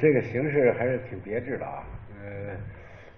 [0.00, 1.82] 这个形式还是挺别致的啊。
[2.22, 2.54] 呃，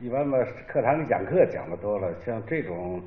[0.01, 3.03] 一般嘛，课堂里讲课讲的多了，像这种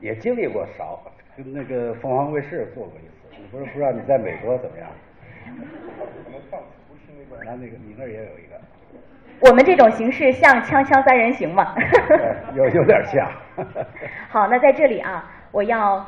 [0.00, 1.00] 也经历过少，
[1.36, 3.40] 跟那个凤凰卫视做过一次。
[3.40, 4.88] 你不是不知道你在美国怎么样？
[5.46, 8.60] 我们上次不是那个，那那个你那儿也有一个，
[9.48, 11.74] 我们这种形式像锵锵三人行吗？
[12.10, 13.30] 呃 有有点像。
[14.28, 16.04] 好，那在这里啊，我要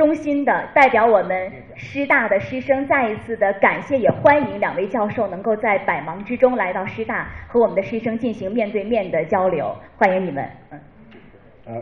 [0.00, 10.42] 衷心的代表我们师大的师生，再一次的感谢，也欢迎两位教授能够在百忙之中来到师大，和我们的师生进行面对面的交流，欢迎你们。
[10.70, 10.80] 嗯
[11.66, 11.74] 呃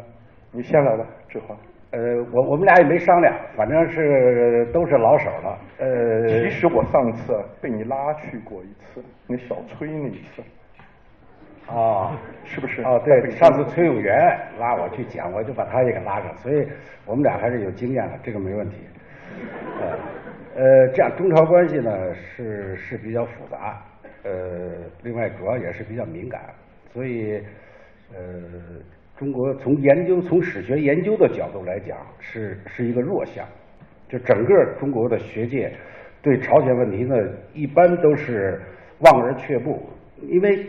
[0.50, 1.54] 你先来吧，志华。
[1.92, 1.98] 呃，
[2.32, 5.58] 我我们俩也没商量，反正是都是老手了。
[5.78, 7.32] 呃，其实我上次
[7.62, 10.42] 被你拉去过一次，那小崔那一次，
[11.70, 12.82] 哦，是不是？
[12.82, 14.16] 哦，对，上次崔永元
[14.58, 16.66] 拉我去讲，我就把他也给拉上，所以
[17.04, 18.76] 我们俩还是有经验的，这个没问题。
[19.80, 19.98] 呃，
[20.56, 23.80] 呃，这样中朝关系呢是是比较复杂，
[24.24, 24.72] 呃，
[25.02, 26.40] 另外主要也是比较敏感，
[26.92, 27.40] 所以
[28.14, 28.18] 呃，
[29.16, 33.46] 中国从研究从史学研究的角度来讲，是是一个弱项，
[34.08, 35.70] 就整个中国的学界
[36.22, 37.14] 对朝鲜问题呢，
[37.52, 38.60] 一般都是
[39.00, 39.86] 望而却步，
[40.22, 40.66] 因为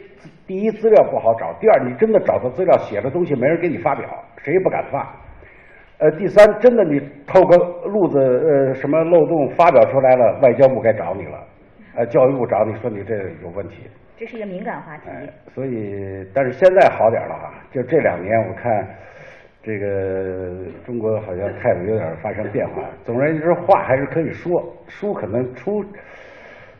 [0.50, 5.08] 第一资料不好找，第二你真的找到资料写的东西没人给你发表，谁也不敢发。
[6.00, 7.55] 呃，第三，真的你透个
[7.88, 11.38] 路子呃什么漏洞发表出来了，外交部该找你了，
[11.95, 13.88] 呃，教育部找你说你这有问题。
[14.17, 15.03] 这是一个敏感话题。
[15.11, 18.88] 哎，所以，但是现在好点了哈，就这两年我看，
[19.61, 22.81] 这个中国好像态度有点发生变化。
[23.03, 24.50] 总而言之，话还是可以说，
[24.88, 25.86] 书可能出，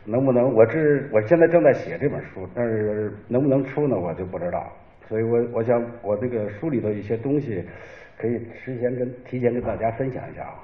[0.04, 0.52] 能不能？
[0.54, 0.78] 我这
[1.12, 4.72] 我现在正在写这本书，但是能不能出呢，我就不知道。
[5.08, 7.64] 所以我我想我这个书里头一些东西，
[8.16, 10.54] 可以提前跟提前跟大家分享一下啊。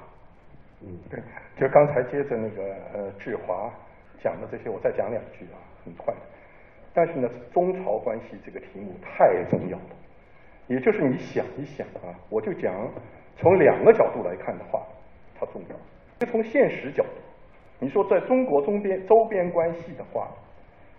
[0.81, 1.19] 嗯，对，
[1.59, 2.63] 就刚才接着那个
[2.93, 3.71] 呃志华
[4.21, 6.13] 讲的这些，我再讲两句啊，很快。
[6.93, 9.95] 但是呢，中朝关系这个题目太重要了，
[10.67, 12.73] 也就是你想一想啊，我就讲
[13.37, 14.85] 从两个角度来看的话，
[15.39, 15.75] 它重要。
[16.19, 17.09] 就从现实角度，
[17.79, 20.27] 你说在中国中边周边关系的话，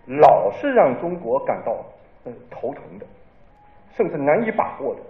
[0.05, 1.85] 老是让中国感到
[2.23, 3.05] 呃头疼的，
[3.91, 5.01] 甚至难以把握的。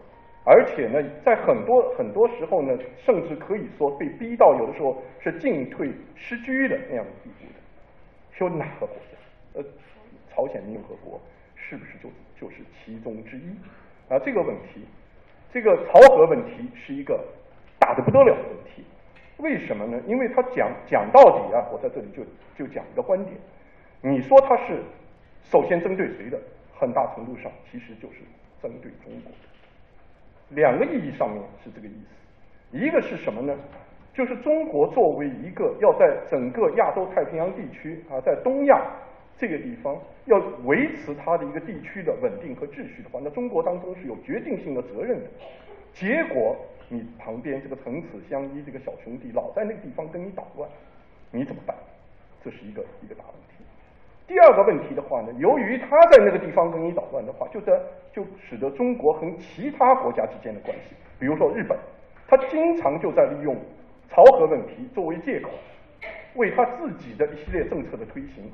[0.45, 7.59] 而且呢，在很多很多时候呢，甚至可以说被逼到有的时候是进退失据的那样的地步的。
[8.31, 9.59] 说哪个国家？
[9.59, 9.63] 呃，
[10.33, 11.21] 朝鲜民主共和国
[11.55, 12.09] 是不是就
[12.39, 13.51] 就是其中之一？
[14.11, 14.85] 啊，这个问题，
[15.53, 17.23] 这个朝核问题是一个
[17.77, 18.83] 大的不得了的问题。
[19.39, 19.99] 为什么呢？
[20.05, 22.23] 因为他讲讲到底啊，我在这里就
[22.57, 23.35] 就讲一个观点。
[24.01, 24.81] 你说他是
[25.43, 26.39] 首先针对谁的？
[26.79, 28.19] 很大程度上其实就是
[28.61, 30.55] 针对中国的。
[30.55, 33.53] 两个意义上面是这个意思，一个是什么呢？
[34.13, 38.81] 就是中国作为一个要在整个亚洲太平洋地区啊，在东亚
[39.37, 45.25] 这个地方要维持它的一个地区的稳定和秩序的话，那中国当中是有决定性的责任的。
[45.93, 46.55] 结果
[46.89, 50.69] 你旁边这个唇齿相依这个小兄弟老在那个地方跟你捣乱，
[51.31, 51.75] 你怎么办？
[52.43, 53.63] 这是一个一个大问题。
[54.27, 57.79] 第二个问题的话呢，由于他在那个地方跟你捣乱的话，就在
[58.13, 61.77] 就使得中国和其他国家之间的关系，比如说日本，
[62.27, 63.55] 他经常就在利用
[64.09, 65.49] 朝核问题作为借口，
[66.35, 68.49] 为他自己的一系列政策的推行，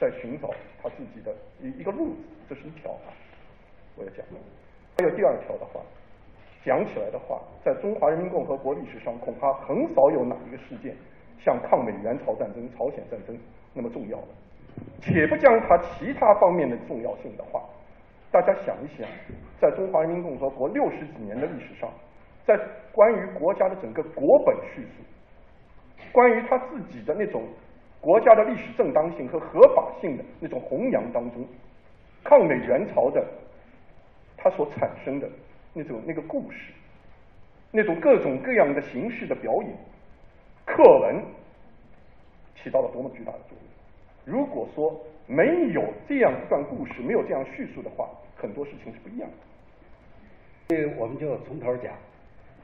[0.00, 0.50] 在寻找
[0.82, 3.12] 他自己的一一个路子，这是一条啊，
[3.96, 4.40] 我要讲的。
[4.98, 5.80] 还有第二条的话，
[6.64, 10.96] 讲起来的话，在中华人民共和国历史上，恐怕很少有哪一个事件
[11.44, 13.38] 像抗美援朝战争、朝鲜战争
[13.74, 14.28] 那么重要了。
[15.00, 17.62] 且不讲它其他方面的重要性的话，
[18.30, 19.06] 大家想一想，
[19.60, 21.90] 在中华人民共和国六十几年的历史上，
[22.46, 22.58] 在
[22.92, 27.42] 关于国家的整个国本叙述，关于他自己的那种
[28.00, 31.46] 国家的历史正当性和合法性的那种弘扬当中，
[32.24, 33.22] 抗美援朝的
[34.36, 35.28] 它所产生的
[35.74, 36.72] 那种那个故事，
[37.70, 39.70] 那种各种各样的形式的表演，
[40.64, 41.22] 课文
[42.54, 44.34] 起到了多么巨大的作用。
[44.36, 49.36] 如果说没有这样一段故事，没有这样叙述的话，很多事情是不一样的。
[50.68, 51.92] 这个我们就从头讲，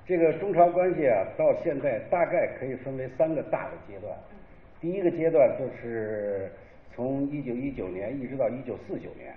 [0.07, 4.17] 这个中朝关系啊，到现在大概可以分为三个大的阶段。
[4.81, 6.51] 第一个阶段就是
[6.95, 9.35] 从一九一九年一直到一九四九年，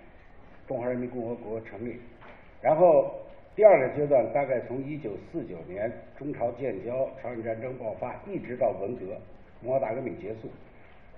[0.67, 1.99] 中华人民共和国成立。
[2.61, 3.13] 然后
[3.55, 9.15] 第二个阶段大概从一九四九年中朝建交、朝鲜战争爆发，一直到文革、
[9.61, 10.49] 文化大革命结束。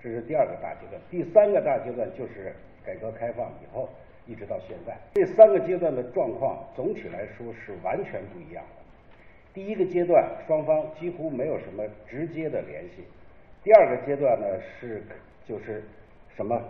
[0.02, 2.54] 这是第二个大阶段，第三个大阶段就是
[2.84, 3.88] 改革开放以后，
[4.26, 4.94] 一直到现在。
[5.14, 8.82] 这三个阶段的状况总体来说是完全不一样的。
[9.54, 13.02] 第一个阶段，双方几乎没有什么直接的联系；
[13.64, 14.46] 第二个阶段呢，
[14.78, 15.02] 是
[15.48, 15.82] 就是
[16.36, 16.62] 什么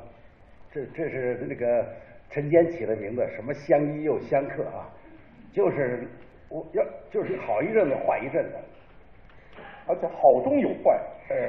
[0.71, 1.85] 这这是那个
[2.31, 4.89] 陈坚起的名字，什么相依又相克啊，
[5.56, 6.06] 就是
[6.50, 8.56] 我要就是好一阵子坏一阵子，
[9.87, 10.94] 而且好中有坏。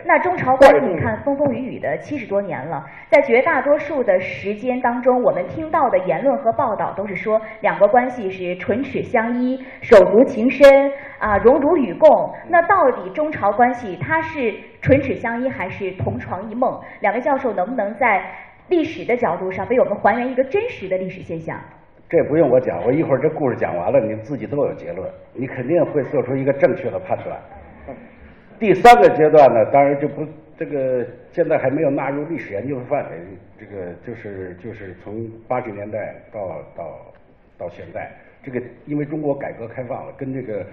[0.06, 10.90] 那中朝关系，你看风风雨雨的七十多年了，在绝大多数的时间当中，我们听到的言论和报道都是说两国关系是唇齿相依、手足情深
[11.20, 12.10] 啊，荣辱与共。
[12.48, 16.82] 那到底中朝关系它是唇齿相依还是同床异梦？
[17.02, 18.24] 两位教授能不能在
[18.70, 21.60] 历史的角度上为我们还原一个真实的历史现象？
[22.10, 27.38] 这不用我讲，我一会儿这故事讲完了，你们自己都有结论，你肯定会做出一个正确的判断。
[28.58, 30.26] 第三个阶段呢，当然就不
[30.58, 33.18] 这个现在还没有纳入历史研究的范围，
[33.60, 37.14] 这个就是就是从八十年代到到
[37.58, 38.10] 到现在，
[38.42, 40.66] 这个因为中国改革开放了，跟这个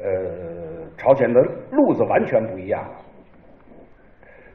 [0.00, 1.42] 呃朝鲜的
[1.72, 2.96] 路子完全不一样了。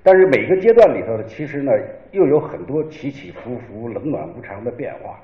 [0.02, 1.72] 但是每个阶段里头呢，其实呢
[2.12, 5.20] 又有很多起起伏伏、冷暖无常的变化。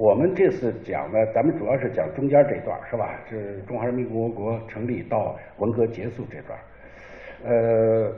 [0.00, 3.20] 我们这次讲呢，咱们主要是讲中间这段，是吧？
[3.28, 6.58] 是中华人民共和国成立到文革结束这段。
[7.44, 8.10] 呃，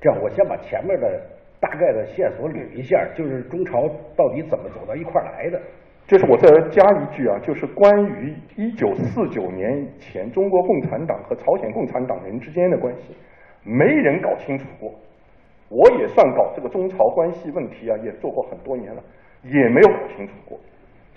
[0.00, 1.22] 这样我先把前面的
[1.60, 3.86] 大概的线索捋一下，就是中朝
[4.16, 5.60] 到底怎么走到一块来的。
[6.08, 13.14] 这是我再加一句啊，就是关于一九四九年以前中国共产党和朝鲜共产党人之间的关系，
[13.62, 14.92] 没人搞清楚过。
[15.68, 19.00] 我也算搞这个中朝关系问题啊，也做过很多年了，
[19.44, 20.58] 也没有搞清楚过。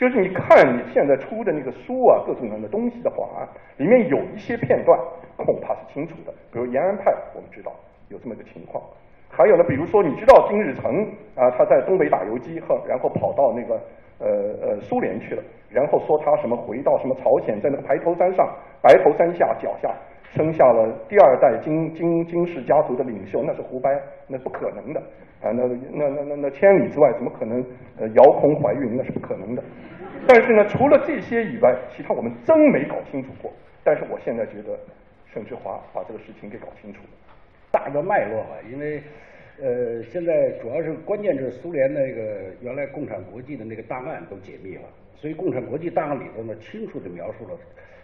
[0.02, 3.46] 就是你看你现在出的那个书啊，各种各样的东西的话啊，
[3.78, 5.00] 里面有一些片段
[5.38, 7.72] 恐怕是清楚的，比如延安派，我们知道
[8.10, 8.84] 有这么个情况。
[9.30, 11.06] 还有呢，比如说你知道金日成
[11.36, 13.76] 啊，他在东北打游击和然后跑到那个
[14.18, 14.28] 呃
[14.66, 18.52] 呃苏联去了，然后说他什么回到什么朝鲜，在那个白头山上
[18.82, 19.94] 白头山下脚下
[20.32, 25.04] 生下了第二代金金金氏家族的领袖，那是胡掰，那不可能的
[25.42, 27.64] 啊，那那那那那千里之外怎么可能
[27.98, 29.64] 呃遥控怀孕，那是不可能的。
[30.28, 33.52] 但是呢，除了这些以外，其他我们真没搞清楚过。
[33.84, 34.78] 但是我现在觉得，
[35.26, 37.10] 盛志华把这个事情给搞清楚了，
[37.72, 38.58] 大的脉络吧。
[38.72, 39.02] 因为
[39.60, 44.84] 呃，现在主要是关键是苏联那个原来共产国际的那个档案都解密了，
[45.16, 47.58] 所以共产国际档案里头呢，清楚的描述了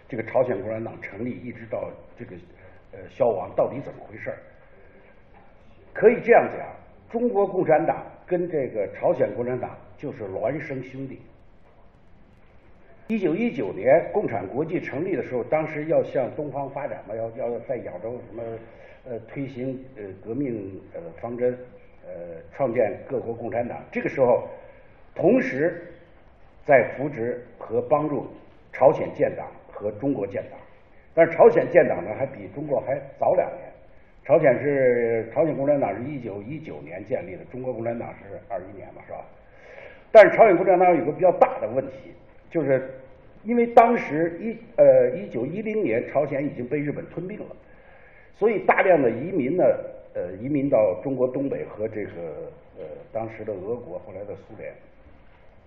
[0.08, 2.34] 这个朝鲜共产党成立一直到这个
[2.92, 4.38] 呃消亡到底怎么回事儿。
[5.94, 6.66] 可以这样讲，
[7.10, 11.18] 中国共产党跟这个朝鲜共产党就是孪生兄弟。
[13.06, 18.42] 一九一九年，共产国际成立的时候，当时要向东方发展嘛，要要在亚洲什么
[19.08, 21.58] 呃推行呃革命呃方针，
[22.06, 22.12] 呃
[22.52, 23.82] 创建各国共产党。
[23.90, 24.46] 这个时候，
[25.14, 25.90] 同时
[26.66, 28.26] 在扶植和帮助
[28.70, 30.60] 朝鲜建党和中国建党。
[31.14, 33.67] 但是朝鲜建党呢，还比中国还早两年。
[34.28, 39.24] 朝鲜是朝鲜共产党是一九一九年建立的，中国共产党是二一年嘛，是吧？
[40.12, 42.12] 但是朝鲜共产党有个比较大的问题。
[42.50, 42.90] 就是
[43.42, 47.46] 因为当时一呃一九一零年朝鲜已经被日本吞并了，
[48.34, 49.64] 所以大量的移民呢
[50.12, 52.10] 呃移民到中国东北和这个
[52.76, 54.70] 呃当时的俄国后来的苏联，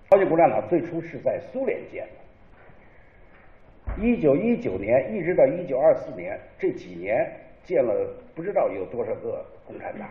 [0.08, 2.04] 朝鲜共产党最初是在苏联建
[3.96, 7.28] 的，一九一九年一直到一九二四年这几年
[7.64, 10.10] 建了不知道有多少个共产党，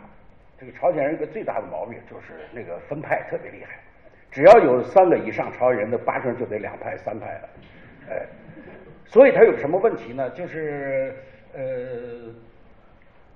[0.58, 3.78] 这个朝鲜人一个最大的毛病就是那个分派特别厉害。
[4.30, 7.48] 只要有三个以上朝鲜人的，八成就得两派三派了，
[8.08, 8.26] 哎，
[9.04, 10.30] 所以他有什么问题呢？
[10.30, 11.14] 就是
[11.52, 12.32] 呃，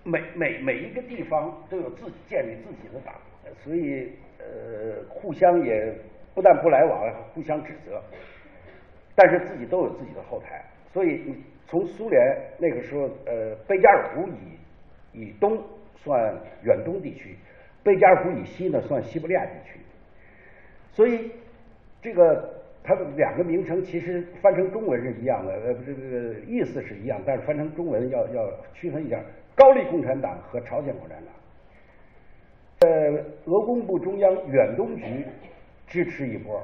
[0.04, 3.14] 每每每一个地方都有自己建立自己的党，
[3.64, 5.92] 所以呃，互相也
[6.32, 8.00] 不但不来往，互相指责，
[9.16, 10.64] 但是自己都有自己的后台。
[10.92, 12.22] 所以你从苏联
[12.56, 14.56] 那个时候，呃，贝加尔湖以
[15.14, 15.62] 以东
[15.96, 17.36] 算远东地区，
[17.82, 19.78] 贝加尔湖以西呢算西伯利亚地区。
[20.92, 21.30] 所以，
[22.02, 29.20] 这个它的两个名称其实翻成中文是一样的，呃，这个意思是一样，但是翻成中文要要区分一下：
[29.56, 32.90] 高丽共产党和朝鲜共产党。
[32.90, 35.24] 呃，俄工部中央远东局
[35.86, 36.62] 支持一波，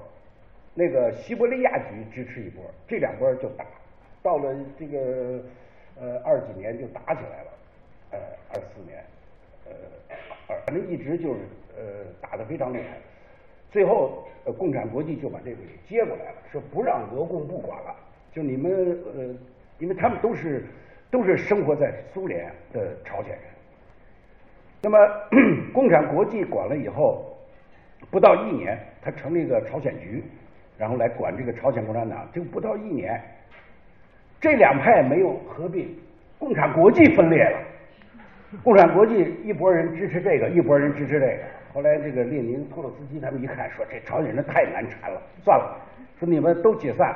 [0.74, 3.64] 那个西伯利亚局支持一波，这两波就打，
[4.22, 5.42] 到了这个
[5.98, 7.50] 呃二几年就打起来了，
[8.10, 8.18] 呃
[8.52, 9.04] 二四年，
[9.66, 9.72] 呃
[10.64, 11.40] 反正一直就是
[11.76, 11.82] 呃
[12.20, 12.98] 打得非常厉害。
[13.70, 17.94] 最后，呃，共产国际就把这个给接过来了，说不让俄共不管了，
[18.32, 18.72] 就你们
[19.14, 19.34] 呃，
[19.78, 20.64] 因为他们都是
[21.08, 23.40] 都是生活在苏联的朝鲜人。
[24.82, 24.98] 那么，
[25.72, 27.36] 共产国际管了以后，
[28.10, 30.24] 不到一年，他成立一个朝鲜局，
[30.76, 33.22] 然后来管这个朝鲜共产党，就不到一年，
[34.40, 35.96] 这两派没有合并，
[36.40, 37.58] 共产国际分裂了，
[38.64, 41.42] 共产国际一拨人支持这个，一拨人支持这个。
[41.72, 45.76] 后来这个列宁、托洛斯基他们一看，说这朝鲜人太难缠了，算了，
[46.18, 47.14] 说你们都解散，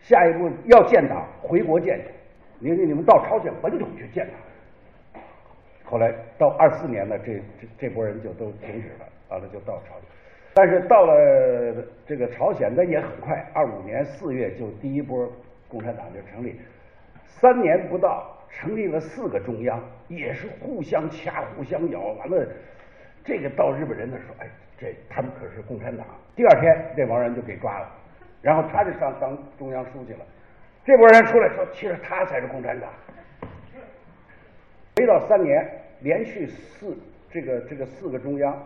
[0.00, 2.06] 下一步要建党，回国建去，
[2.58, 5.22] 你你们到朝鲜本土去建党。
[5.84, 10.08] 后来到二四年呢，这这这波人就都停止了，完了就到朝鲜。
[10.52, 11.74] 但是到了
[12.06, 15.30] 这个朝鲜，那也很快，二五年四月就第一波
[15.68, 16.58] 共产党就成立，
[17.24, 22.46] 三年不到成立了四个中央，也是互相掐、互相咬，完了，
[23.24, 24.48] 这个到日本人那说，哎，
[24.78, 26.06] 这他们可是共产党。
[26.36, 27.88] 第二天这帮人就给抓了，
[28.42, 30.24] 然后他就上当中央书记了。
[30.84, 32.90] 这波人出来说，其实他才是共产党。
[34.96, 35.66] 没到三年，
[36.00, 36.96] 连续四
[37.30, 38.62] 这个这个四个中央。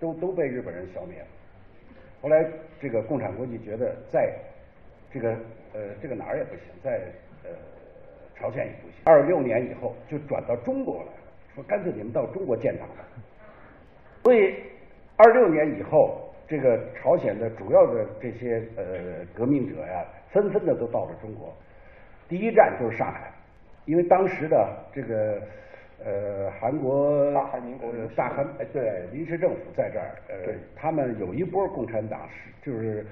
[0.00, 1.26] 都都被日本人消灭了。
[2.22, 2.42] 后来
[2.80, 4.34] 这个共产国际觉得在
[5.12, 5.32] 这个
[5.74, 7.02] 呃这个哪儿也不行，在
[7.44, 7.50] 呃
[8.40, 9.02] 朝鲜也不行。
[9.04, 11.12] 二六年以后就转到中国来了，
[11.54, 13.04] 说干脆你们到中国建党吧。
[14.24, 14.54] 所以
[15.16, 21.52] 二六年以后，这个朝鲜的主要的这些呃革命者呀，纷纷的都到了中国。
[22.28, 23.30] 第一站就是上海，
[23.84, 25.40] 因为当时的这个。
[26.02, 33.04] 呃，韩国大韩民国大韩哎，对，临时政府在这儿，呃，他们有一波共产党是就是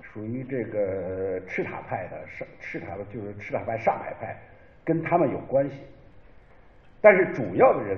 [0.00, 4.34] 属于这个赤塔派的上赤塔的，就是赤塔派上海派，
[4.90, 5.76] 跟他们有关系。
[7.00, 7.96] 但是主要的人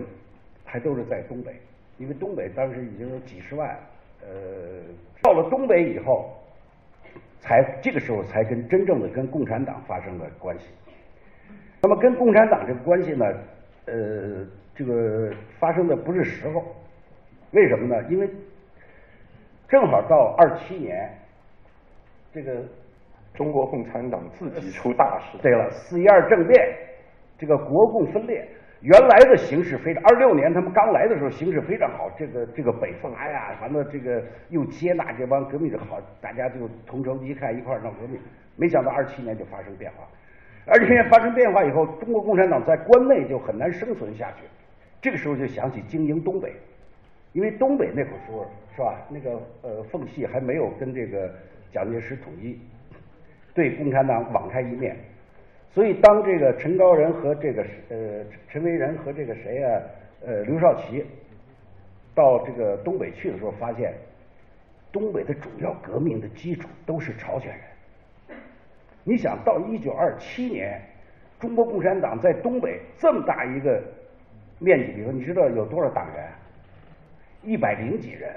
[0.62, 1.56] 还都是在东北，
[1.96, 3.74] 因为东北当时已经有几十万，
[4.20, 4.28] 呃，
[5.22, 6.36] 到了东北以后，
[7.40, 10.66] 才这个时候才跟真正的跟共产党发生了关系。
[11.80, 13.24] 那么跟共产党这个关系呢？
[13.86, 16.62] 呃，这个发生的不是时候，
[17.52, 18.04] 为什么呢？
[18.10, 18.28] 因为
[19.66, 21.10] 正好到二七年，
[22.34, 22.62] 这个
[23.34, 25.38] 中国共产党自己出大事。
[25.42, 26.60] 对了，四一二政变，
[27.38, 28.46] 这个国共分裂，
[28.80, 30.02] 原来的形势非常。
[30.04, 38.20] 二六年他们刚来的时候形势非常好，这个这个北方哎呀，完了这个又接纳这帮革命者，好，大家就同仇敌忾，一块闹革命。
[38.56, 40.06] 没想到二七年就发生变化。
[40.66, 44.44] 二七年发生变化以后，中国共产党在关内就很难生存下去。
[45.00, 46.52] 这个时候就想起经营东北，
[47.32, 48.46] 因为东北那会儿时候
[48.76, 49.00] 是吧？
[49.08, 51.28] 那个呃缝隙还没有跟这个
[51.72, 52.56] 蒋介石统一，
[53.54, 54.96] 对共产党网开一面。
[55.70, 59.80] 所以当这个陈高仁和这个呃陈陈维仁和这个谁啊
[60.26, 61.04] 呃刘少奇
[62.14, 63.94] 到这个东北去的时候，发现
[64.92, 68.38] 东北的主要革命的基础都是朝鲜人。
[69.02, 70.80] 你想到一九二七年，
[71.40, 73.82] 中国共产党在东北这么大一个
[74.58, 76.28] 面积里头，你知道有多少党员？
[77.42, 78.30] 一百零几人。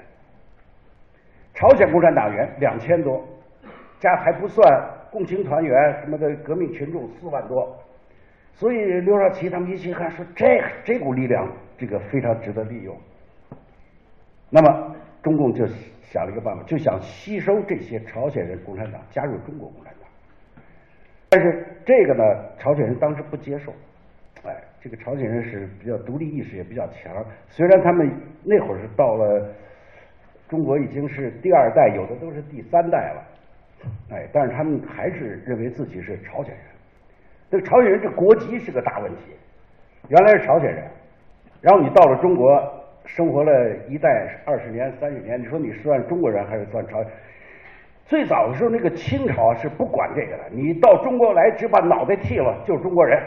[1.54, 3.22] 朝鲜共产党员两千多，
[4.00, 4.66] 加还不算
[5.16, 7.74] 共青团员什么的革命群众四万多。
[8.52, 12.94] 所以刘少奇他们一起看说，这这股力量这个非常值得利用。
[14.50, 15.66] 那么中共就
[16.02, 20.62] 想了一个办法，就想吸收这些朝鲜人共产党加入中国共产党。
[21.30, 22.22] 但是这个呢，
[22.58, 23.72] 朝鲜人当时不接受，
[24.44, 28.06] 哎，这个朝鲜人是比较独立意识也比较强，虽然他们
[28.44, 29.50] 那会儿是到了
[30.46, 33.22] 中国已经是第二代，有的都是第三代了，
[34.10, 36.60] 哎，但是他们还是认为自己是朝鲜人。
[37.50, 39.32] 这个朝鲜人这国籍是个大问题，
[40.08, 40.84] 原来是朝鲜人，
[41.60, 42.60] 然后你到了中国
[43.04, 47.04] 生活了一代、二十年、三十年，你说你算中国人还是算朝？
[48.04, 50.44] 最早的时候，那个清朝是不管这个的。
[50.50, 53.20] 你到中国来，只把脑袋剃了，就是中国人。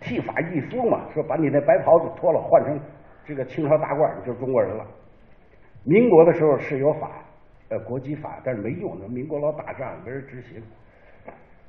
[0.00, 2.78] 剃发易服嘛，说把你那白袍子脱了，换成
[3.24, 4.84] 这个清朝大褂，你就是中国人了。
[5.84, 7.10] 民国的时候是有法，
[7.74, 10.62] 呃，国籍法，但是没用，那民国老打仗，没人执行。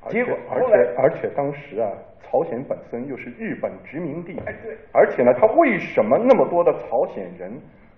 [0.10, 1.90] 结果而且而且当时啊，
[2.22, 7.52] 朝鲜本身又是日本殖民地，哎对，而且呢，他为什么那么多的朝鲜人？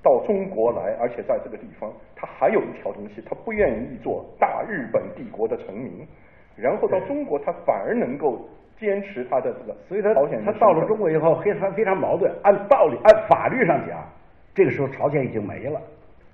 [0.04, 6.08] 到中国来，而且在这个地方，他还有一条东西，他不愿意做大日本帝国的臣民，
[6.56, 8.48] 然后到中国，他反而能够
[8.78, 9.76] 坚持他的这个。
[9.90, 12.32] 所以他朝鲜他到了中国以后，非常非常矛盾。
[12.44, 14.08] 按道理，按法律上讲，
[14.54, 15.82] 这个时候朝鲜已经没了，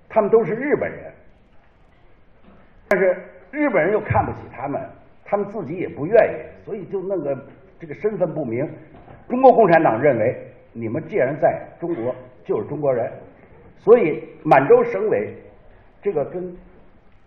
[0.07, 1.11] 他们都是日本人，
[2.93, 3.17] 但是
[3.49, 4.79] 日本人又看不起他们，
[5.25, 7.35] 他们自己也不愿意，所以就弄个
[7.79, 8.69] 这个身份不明。
[9.27, 10.37] 中国共产党认为，
[10.73, 12.13] 你们既然在中国，
[12.45, 13.11] 就是中国人。
[13.79, 15.33] 所以满洲省委
[16.03, 16.55] 这个跟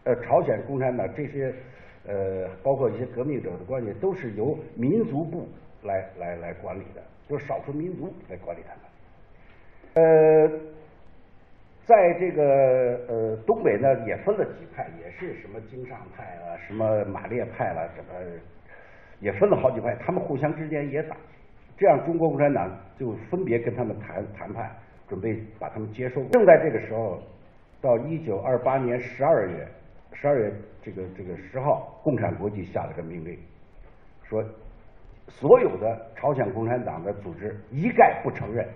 [0.04, 1.52] 呃朝鲜共产党这些
[2.06, 5.48] 呃包括一些革命者的关系，都是由民族部
[5.82, 10.04] 来来来管理的，就是少数民族来管理他们。
[10.06, 10.48] 呃，
[11.86, 18.20] 在这个呃东北呢，也分了几派，也是什么京上派啊，什么马列派了，什么
[19.20, 21.16] 也分了好几派，他们互相之间也打，
[21.78, 24.70] 这样中国共产党就分别跟他们谈谈判。
[25.08, 26.24] 准备把他们接收。
[26.32, 27.22] 正在这个时候，
[27.80, 29.64] 到一九二八年十二月，
[30.12, 30.52] 十二月
[30.82, 33.38] 这个这个十号，共产国际下了个命令，
[34.24, 34.44] 说
[35.28, 38.66] 所有的朝鲜共产党的组织一概不承认。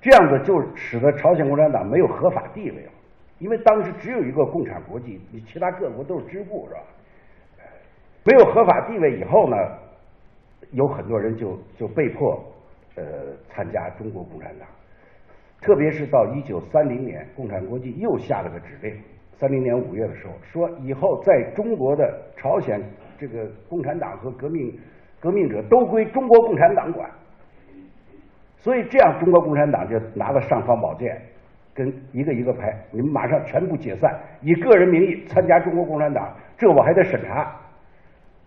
[0.00, 2.92] 这样子就使得朝鲜共产党没有合法地位了，
[3.40, 6.80] 因为当时只有一个共产国际，你其他各国都是支部，是吧？
[8.24, 9.56] 没有合法地位以后呢，
[10.70, 12.40] 有很多人就就被迫
[12.94, 13.02] 呃
[13.48, 14.68] 参加中国共产党，
[15.60, 18.96] 特别是到一九三零年，共产国际又下了个指令，
[19.32, 22.80] 三零年五月的时候，说以后在中国的朝鲜
[23.18, 24.78] 这个共产党和革命
[25.18, 27.10] 革命者都归中国共产党管。
[28.60, 31.16] 所以这样，中国共产党就拿了尚方宝剑，
[31.72, 37.54] 跟一个一个拍，你们马上全部解散，以个人名义参加中国共产党，这我还得审查。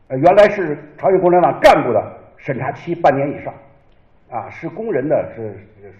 [0.10, 3.54] 呃，原来是朝鲜共产党干部的审查期半年以上，
[4.30, 5.54] 啊，是工人的是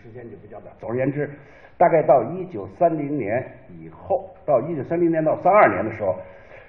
[0.04, 0.76] 时间就比较短。
[0.78, 1.30] 总而言之，
[1.78, 6.20] 大概到一九三零年以后，到一九三零年到三二年的时候，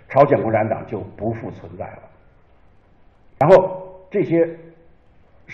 [0.08, 2.02] 朝鲜共产党就不复存在了。
[3.40, 4.48] 然后这些。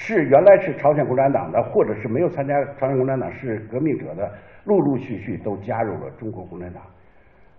[0.01, 4.33] 是原来是朝鲜共产党的，或者是没有参加朝鲜共产党是革命者的，
[4.65, 6.83] 陆陆续续都加入了中国共产党。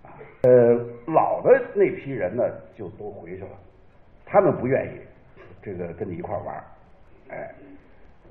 [0.03, 0.73] 啊，呃，
[1.05, 2.41] 老的那批人呢，
[2.73, 3.49] 就都回去了，
[4.25, 5.01] 他们不愿意
[5.61, 6.63] 这个跟你一块玩
[7.29, 7.51] 哎，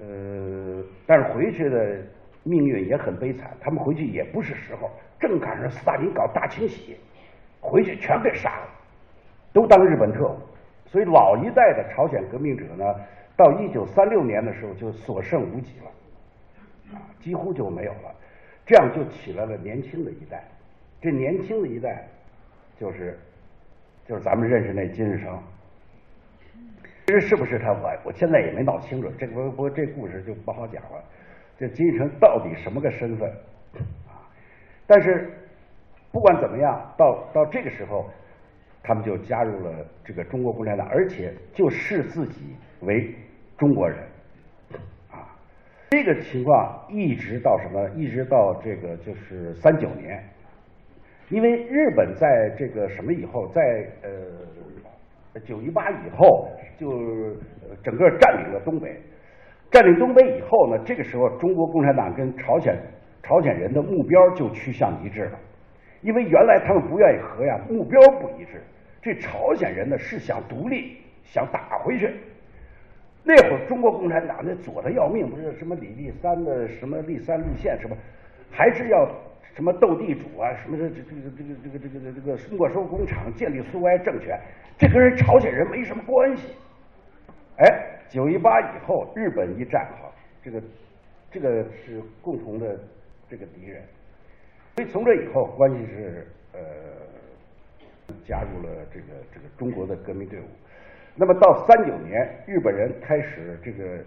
[0.01, 1.99] 呃，但是回去的
[2.45, 6.97] 命运也很悲惨，他们回去也不是时候，正赶上斯大林搞大清洗，
[7.61, 8.69] 回去全被杀了，
[9.53, 10.37] 都当日本特务，
[10.87, 12.85] 所以老一代的朝鲜革命者呢。
[13.39, 18.13] 到一九三六年的时候，就所剩无几了，啊，几乎就没有了。
[18.67, 20.43] 这样就起来了年轻的一代。
[21.01, 22.05] 这年轻的一代，
[22.77, 23.17] 就是
[24.05, 25.41] 就是咱们认识那金日成。
[27.07, 29.09] 其实是不是他，我我现在也没闹清楚。
[29.17, 31.01] 这不不这故事就不好讲了。
[31.57, 33.31] 这金日成到底什么个身份
[34.09, 34.27] 啊？
[34.85, 35.31] 但是
[36.11, 38.11] 不管怎么样，到到这个时候，
[38.83, 43.15] 他们就加入了这个中国共产党，而且就视自己为。
[43.59, 43.99] 中国人，
[45.11, 45.35] 啊，
[45.91, 47.91] 这个情况一直到什么？
[47.97, 50.23] 一直到这个就是三九年，
[51.29, 53.61] 因为日本在这个什么以后，在
[54.03, 56.89] 呃九一八以后，就
[57.83, 58.97] 整个占领了东北。
[59.73, 62.75] 占领东北以后呢，这个时候中国共产党跟朝鲜
[63.25, 65.39] 朝鲜人的目标就趋向一致了，
[66.03, 68.63] 因为原来他们不愿意和呀，目标不一致。
[69.03, 72.15] 这朝鲜人呢是想独立，想打回去。
[73.29, 77.95] 那会儿中国共产党那左的要命，不是什么李立三的什么立三路线什么，
[78.51, 79.07] 还是要
[79.55, 81.21] 什么斗地主啊，什么这这这个
[81.63, 84.41] 这个这个这个这个没收工厂，建立苏维埃政权，
[84.79, 86.55] 这跟人朝鲜人没什么关系。
[87.59, 90.11] 哎，九一八以后，日本一战哈，
[90.43, 90.63] 这个
[91.31, 92.81] 这个是共同的
[93.29, 93.83] 这个敌人，
[94.77, 96.61] 所以从这以后关系是呃
[98.25, 100.45] 加入了这个这个中国的革命队伍。
[101.21, 103.99] 那么到三九年，日本人开始这个，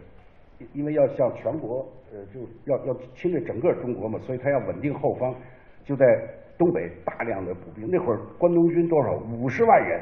[0.71, 5.35] 因为要向全国，呃，就要要侵略整个中国嘛，所以他要稳定后方，
[5.83, 6.05] 就在
[6.57, 7.85] 东北大量的补兵。
[7.91, 9.13] 那会儿关东军多少？
[9.29, 10.01] 五十万人。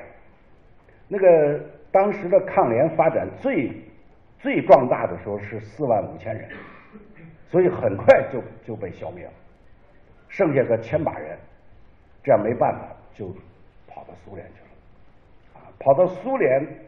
[1.07, 1.59] 那个
[1.91, 3.73] 当时的抗联发展最
[4.37, 6.47] 最壮大的时候是四万五千人，
[7.47, 9.31] 所以很快就就被消灭了，
[10.27, 11.35] 剩下个千把人，
[12.23, 13.29] 这样没办法就
[13.87, 16.87] 跑到苏联去了，啊，跑到苏联。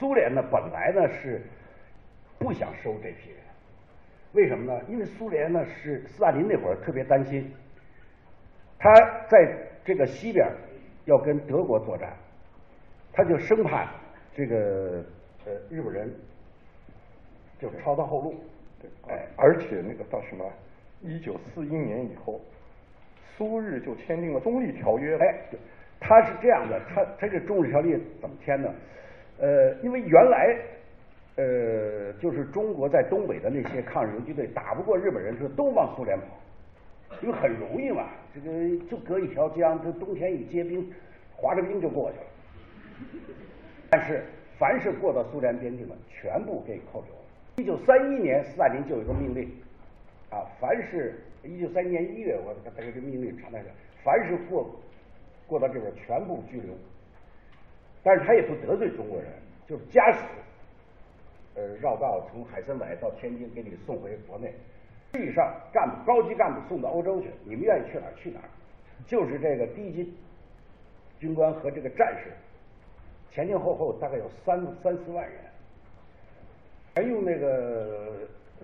[0.00, 1.42] 苏联呢，本来呢是
[2.38, 3.38] 不想收这批人，
[4.32, 4.80] 为什么呢？
[4.88, 7.52] 因为苏联呢是斯大林那会儿特别担心，
[8.78, 8.90] 他
[9.28, 10.50] 在这个西边
[11.04, 12.16] 要跟德国作战，
[13.12, 13.92] 他就生怕
[14.34, 15.04] 这个
[15.44, 16.10] 呃日本人
[17.58, 18.34] 就抄他后路。
[18.80, 20.50] 对，哎，而且那个到什么
[21.02, 22.40] 一九四一年以后，
[23.36, 25.18] 苏日就签订了中立条约。
[25.18, 25.34] 哎，
[26.00, 28.74] 他是这样的，他他这中立条约怎么签的？
[29.40, 30.54] 呃，因为原来，
[31.36, 36.26] 呃，就是中国在东北的那些抗日游击队打不过日本人，就都往苏联跑，
[37.22, 38.50] 因为很容易嘛，这个
[38.90, 40.92] 就隔一条江，这冬天一结冰，
[41.34, 42.24] 滑着冰就过去了。
[43.88, 44.22] 但是，
[44.58, 47.20] 凡是过到苏联边境的，全部给扣留了。
[47.56, 49.50] 一九三一年，斯大林就有一个命令，
[50.28, 53.70] 啊，凡是一九三一年一月，我他他这命令传来的，
[54.04, 54.70] 凡是过
[55.46, 56.74] 过到这边，全部拘留。
[58.02, 59.28] 但是他也不得罪中国人，
[59.66, 60.24] 就是家属，
[61.54, 64.54] 呃，绕道从海参崴到天津给你送回国内。
[65.12, 68.48] 实际上，干部高级干部送到欧洲去，你们愿意去哪儿去哪儿。
[69.06, 70.14] 就是这个低级
[71.18, 72.30] 军官和这个战士，
[73.30, 75.34] 前前后后大概有三三四万人，
[76.94, 78.12] 还用那个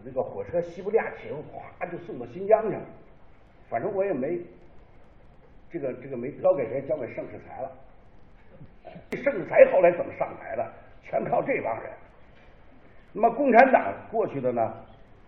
[0.05, 2.83] 那个火车西伯利亚铁路哗就送到新疆去了，
[3.68, 4.38] 反正我也没
[5.70, 7.70] 这个这个没交给谁，交给盛世才了。
[9.12, 10.72] 盛世才后来怎么上台的？
[11.02, 11.92] 全靠这帮人。
[13.12, 14.74] 那么共产党过去的呢，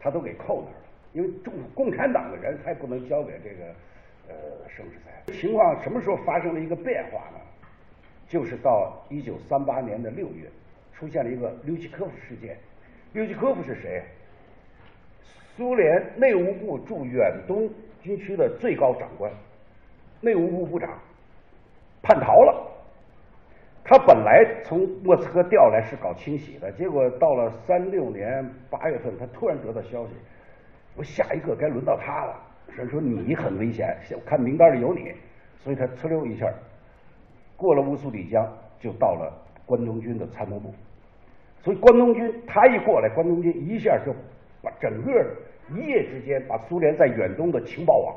[0.01, 3.65] 他都给扣那儿了，因为共共产党的人才不能交给这个
[4.29, 4.35] 呃
[4.69, 5.33] 盛世才。
[5.33, 7.41] 情况什么时候发生了一个变化呢？
[8.29, 10.49] 就是到一九三八年的六月，
[10.93, 12.59] 出现了一个刘奇科夫事件。
[13.13, 14.03] 刘奇科夫是谁？
[15.57, 17.71] 苏联内务部驻远东
[18.03, 19.33] 军区的最高长官，
[20.21, 20.99] 内务部部长
[22.03, 22.65] 叛逃了。
[23.89, 30.13] 他本来从莫斯科调来是搞清洗的，结果到了三六年八月份，他突然得到消息，
[30.95, 32.37] 我下一个该轮到他了。
[32.77, 33.97] 人说你很危险，
[34.27, 35.15] 看名单里有你，
[35.57, 36.53] 所以他呲溜一下
[37.57, 38.47] 过了乌苏里江，
[38.79, 39.33] 就到了
[39.65, 40.71] 关东军的参谋部。
[41.63, 44.15] 所以关东军他一过来，关东军一下就
[44.63, 45.11] 把整个
[45.71, 48.15] 一夜之间把苏联在远东的情报网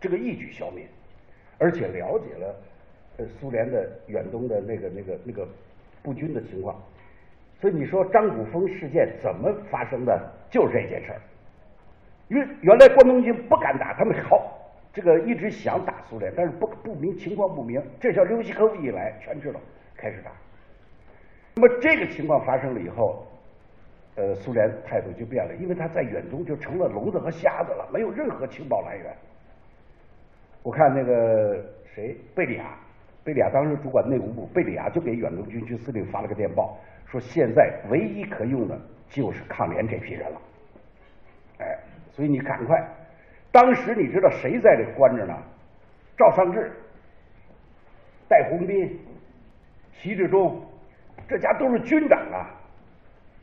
[0.00, 0.84] 这个一举消灭，
[1.58, 2.52] 而且了解了
[3.18, 5.46] 呃苏联的远东的那个那个那个
[6.02, 6.76] 布军的情况。
[7.60, 10.32] 所以你说张古峰事件怎么发生的？
[10.50, 11.20] 就是这件事儿。
[12.28, 14.58] 因为原来关东军不敢打，他们好
[14.92, 17.82] 这个一直想打苏联，但是不不明情况不明。
[18.00, 19.60] 这叫刘西科夫一来，全知道
[19.96, 20.30] 开始打。
[21.54, 23.26] 那么这个情况发生了以后，
[24.16, 29.14] 呃，苏联态度就变了，因为他在远东就成了聋子和瞎子了，没有任何情报来源。
[30.62, 32.76] 我看那个谁贝利亚，
[33.26, 36.78] 贝利亚当时主管内务部，贝利亚就给远东军区司令发了个电报，
[37.10, 40.40] 说现在唯一可用的就是抗联这批人了。
[41.58, 41.76] 哎，
[42.12, 42.80] 所以你赶快，
[43.50, 45.36] 当时你知道谁在这关着呢？
[46.16, 46.70] 赵尚志、
[48.28, 48.96] 戴鸿斌、
[49.90, 50.64] 习志忠，
[51.28, 52.46] 这家都是军长啊！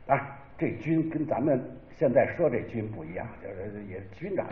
[0.06, 1.62] 啊，这军跟咱们
[1.96, 4.44] 现在说这军不一样，就是也军长，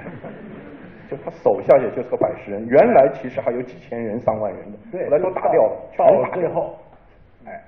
[1.11, 6.79] 就他手下也就是个百十人，原来其实还有几千人、上万人的，对，后来都打掉了，到了最后，
[7.45, 7.61] 哎，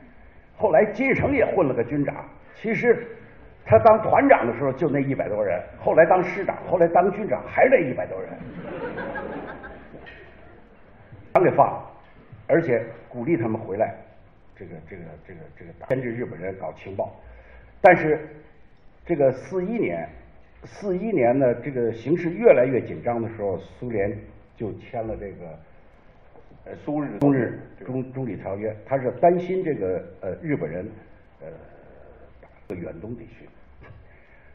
[0.56, 3.04] 后来金日成也混了个军长，其实
[3.66, 8.30] 他当团长的时候就那一百多人，后来当师长，后来当军长还是那一百多人，
[11.34, 11.90] 全给放了，
[12.46, 13.92] 而且鼓励他们回来，
[14.54, 17.12] 这个这个这个这个牵制日本人搞情报，
[17.80, 18.20] 但是
[19.06, 20.08] 这个四一年，
[20.64, 24.10] 四一年呢，这个形势越来越紧张的时候，苏联
[24.56, 25.46] 就签了这个
[26.64, 30.88] 呃苏日中日中中日条约，他是担心这个呃日本人
[31.42, 31.48] 呃
[32.66, 33.46] 打远东地区。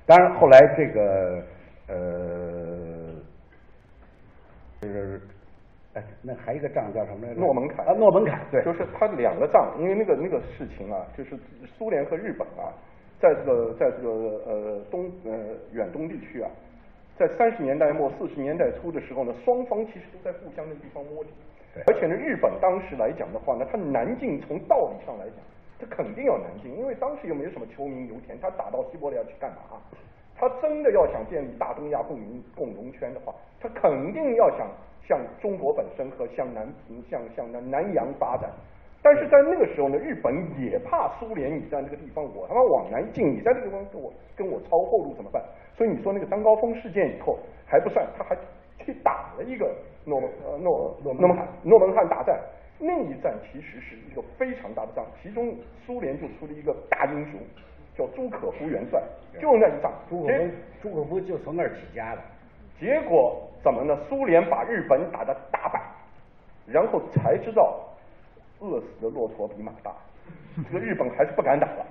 [0.07, 1.43] 当然后来这个
[1.87, 3.13] 呃
[4.81, 5.21] 就是
[5.93, 7.39] 哎那还有一个仗叫什么来着？
[7.39, 11.37] 诺门坎啊，诺门坎对，就是他两个仗，因为那个那个事情啊，就是
[11.77, 12.73] 苏联和日本啊，
[13.19, 14.09] 在这个在这个
[14.45, 15.31] 呃东呃
[15.73, 16.49] 远东地区啊，
[17.17, 21.29] 在三十年代末四十年代初的时候呢，双方其实都在互相的地方摸底。
[21.87, 25.35] 而且呢，日本当时来讲的话呢，它南进从道理上来讲，
[25.79, 29.79] 它肯定要南进，因为当时又没有什么秋名油田，它打到西伯利亚去干嘛？
[30.35, 34.67] 他真的要想建立大东亚共荣共荣圈的话，他肯定要想
[35.05, 36.65] 向中国本身和向南
[37.09, 38.49] 向向南南洋发展。
[39.01, 45.41] 但是在那个时候呢，日本也怕苏联你在这个地方，我他妈往南进，你在这个地方跟我跟我抄后路怎么办？
[45.77, 48.35] 所以你说那个张高峰事件以后还不算，他还
[48.79, 49.73] 去打了一个
[50.05, 50.21] 诺
[50.59, 52.39] 诺诺门诺门汉诺门汉大战。
[52.77, 55.53] 那一战其实是一个非常大的仗，其中
[55.85, 57.39] 苏联就出了一个大英雄，
[57.97, 59.01] 叫朱可夫元帅，
[59.39, 59.91] 就那一仗。
[60.09, 60.43] 朱可夫
[60.81, 62.21] 朱可夫就从那儿起家的。
[62.79, 63.97] 结果怎么呢？
[64.07, 65.81] 苏联把日本打得大败，
[66.65, 67.77] 然后才知道
[68.59, 69.91] 饿死的骆驼比马大，
[70.71, 71.85] 这个日本还是不敢打了。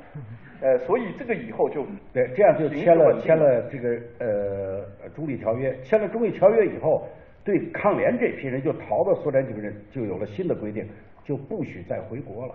[0.61, 7.07] 呃，所以这个以后就对，这样就签了签了这个呃中立条约，签了中立条约以后，
[7.45, 10.85] 对抗联这批人就逃到苏联这批人就有了新的规定，
[11.25, 12.55] 就不许再回国了。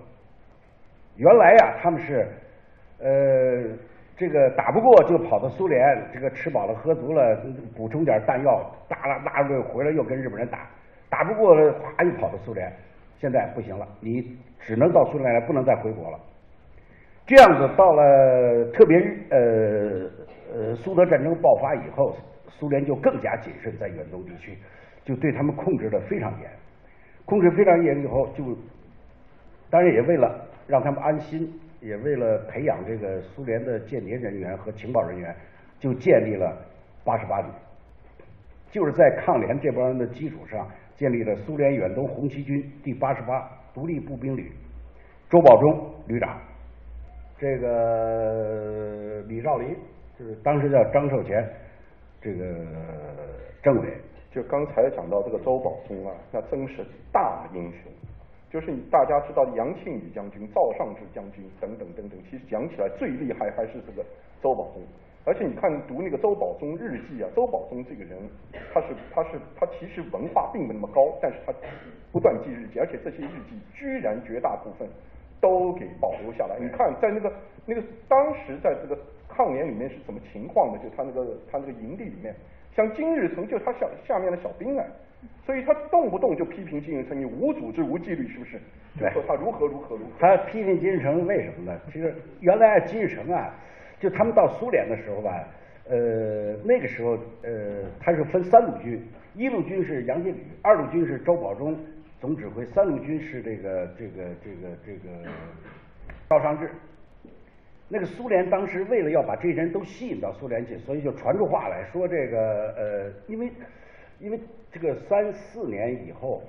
[1.16, 2.28] 原来呀，他们是
[3.00, 3.64] 呃
[4.18, 5.82] 这个打不过就跑到苏联，
[6.14, 7.42] 这个吃饱了喝足了，
[7.76, 10.68] 补充点弹药，打拉大着回来又跟日本人打，
[11.10, 12.70] 打不过了，哗又跑到苏联。
[13.24, 14.22] 现在不行了，你
[14.60, 16.20] 只能到苏联来，不能再回国了。
[17.26, 18.98] 这样子到了特别
[19.30, 19.40] 呃
[20.54, 22.18] 呃苏德战争爆发以后，
[22.50, 24.58] 苏联就更加谨慎在远东地区，
[25.06, 26.52] 就对他们控制的非常严，
[27.24, 28.44] 控制非常严以后就，
[29.70, 35.34] 当然也为了让他们安心，也为了培养这个苏联的间谍人员和情报人员，
[35.80, 36.58] 就建立了
[37.06, 37.48] 八十八旅，
[38.70, 44.52] 就是在抗联这帮人的基础上建立了苏联远东红旗军第八十八独立步兵旅，
[45.30, 46.40] 周保中旅长。
[47.40, 49.76] 这个李兆林
[50.18, 51.46] 就是当时叫张寿全，
[52.22, 52.46] 这个
[53.62, 53.90] 政委。
[54.32, 57.92] 就刚才讲到这个周保中啊，那真是大英雄。
[58.50, 64.06] 就是大家知道杨庆宇将军、赵尚志将军等等等等，其实讲起来最厉害还是这个
[64.42, 64.82] 周保中。
[65.26, 68.20] 而且你看读那个周保中日记啊，周保中这个人，
[68.74, 71.54] 他是他是他其实文化并不那么高，但是他
[72.12, 74.86] 不断记日记，而且这些日记居然绝大部分
[75.40, 76.58] 都给保留下来。
[76.60, 77.32] 你看在那个
[77.66, 80.80] 那个当时在这个抗联里面是什么情况呢？
[80.84, 82.36] 就他那个他那个营地里面，
[82.76, 84.84] 像金日成就他下下面的小兵啊，
[85.46, 88.60] 所以他动不动就批评金日成，你无组织无纪律，是不是？
[89.00, 90.12] 就说他如何如何如何。
[90.20, 91.80] 他批评金日成为什么呢？
[91.94, 93.56] 其实原来金日成啊。
[94.04, 95.48] 就他们到苏联的时候吧，
[95.88, 99.02] 呃，那个时候呃，他是分三路军，
[99.34, 101.74] 一路军是杨靖宇，二路军是周保中
[102.20, 105.10] 总指挥，三路军是这个这个这个这个
[106.30, 106.70] 赵尚志。
[107.88, 113.50] 那个苏联当时为了要把这些人都吸引到苏联去，所以就传出话来说这个呃，因为
[114.20, 114.38] 因为
[114.70, 116.44] 这个三四年以后，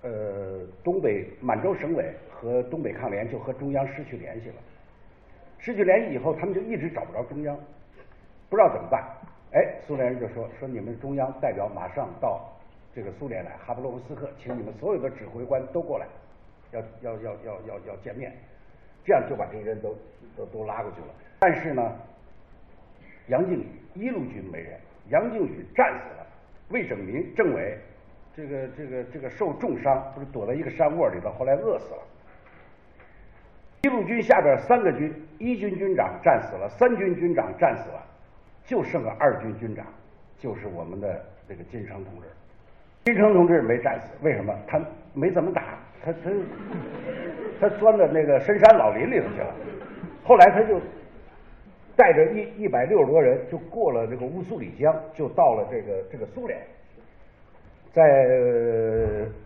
[0.00, 4.54] 呃，东北满洲省委和东北抗联就和中央失去联系了。
[5.64, 7.58] 失去联系以后，他们就一直找不着中央，
[8.50, 9.02] 不知道怎么办。
[9.52, 12.52] 哎，苏联人就说说你们中央代表马上到
[12.94, 16.06] 这个苏联来，哈布洛夫斯克，请你们所有的指挥官都过来，
[16.72, 18.30] 要要要要要要见面，
[19.06, 19.96] 这样就把这些人都
[20.36, 21.06] 都都拉过去了。
[21.38, 21.96] 但是呢，
[23.28, 26.26] 杨靖宇一路军没人，杨靖宇战死了，
[26.68, 27.78] 魏拯民政委
[28.36, 32.02] 这个这个这个受重伤，不是躲在一个山窝里头，后来饿死了。
[33.84, 38.02] 一路军下边三个军，一军军长战死了，三军军长战死了，
[38.64, 39.84] 就剩个二军军长，
[40.38, 42.26] 就是我们的这个金城同志。
[43.04, 44.54] 金城同志没战死，为什么？
[44.66, 44.80] 他
[45.12, 46.30] 没怎么打，他他
[47.60, 49.54] 他钻到那个深山老林里头去了。
[50.24, 50.80] 后来他就
[51.94, 56.58] 带着一一百六十多人，就过了这个乌苏里江，就到了这个这个苏联。
[57.94, 58.02] 在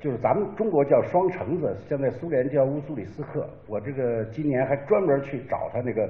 [0.01, 3.47] 就是咱们中国叫双城子，现在苏联叫乌苏里斯克。
[3.67, 6.09] 我这个今年还专门去找他那个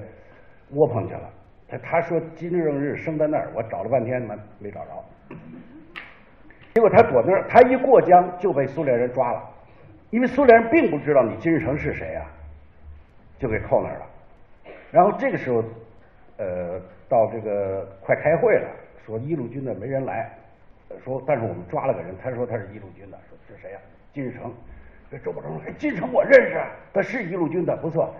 [0.70, 1.28] 窝棚去了。
[1.68, 5.36] 他他说金正日生在那儿，我找了半天没没找着。
[6.74, 9.42] 结果他躲那儿，他一过江就被苏联人抓了，
[10.10, 12.24] 因为苏联人并不知道你金日成是谁啊，
[13.40, 14.06] 就给扣那儿了。
[14.92, 15.64] 然后这个时候，
[16.36, 18.68] 呃，到这个快开会了，
[19.04, 20.37] 说一路军的没人来。
[21.04, 23.78] 说，但是我们抓了个人，他说他是一路军的，说是谁呀？
[24.12, 24.52] 金日成。
[25.10, 28.14] 这周保中说，金日成我认识，他是一路军的，不错。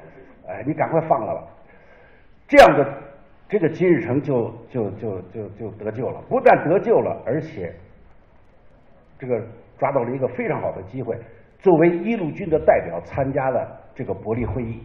[0.47, 1.49] 哎，你赶快放了吧。
[2.47, 2.95] 这样的，
[3.49, 7.75] 这个金日成就就就就就得救了，不但得救了，而且
[9.19, 9.43] 这个
[9.79, 11.15] 抓到了一个非常好的机会，
[11.59, 14.83] 作为一路军的代表参加了这个伯利会议。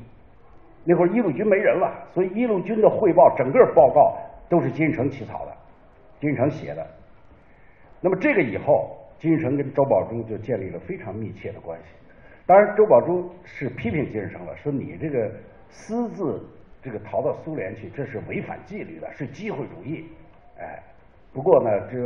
[0.84, 4.18] 那会儿一路军没人了，所以一路军的汇报整个报告
[4.50, 5.56] 都是金日成起草的，
[6.20, 6.86] 金日成写的。
[8.04, 11.86] 那么这个以后，金日成跟周保中就建立了非常密切的关系。
[12.46, 15.32] 当然，周保中是批评金日成了，说你这个
[15.70, 16.46] 私自
[16.82, 20.06] 这个逃到苏联去，这是违反纪律的，是机会主义。
[20.60, 20.84] 哎，
[21.32, 21.98] 不过呢，这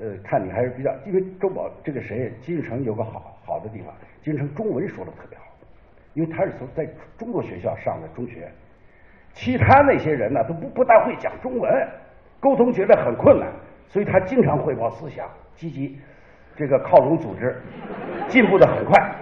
[0.00, 5.44] 呃，看你还是比较，因为周保这个谁，金日成有个好好的地方，金日成中文说的特别好，
[6.14, 8.50] 因为他是从在中国学校上的中学，
[9.34, 11.88] 其他那些人呢都不不大会讲中文，
[12.40, 13.52] 沟通觉得很困难。
[13.88, 15.98] 所以他经常汇报思想，积极
[16.54, 17.56] 这个靠拢组织，
[18.28, 19.14] 进步的很快，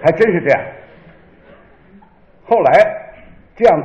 [0.00, 0.64] 还真是这样。
[2.44, 2.72] 后来
[3.56, 3.82] 这样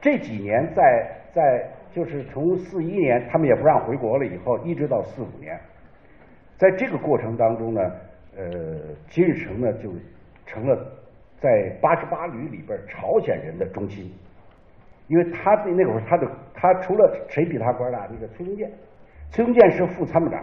[0.00, 5.58] 这几年在在就是从四一年他们也不让回国了以后，一直到四五年，
[6.56, 7.80] 在这个过程当中呢，
[8.36, 8.44] 呃，
[9.08, 9.90] 金日成呢就
[10.46, 10.86] 成了
[11.38, 14.12] 在八十八旅里边朝鲜人的中心，
[15.08, 18.70] 因为他那那会儿他的他除了谁比他官大，那个崔庸健。
[19.32, 20.42] 崔庸健是副参谋长，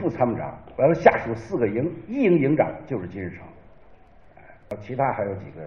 [0.00, 5.62] 副参谋长，完了下属四个营，一营营长就是金日成，其他还有几个，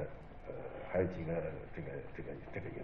[0.47, 0.53] 呃，
[0.89, 1.33] 还有几个
[1.75, 2.83] 这个这个这个营，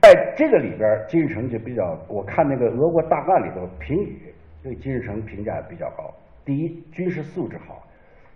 [0.00, 6.14] 在这个里边，金日成就比较，我看那个俄国大案里头评语对金日成评价比较高。
[6.46, 7.86] 第一，军事素质好，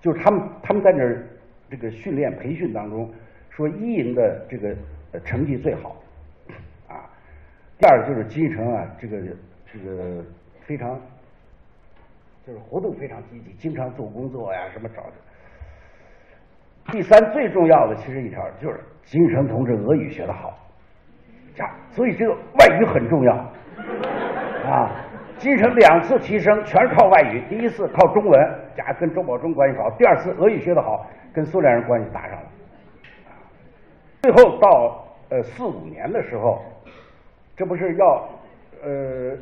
[0.00, 1.26] 就是他们他们在那儿
[1.70, 3.10] 这个训练培训当中，
[3.48, 4.76] 说一营的这个
[5.24, 5.96] 成绩最好。
[7.82, 9.20] 第二就是金城啊，这个
[9.66, 10.24] 这个
[10.60, 10.96] 非常
[12.46, 15.02] 就是活动非常积极，经常做工作呀，什么找。
[16.92, 20.56] 第三最重要的其实一条就是金城同志俄语学得好，
[21.56, 23.34] 呀，所以这个外语很重要
[24.64, 25.04] 啊。
[25.36, 32.48] 金城两次提升全是靠外语，第一次靠中文，加跟周保中关系好；第二次俄语学得好，跟苏联人关系搭上了。
[34.22, 36.62] 最后到呃四五年的时候。
[37.56, 38.28] 这不是要
[38.82, 39.36] 呃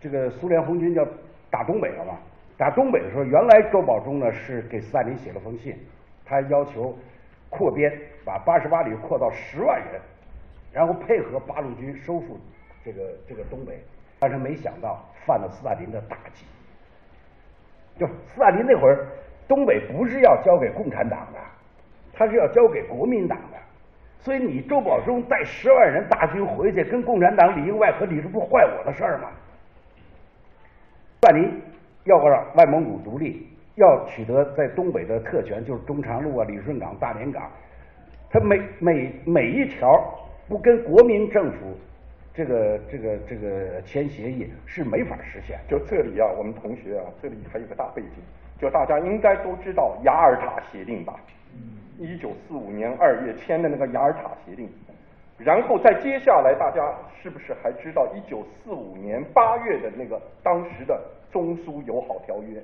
[0.00, 1.06] 这个苏联红军要
[1.50, 2.18] 打东北了吗？
[2.58, 5.76] 打东北的时候，原来周保中呢是给斯大林写了封信，
[6.24, 6.96] 他要求
[7.50, 7.92] 扩编，
[8.24, 10.00] 把八十八旅扩到十万人，
[10.72, 12.38] 然后配合八路军收复
[12.84, 13.80] 这个这个东北，
[14.20, 16.44] 但是没想到犯了斯大林的大忌。
[17.98, 19.06] 就斯大林那会儿，
[19.48, 21.38] 东北不是要交给共产党的，
[22.12, 23.58] 他是要交给国民党的。
[24.22, 29.28] 所以你周保中带十万人大军回去，跟共产党里应外合，你这不坏我的事儿吗？
[31.20, 31.60] 斯大林
[32.04, 37.50] 要让外蒙古独立，要取得在东北的特权，就是中长路啊、旅顺港、大连港，
[38.30, 39.88] 他每每每一条
[40.48, 41.76] 不跟国民政府
[42.32, 45.58] 这个这个这个签协议是没法实现。
[45.68, 48.22] 就这里啊，我们同学啊，这里还有个大背景，
[48.60, 51.14] 就大家应该都知道雅尔塔协定吧？
[51.98, 54.68] 一九四五年二月签的那个雅尔塔协定，
[55.38, 61.00] 然后再接下来，大家是不是还知道一九四五年八月的那个当时的
[61.30, 62.62] 中苏友好条约？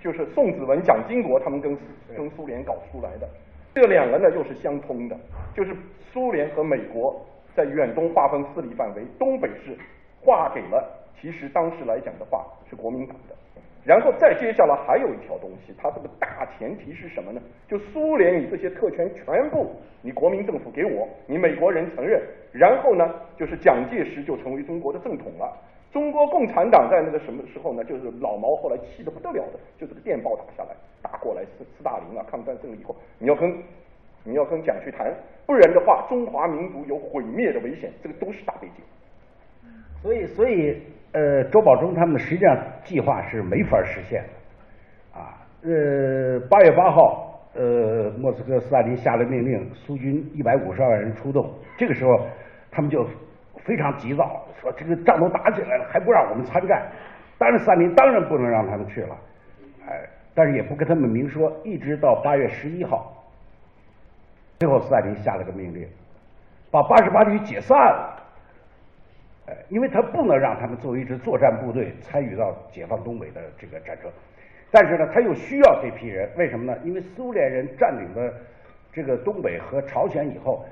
[0.00, 1.76] 就是宋子文、蒋经国他们跟
[2.16, 3.28] 跟苏联搞出来的。
[3.74, 5.16] 这两个呢又是相通的，
[5.54, 5.76] 就是
[6.12, 7.20] 苏联和美国
[7.54, 9.76] 在远东划分势力范围，东北是
[10.20, 10.88] 划给了，
[11.20, 13.34] 其实当时来讲的话是国民党的。
[13.84, 17.40] 然后再接下来还有一条东西，它这个大前提是什么呢？
[17.66, 19.70] 就苏联你这些特权全部
[20.02, 22.20] 你国民政府给我，你美国人承认，
[22.52, 25.50] 然后呢就是蒋介石就成为中国的正统了。
[25.90, 27.82] 中国共产党在那个什么时候呢？
[27.82, 33.50] 就是老毛后来气得不得了的，就这个电报打下来，打过来斯斯大林啊，抗战胜利以后，你要跟
[34.22, 35.10] 你要跟蒋去谈，
[35.46, 38.84] 不然的话中华民族有毁灭的危险，这个都是大背景。
[40.02, 40.76] 所以，所以，
[41.12, 52.26] 呃，周保中他们实际上计划是没法实现的，啊，呃，八月八号，呃，莫斯科斯大林下了命令，苏军一百五十二人出动，这个时候
[52.70, 53.06] 他们就
[53.64, 56.86] 非常急躁，说这个仗都打起来了，还不让我们参战，
[57.38, 59.16] 当然斯大林当然不能让他们去了，
[59.88, 63.10] 哎，但是也不跟他们明说，一直到八月十一号，
[64.58, 65.88] 最后斯大林下了个命令，
[66.70, 68.17] 把八十八旅解散了。
[69.68, 74.10] 因为他不能让他们作为一支作战部队参与到解放东北的这个战争，
[74.70, 76.78] 但是呢，他又需要这批人，为什么呢？
[76.84, 78.32] 因为苏联人占领了
[78.92, 80.64] 这个东北和朝鲜以后，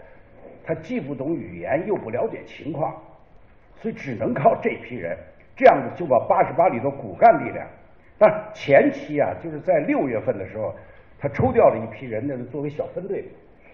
[0.64, 2.94] 他既不懂语言，又不了解情况，
[3.76, 5.16] 所以只能靠这批人，
[5.54, 7.66] 这样子就把八十八旅的骨干力量。
[8.18, 10.74] 但前期啊，就是在六月份的时候，
[11.18, 13.24] 他抽调了一批人呢，作为小分队，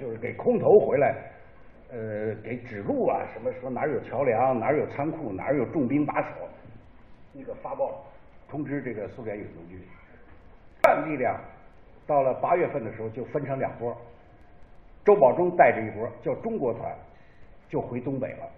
[0.00, 1.14] 就是给空投回来。
[1.92, 6.48] 呃，给指路啊，什么说哪有桥梁，哪有仓库，哪有重兵把守，
[7.34, 8.02] 那个发报
[8.48, 9.78] 通知这个苏联远东军，
[10.82, 11.38] 战力量
[12.06, 13.94] 到了八月份的时候就分成两波，
[15.04, 16.90] 周保中带着一波叫中国团，
[17.68, 18.48] 就回东北了，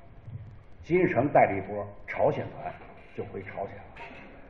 [0.84, 2.72] 金日成带着一波朝鲜团
[3.16, 3.82] 就回朝鲜了，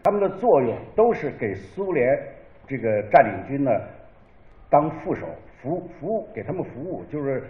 [0.03, 2.07] 他们的作用都是给苏联
[2.67, 3.71] 这个占领军呢
[4.69, 5.27] 当副手，
[5.63, 7.49] 服服务给他们服务，就是。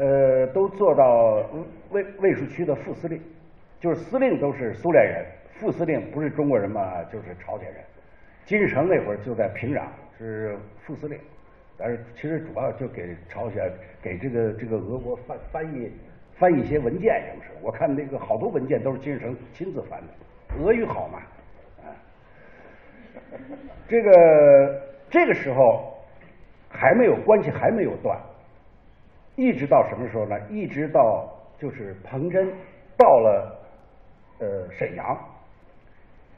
[0.00, 1.44] 呃，都做到
[1.90, 3.20] 卫卫戍区的副司令，
[3.78, 7.84] 就是司令都是苏联人，副司令不是中国人嘛，就是朝鲜人。
[8.46, 9.82] 金日成那会儿就在平壤
[10.16, 11.20] 是副司令，
[11.76, 15.92] 但是其实主要就给朝鲜给这个这个俄国翻翻译
[16.32, 17.50] 翻译一些文件，什么是？
[17.60, 21.18] 我看那个好多文件都是金日成亲自翻的，俄语好嘛，
[21.84, 21.92] 啊，
[23.86, 25.94] 这个这个时候
[26.70, 28.18] 还没有关系，还没有断。
[29.40, 30.38] 一直到什么时候呢？
[30.50, 31.26] 一直到
[31.56, 32.46] 就是彭真
[32.94, 33.58] 到了
[34.38, 35.18] 呃沈阳，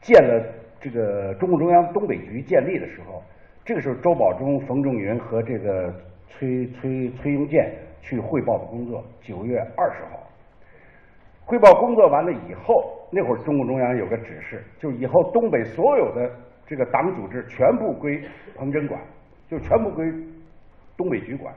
[0.01, 0.41] 建了
[0.81, 3.21] 这个中共中央东北局建立的时候，
[3.65, 5.93] 这个时候周保中、冯仲云和这个
[6.29, 9.03] 崔崔崔庸健去汇报的工作。
[9.21, 10.25] 九月二十号，
[11.45, 16.31] 汇报工作完了以后，那会儿中共中央有个指示，就以后东北所有的
[16.69, 18.23] 这个党组织全部归
[18.55, 19.01] 彭真管，
[19.49, 20.09] 就全部归
[20.97, 21.53] 东北局管。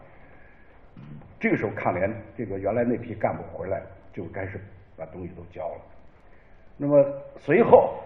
[1.39, 3.81] 这个时候，抗联这个原来那批干部回来，
[4.13, 4.59] 就开始
[4.95, 5.81] 把东西都交了。
[6.77, 7.05] 那么
[7.37, 7.99] 随后，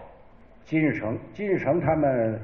[0.64, 2.40] 金日成、金日成他们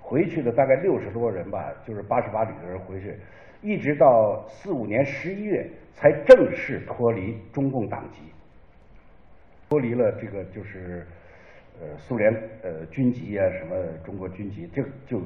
[0.00, 3.18] 回去的大概六十多人吧，就是八十八旅的人回去，
[3.60, 8.22] 一直到四五年十一月才正式脱离中共党籍，
[9.68, 11.06] 脱离了这个就是
[11.80, 12.32] 呃苏联
[12.62, 15.20] 呃军籍啊什么中国军籍，这就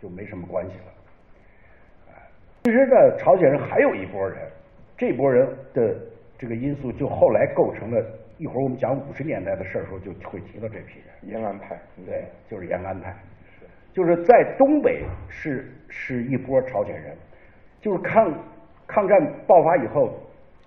[0.00, 0.93] 就没什么关系了。
[2.64, 4.38] 其实呢，朝鲜人还有一波人，
[4.96, 5.94] 这波人的
[6.38, 8.02] 这个因素就后来构成了
[8.38, 13.14] 一会儿我们讲五十年代的事儿时候就会提到这批人，延安派，对，就是延安派，
[13.92, 17.14] 就是在东北是是一波朝鲜人，
[17.82, 18.32] 就是抗
[18.86, 20.18] 抗战爆发以后，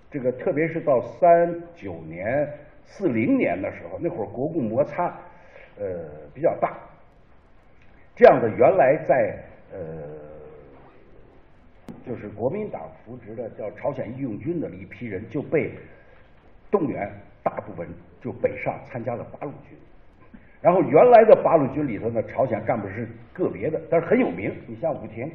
[0.08, 2.48] 这个特别是到三九年、
[2.84, 5.06] 四零年的时候，那会儿国共摩擦
[5.80, 5.84] 呃
[6.32, 6.78] 比较大，
[8.14, 9.36] 这样的原来在
[9.72, 9.78] 呃
[12.08, 15.70] 就是国民党扶植的叫朝鲜义勇军的一批人就被
[16.70, 17.08] 动员，
[17.42, 17.86] 大部分
[18.22, 19.76] 就北上参加了八路军。
[20.62, 24.52] 然后原来的八路军里头呢，朝鲜干部是个别的，但是很有名。
[24.66, 25.30] 你像武廷，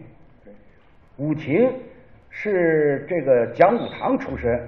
[1.18, 1.72] 武廷
[2.30, 4.60] 是这个讲武堂出身，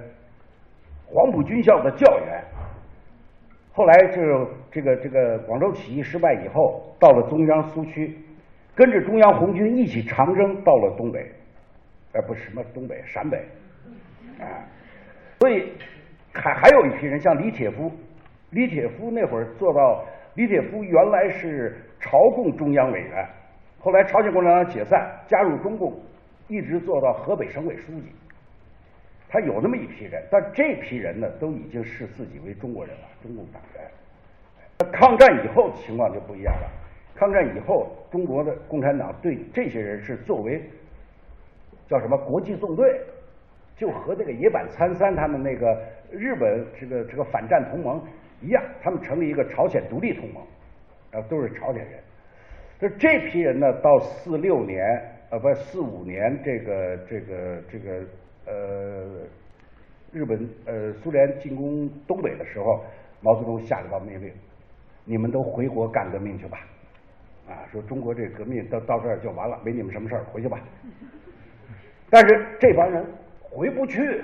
[1.04, 2.42] 黄埔军校的教员。
[3.72, 8.16] 后来就这个这个广州起义失败以后，到了中央苏区，
[8.74, 11.30] 跟着中央红军一起长征到了东北，
[12.16, 13.38] 而，不是什么东北，陕北，
[14.40, 14.64] 啊，
[15.40, 15.72] 所以
[16.32, 17.92] 还还有一批人，像李铁夫，
[18.50, 20.04] 李铁夫那会儿做到。
[20.34, 23.26] 李铁夫原来是朝贡中央委员，
[23.78, 25.98] 后来朝鲜共产党解散，加入中共，
[26.46, 28.12] 一直做到河北省委书记。
[29.30, 34.92] 他有那么一批人，但这批人呢，都已经视自己为中国人了，中共党员。
[34.92, 36.70] 抗战以后情况就不一样了。
[37.14, 40.62] 抗战以后，中国的共产党对这些人是作为
[41.88, 43.00] 叫什么国际纵队，
[43.76, 48.02] 就和那个野坂参三他们那个日本这个这个反战同盟。
[48.42, 50.42] 一样，他们成立一个朝鲜独立同盟，
[51.10, 51.98] 啊，都是朝鲜人。
[52.78, 54.84] 就这批人呢，到四六年，
[55.30, 58.04] 呃，不，四五年，这个这个这个
[58.44, 59.22] 呃，
[60.12, 62.84] 日本呃苏联进攻东北的时候，
[63.22, 64.30] 毛泽东下了道命令，
[65.06, 66.58] 你们都回国干革命去吧，
[67.48, 70.60] 啊，说中国这革命到到这儿就完了，没你们什么事儿，回去吧。
[72.10, 73.04] 但是这帮人
[73.40, 74.22] 回不去，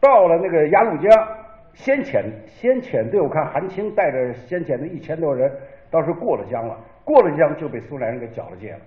[0.00, 1.38] 到了那个鸭绿江。
[1.74, 5.50] 先遣先遣队，我看韩青带着先遣的一千多人，
[5.90, 8.80] 当时过了江了，过了江就被苏联人给缴了械了，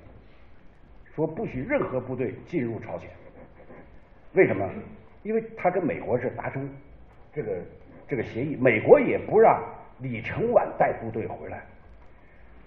[1.16, 3.10] 说不许任何部队进入朝鲜。
[4.34, 4.70] 为什么？
[5.24, 6.70] 因为他跟美国是达成
[7.34, 7.58] 这个
[8.08, 9.60] 这个协议，美国也不让
[9.98, 11.64] 李承晚带部队回来。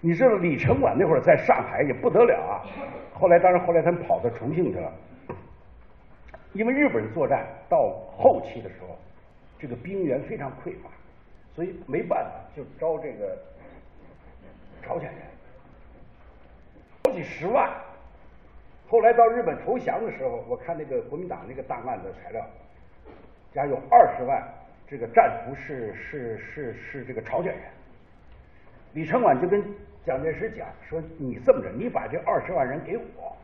[0.01, 2.63] 你知道李承晚那会儿在上海也不得了啊，
[3.13, 4.93] 后来当然后来他们跑到重庆去了，
[6.53, 7.77] 因为日本人作战到
[8.15, 8.97] 后期的时候。
[9.61, 10.89] 这个兵源非常匮乏，
[11.53, 13.37] 所以没办法就招这个
[14.81, 15.19] 朝鲜人，
[17.03, 17.69] 好几十万。
[18.87, 22.41] 后来到日本投降的时候，我看那个国民党那个档案的材料，
[23.53, 24.41] 家有二十万
[24.87, 27.61] 这个战俘是是是是这个朝鲜人。
[28.93, 29.61] 李承晚就跟
[30.05, 33.35] 蒋介石讲说：“你这么着，你把这二十万人给我，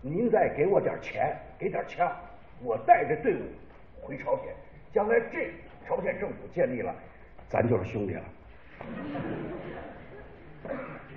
[0.00, 2.10] 您再给我点钱，给点枪，
[2.62, 3.40] 我带着队伍
[4.00, 4.46] 回朝鲜。”
[4.92, 5.50] 将来这
[5.86, 6.94] 朝鲜政府建立了，
[7.48, 8.22] 咱就是兄弟了。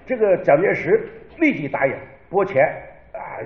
[0.05, 1.07] 这个蒋介石
[1.37, 1.93] 立即答应
[2.29, 2.63] 拨钱
[3.13, 3.39] 啊，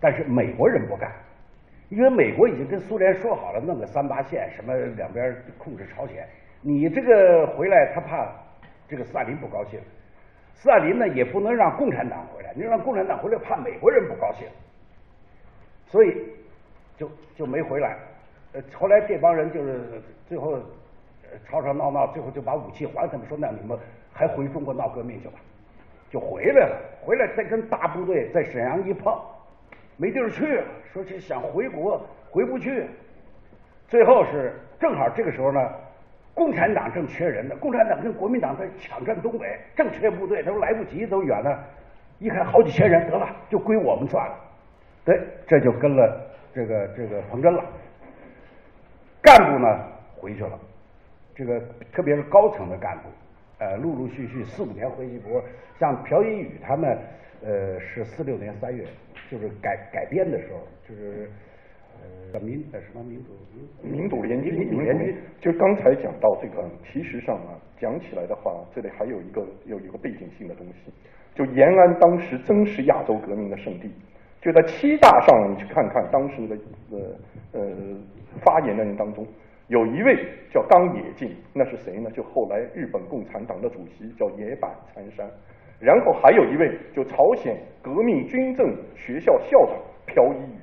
[0.00, 1.10] 但是美国人不干，
[1.88, 6.24] 因为美国已经跟苏联说好了，弄个三八线，什么两边控制朝鲜。
[6.60, 8.32] 你这个回来，他怕
[8.86, 9.80] 这个斯大林不高兴。
[10.54, 14.46] 斯大林呢，也不能让共产党回来，你让共产党回来，怕美国人不高兴，
[15.86, 16.16] 所以
[16.96, 17.96] 就就没回来。
[18.52, 20.58] 呃，后来这帮人就是最后
[21.48, 23.78] 吵吵闹闹，最后就把武器还他们，说那你们
[24.12, 25.34] 还回中国闹革命去吧，
[26.10, 26.76] 就回来了。
[27.04, 29.18] 回来再跟大部队在沈阳一碰，
[29.96, 30.60] 没地儿去，
[30.92, 32.00] 说是想回国
[32.30, 32.86] 回不去。
[33.88, 35.60] 最后是正好这个时候呢，
[36.34, 41.62] 共产党正缺人呢，共产党跟国民党在抢占东北，正缺部队，他说来不及，都远了。
[42.18, 44.34] 一看好几千人，得了，就归我们算了。
[45.04, 46.20] 对，这就跟了
[46.54, 47.64] 这个这个彭真了。
[49.20, 49.80] 干部呢
[50.16, 50.58] 回去了，
[51.34, 51.60] 这个
[51.92, 53.08] 特别是高层的干部，
[53.58, 55.42] 呃，陆陆续续四五年回一波，
[55.78, 56.96] 像朴一宇他们，
[57.44, 58.84] 呃，是四六年三月，
[59.30, 61.28] 就是改改编的时候，就是
[62.40, 63.30] 民呃什么民主
[63.82, 65.14] 民主联军，民主联军。
[65.40, 70.92] 就刚才讲到这个，其实上啊，讲起来的话，这里还有一个有一个背景性的东西，
[71.34, 73.90] 就延安当时真是亚洲革命的圣地。
[74.40, 76.56] 就在七大上，你去看看当时的
[76.90, 76.98] 呃
[77.52, 77.70] 呃
[78.40, 79.24] 发言的人当中，
[79.68, 80.16] 有一位
[80.50, 82.10] 叫冈野进，那是谁呢？
[82.10, 85.24] 就后来日本共产党的主席叫野坂参山，
[85.78, 89.76] 然后还有一位就朝鲜革命军政学校校长
[90.06, 90.61] 朴一宇，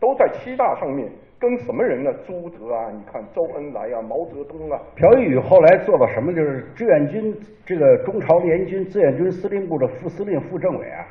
[0.00, 2.12] 都在七大上面跟什么人呢？
[2.26, 4.78] 朱德啊，你看周恩来啊，毛泽东啊。
[4.96, 6.32] 朴一宇后来做了什么？
[6.32, 7.34] 就是志愿军
[7.64, 11.04] 这个中朝联军志愿军司令部的副司令、副政委啊。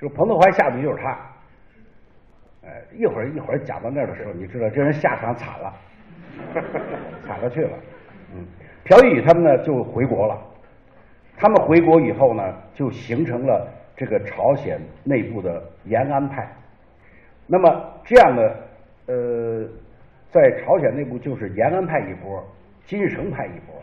[0.00, 1.10] 就彭德怀下去就是他，
[2.64, 5.72] 哎，一会儿一会儿讲到那儿的时候，你知道这人下场惨了，
[7.24, 7.78] 惨了去了。
[8.34, 8.44] 嗯，
[8.84, 10.36] 朴一宇他们呢就回国了，
[11.36, 12.42] 他们回国以后呢，
[12.74, 16.48] 就形成了这个朝鲜内部的延安派。
[17.46, 18.56] 那么这样的
[19.06, 19.68] 呃，
[20.30, 22.42] 在朝鲜内部就是延安派一波，
[22.84, 23.82] 金日成派一波，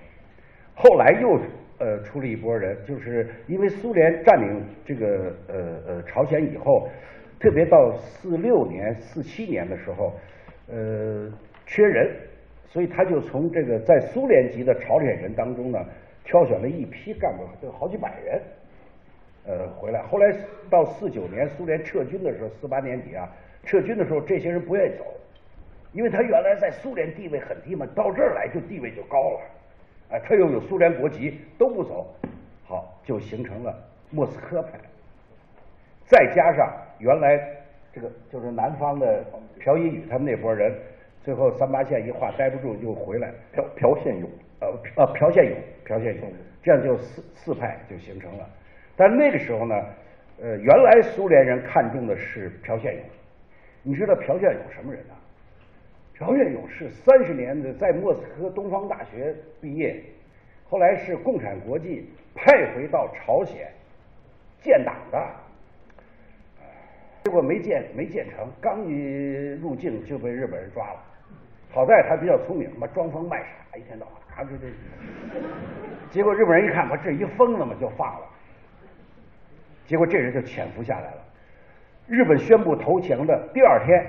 [0.76, 1.40] 后来又
[1.78, 5.56] 呃出了一波人，就是因为苏联占领这个呃
[5.88, 6.90] 呃朝鲜以后，
[7.40, 10.14] 特别到四六年、四七年的时候，
[10.68, 11.32] 呃
[11.66, 12.16] 缺人，
[12.66, 15.80] 所以他就从这个在苏联籍的朝鲜人当中呢，
[16.24, 18.42] 挑选了一批干部，就好几百人，
[19.46, 20.02] 呃回来。
[20.04, 20.34] 后来
[20.70, 23.30] 到四九年苏联撤军的时候，四八年底啊，
[23.66, 25.06] 撤军的时候，这些人不愿意走。
[25.92, 29.42] 因为他原来在苏联地位很低嘛，到这儿来就地位就高了，
[30.12, 32.14] 哎，他又有苏联国籍，都不走，
[32.64, 33.76] 好，就形成了
[34.12, 34.78] 莫斯科派。
[36.06, 37.40] 再加上原来
[37.92, 39.24] 这个就是南方的
[39.60, 40.72] 朴一宇他们那波人，
[41.24, 44.30] 最后三八线一划待不住就回来，朴朴宪勇，
[44.60, 46.32] 呃呃朴宪勇，朴宪勇，
[46.62, 48.48] 这样就四四派就形成了。
[48.96, 49.76] 但那个时候呢，
[50.40, 53.04] 呃，原来苏联人看重的是朴宪勇，
[53.84, 55.14] 你知道朴建勇什么人呢？
[56.18, 60.04] 朴建勇是三十年的在莫斯科东方大学毕业，
[60.70, 63.72] 后来是共产国际派回到朝鲜
[64.60, 65.28] 建党的，
[67.24, 71.02] 结果没建没建成，刚一入境就被日本人抓了。
[71.72, 74.74] 好在他比较聪明，嘛装疯卖傻，一天到晚啊这这，
[76.12, 78.28] 结果日本人一看，我这一疯子嘛就放了，
[79.86, 81.22] 结果这人就潜伏下来了。
[82.10, 84.04] 日本宣布投降的第二天，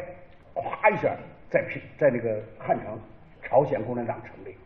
[0.55, 1.15] 咵一下。
[1.51, 2.97] 在平在那个汉城，
[3.43, 4.57] 朝鲜共产党成立。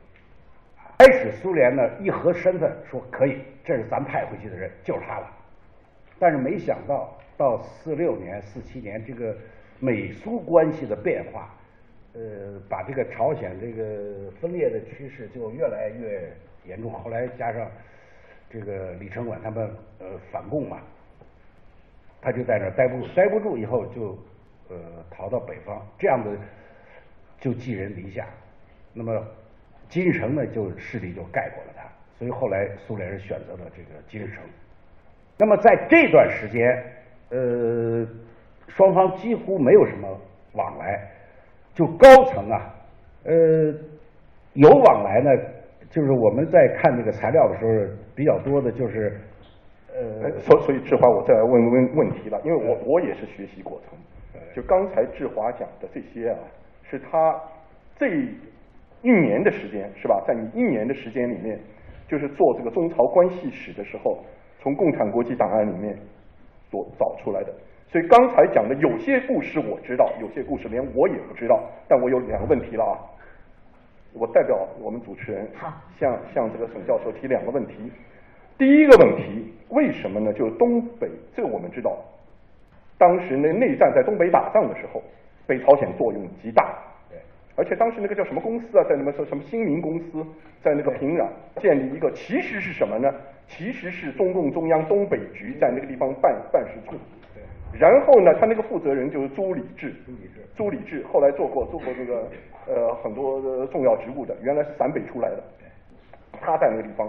[0.99, 5.26] 开始苏联呢一核身份，说可以，这是咱派回去的人，就是他了。
[6.18, 9.35] 但是没想到到四六年、四七年，这个
[9.80, 11.55] 美苏关系的变化，
[12.12, 16.30] 呃，把这个朝鲜这个分裂的趋势就越来越
[16.66, 16.93] 严重。
[16.93, 17.66] 后来加上
[18.51, 19.70] 这个李承晚他们
[20.01, 20.82] 呃反共嘛，
[22.25, 24.18] 他就在那儿待不住，待不住以后就
[24.70, 24.77] 呃
[25.11, 26.31] 逃到北方，这样的。
[27.41, 28.27] 就寄人篱下，
[28.95, 29.22] 那么
[29.91, 31.83] 金日成呢，就势力就盖过了他，
[32.18, 34.43] 所以后来苏联人选择了这个金日成。
[35.37, 36.83] 那么在这段时间，
[37.29, 38.07] 呃，
[38.68, 40.18] 双方几乎没有什么
[40.53, 41.07] 往来，
[41.75, 42.75] 就高层啊，
[43.25, 43.35] 呃，
[44.55, 45.31] 有往来呢，
[45.91, 49.20] 就是我们在看这个材料的时候，比较多的就是，
[49.95, 53.97] 呃，所所以志华，我再来问问问题了，因为我我也是学习过程，
[54.55, 56.38] 就刚才志华讲的这些啊。
[56.86, 57.40] 是他
[57.97, 58.07] 这
[59.03, 60.22] 一年的时间是吧？
[60.26, 61.59] 在你一年的时间里面，
[62.07, 64.18] 就是做这个中朝关系史的时候，
[64.61, 65.97] 从共产国际档案里面
[66.70, 67.55] 所找出来的。
[67.88, 71.59] 所以刚才讲的有些故事我知道，有些故事连我也不知道。
[71.88, 72.95] 但我有两个问题了啊，
[74.12, 75.49] 我代表我们主持人
[75.99, 77.90] 向向这个沈教授提两个问题。
[78.59, 80.32] 第一个问题，为什么呢？
[80.32, 81.96] 就是东北，这个我们知道，
[82.96, 85.02] 当时那内战在东北打仗的时候。
[85.46, 86.74] 北朝鲜作用极大，
[87.11, 87.18] 对，
[87.55, 90.24] 而且当时那个叫什么公司啊，在那么说什么新民公司，
[90.62, 91.28] 在那个平壤
[91.61, 93.12] 建立一个，其实是什么呢？
[93.46, 96.96] 其实是中共中央东北局在那个地方办办事处。
[97.34, 97.78] 对。
[97.78, 99.92] 然后呢，他那个负责人就是朱理治。
[100.07, 100.40] 朱理治。
[100.57, 102.26] 朱理治后来做过做过这个
[102.66, 105.44] 呃很多重要职务的，原来是陕北出来的。
[106.40, 107.07] 他在那个地方，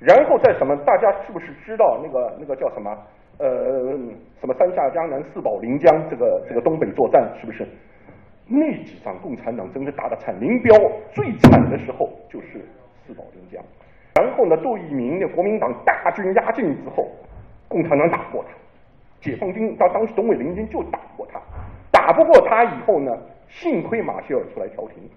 [0.00, 0.74] 然后在什么？
[0.78, 2.90] 大家是不是知道那个那个叫什么？
[3.38, 3.46] 呃，
[4.40, 7.66] 什么三下江南四保临江，这个这个东北作战是不是？
[8.46, 10.74] 那几仗共产党真是打得惨，林彪
[11.12, 12.60] 最惨的时候就是
[13.06, 13.62] 四保临江。
[14.20, 17.08] 然后呢，杜聿明那国民党大军压境之后，
[17.68, 18.50] 共产党打不过他，
[19.20, 21.40] 解放军到当时东北联军就打不过他，
[21.92, 23.12] 打不过他以后呢，
[23.48, 25.08] 幸亏马歇尔出来调停，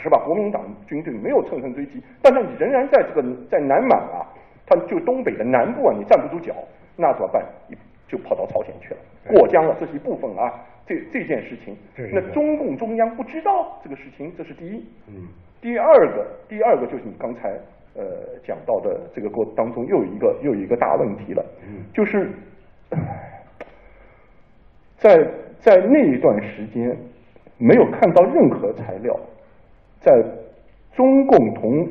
[0.00, 0.18] 是吧？
[0.24, 4.26] 国民党军队没有乘胜追击，但是你仍然在这个在南满啊，
[4.66, 6.54] 他就东北的南部啊，你站不住脚。
[6.96, 7.42] 那怎么办？
[7.68, 7.76] 你
[8.06, 10.52] 就跑到朝鲜去了，过江了，这是一部分啊。
[10.84, 11.76] 这这件事情，
[12.12, 14.84] 那中共中央不知道这个事情，这是第一。
[15.08, 15.28] 嗯。
[15.60, 17.50] 第二个，第二个就是你刚才
[17.94, 18.02] 呃
[18.42, 21.44] 讲到的这个过当中又有一个又有一个大问题了。
[21.64, 21.84] 嗯。
[21.94, 22.28] 就是
[24.96, 25.16] 在
[25.60, 26.94] 在那一段时间，
[27.58, 29.18] 没有看到任何材料，
[30.02, 30.12] 在
[30.94, 31.88] 中共同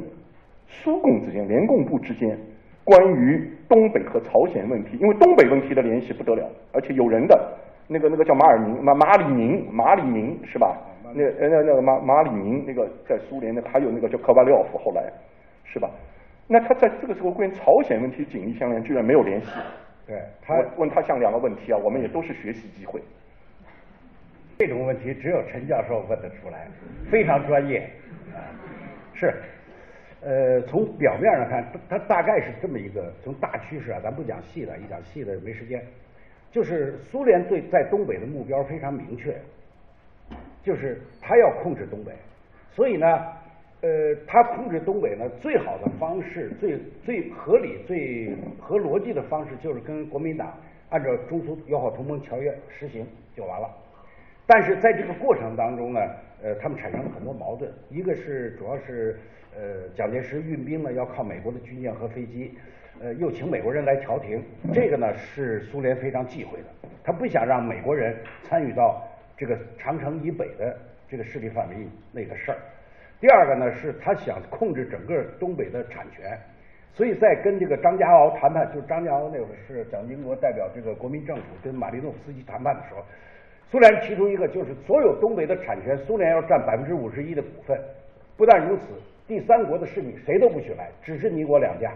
[0.68, 2.38] 苏共之间，联共部之间。
[2.84, 7.58] 关于东北和朝鲜问题，因为东北问题的联系不得了，而且有人的，
[7.88, 10.78] 那个那个叫马尔宁马马里宁马里宁是吧？
[11.14, 15.04] 那那那个马马里宁那个在苏联的，还有那个叫科巴廖夫，后来
[15.64, 15.90] 是吧？
[16.48, 19.48] 那他在这个时候关于朝鲜问题紧密相连，居然没有联系。
[20.08, 23.00] 对他问他像两个问题啊，我们也都是学习机会。
[24.58, 26.68] 这种问题只有陈教授问得出来，
[27.10, 28.01] 非常专业啊，
[29.14, 29.34] 是。
[30.24, 35.84] 呃，从表面上看，它大概是这么一个从大趋势啊，咱不讲细的，一讲细的没时间。
[36.52, 39.36] 就是苏联对在东北的目标非常明确，
[40.62, 42.12] 就是他要控制东北，
[42.70, 43.08] 所以呢，
[43.82, 50.56] 呃，他控制东北呢，最好的方式、最最合理、最合逻辑的方式，就是跟国民党
[50.92, 53.68] 按照中苏友好同盟条约实行就完了。
[54.46, 56.00] 但是在这个过程当中呢，
[56.44, 57.72] 呃，他们产生了很多矛盾。
[57.90, 59.18] 一个是主要是
[59.56, 62.54] 呃，蒋介石运兵呢要靠美国的军舰和飞机，
[63.02, 64.42] 呃，又请美国人来调停，
[64.74, 69.06] 这个呢是苏联非常忌讳的，他不想让美国人参与到
[69.38, 70.78] 这个长城以北的
[71.10, 71.76] 这个势力范围
[72.12, 72.58] 那个事儿。
[73.20, 76.40] 第二个呢，是他想控制整个东北的产权，
[76.94, 83.04] 所以在跟这个张家敖谈判，就是张家敖那会儿是蒋经国代表这个国民政府跟马利诺夫斯基谈判的时候，
[83.72, 87.80] 苏联提出一个，就是所有东北的产权，苏联要占百分之五十一的股份。
[88.36, 88.84] 不但如此，
[89.26, 91.90] 第三国的势力谁都不许来，只是你我两家，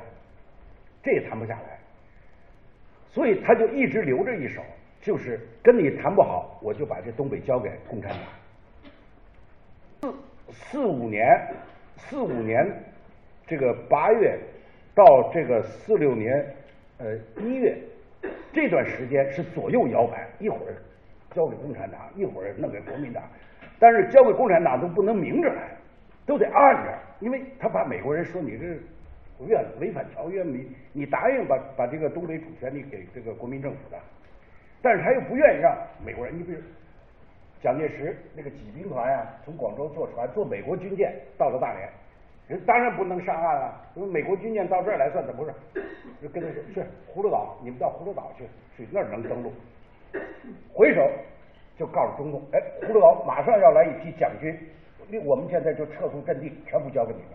[1.03, 1.77] 这也谈不下来。
[3.09, 4.61] 所以他就一直留着一手，
[5.01, 8.21] 就是跟你谈不好，我就把这东北交给共产党。
[10.01, 10.13] 四
[10.51, 11.25] 四五年，
[11.97, 12.65] 四五年，
[13.45, 14.39] 这个八月
[14.93, 16.55] 到这个四六年
[16.99, 17.77] 呃一月
[18.53, 20.75] 这段时间是左右摇摆，一会儿
[21.35, 23.21] 交给共产党，一会儿弄给国民党，
[23.77, 25.75] 但是交给共产党都不能明着来，
[26.25, 28.65] 都得暗着，因为他怕美国人说你这
[29.39, 33.97] 违反违反条约，你你答应把把这个东北主权你给这个国民政府的，
[34.81, 36.59] 但是他又不愿意让美国人，你比如。
[37.61, 41.89] 蒋介石那个几兵团呀，从广州坐船坐美国军舰到了大连，
[42.47, 43.81] 人当然不能上岸了。
[43.95, 45.83] 因为美国军舰到这儿来算怎么回事？
[46.21, 46.81] 就跟他说去
[47.11, 48.43] 葫芦岛，你们到葫芦岛去，
[48.77, 49.51] 去那儿能登陆。
[50.73, 51.09] 回手
[51.77, 54.57] 就告诉中共，哎，葫芦岛马上要来一批蒋军，
[55.09, 57.29] 那我们现在就撤出阵地，全部交给你们。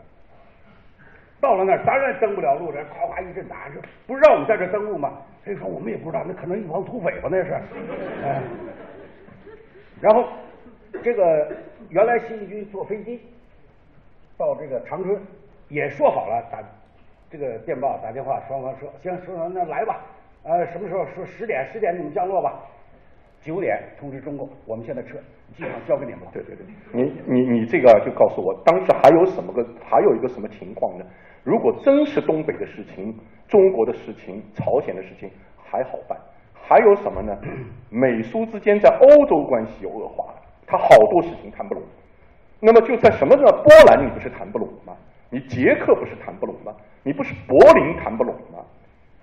[1.41, 5.22] 到了那儿当然登不了陆，这夸夸一阵打，说不是让我们在这登陆吗？
[5.43, 7.59] 所以说我们也不知道，那可能一帮土匪吧，那是。
[10.03, 10.28] 然后，
[11.03, 11.51] 这个
[11.89, 13.20] 原来新一军坐飞机
[14.37, 15.18] 到这个长春，
[15.68, 16.62] 也说好了打
[17.31, 20.01] 这个电报打电话，双方说行，说那来吧，
[20.43, 22.61] 呃，什么时候说十点，十点你们降落吧，
[23.43, 25.18] 九点通知中共，我们现在撤，
[25.55, 26.30] 机场交给你们了。
[26.32, 31.05] 对对对，你你你这个就告诉我，当时还有什么个，还有一个什么情况呢？
[31.45, 33.14] 如果真是东北的事情、
[33.49, 35.30] 中国的事情、朝鲜的事情，
[35.62, 36.18] 还好办。
[36.55, 37.36] 还有什么呢？
[37.91, 41.82] 美苏之间在欧洲关系又恶化了，他好多事情谈不拢。
[42.61, 43.43] 那么就在什么呢？
[43.62, 44.95] 波兰你不是谈不拢吗？
[45.28, 46.72] 你捷克不是谈不拢吗？
[47.03, 48.59] 你不是柏林谈不拢吗？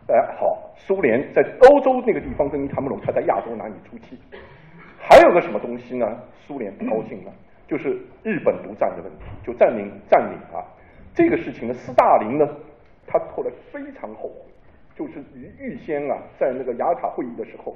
[0.07, 4.17] 哎，好，苏联在欧洲那个地方跟你谈不拢，他在亚洲拿你出气。
[4.97, 6.05] 还有个什么东西呢？
[6.45, 7.31] 苏联不高兴了，
[7.67, 7.89] 就是
[8.23, 10.63] 日本独占的问题，就占领占领啊。
[11.13, 12.47] 这个事情呢，斯大林呢，
[13.05, 14.35] 他后来非常后悔。
[14.95, 17.75] 就是预预先啊，在那个雅尔塔会议的时候，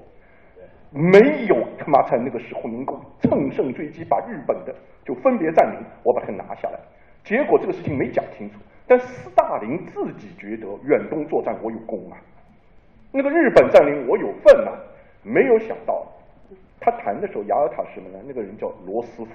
[0.90, 4.74] 没有他妈在那个时候能够乘胜追击，把日本的
[5.06, 6.80] 就分别占领，我把它拿下来。
[7.24, 8.58] 结果这个事情没讲清楚，
[8.92, 12.20] 但斯大林自己觉得远东作战我有功啊，
[13.14, 14.74] 那个日本占领我有份啊。
[15.24, 16.06] 没有想到
[16.78, 18.22] 他谈的时候，雅尔塔是什么呢？
[18.28, 19.32] 那个人叫罗斯福，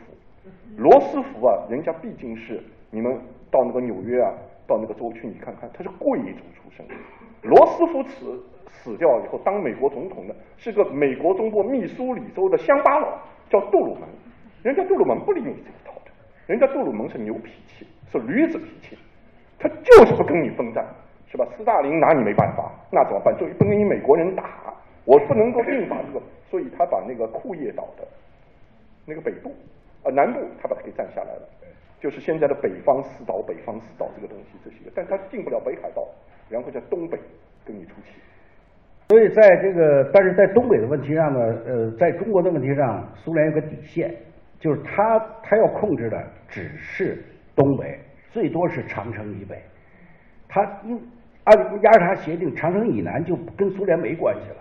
[0.76, 3.18] 罗斯福啊，人家毕竟是你们
[3.50, 4.30] 到那个纽约啊，
[4.66, 6.84] 到那个州去你看看，他是贵族出身。
[7.40, 14.02] 罗斯福死死掉以后，当美国总统的是个美国中部密苏里州的乡巴佬，叫杜鲁门。
[14.62, 16.10] 人家杜鲁门不理你这一套的，
[16.46, 18.98] 人家杜鲁门是牛脾气，是驴子脾气，
[19.58, 20.84] 他就是不跟你分战，
[21.30, 21.46] 是吧？
[21.56, 23.36] 斯大林拿你没办法，那怎么办？
[23.38, 28.06] 就不跟你美国人打，我不能够硬把这个，所以他把那个库页岛的
[29.04, 29.54] 那个北部
[30.02, 31.48] 啊南部，他把它给占下来了，
[32.00, 36.06] 就是现在的北方四岛、北方四岛这个东西这些个，但他进不了北海道。
[36.48, 37.18] 然后在东北
[37.64, 38.20] 跟你出气，
[39.08, 44.14] 所以在这个，但是在东北的问题上呢，呃，在中国的问题上，苏联有个底线，
[44.60, 47.20] 就是他他要控制的只是
[47.56, 47.98] 东北，
[48.36, 49.62] 最多是长城以北，
[50.46, 51.00] 他因
[51.44, 54.56] 按雅尔塔协定，长城以南就跟苏联没关系了，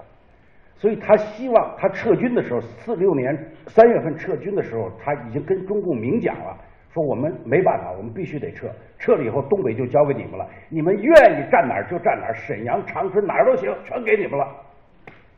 [0.77, 6.57] 所以他希望他撤军的时候，四六年三月份撤军的时候，他已经跟中共明讲了。
[6.93, 8.69] 说我们没办法，我们必须得撤。
[8.97, 10.49] 撤了以后，东北就交给你们了。
[10.69, 14.47] 你们愿意站哪儿就站哪儿，沈阳、长春哪儿都行，全给你们了。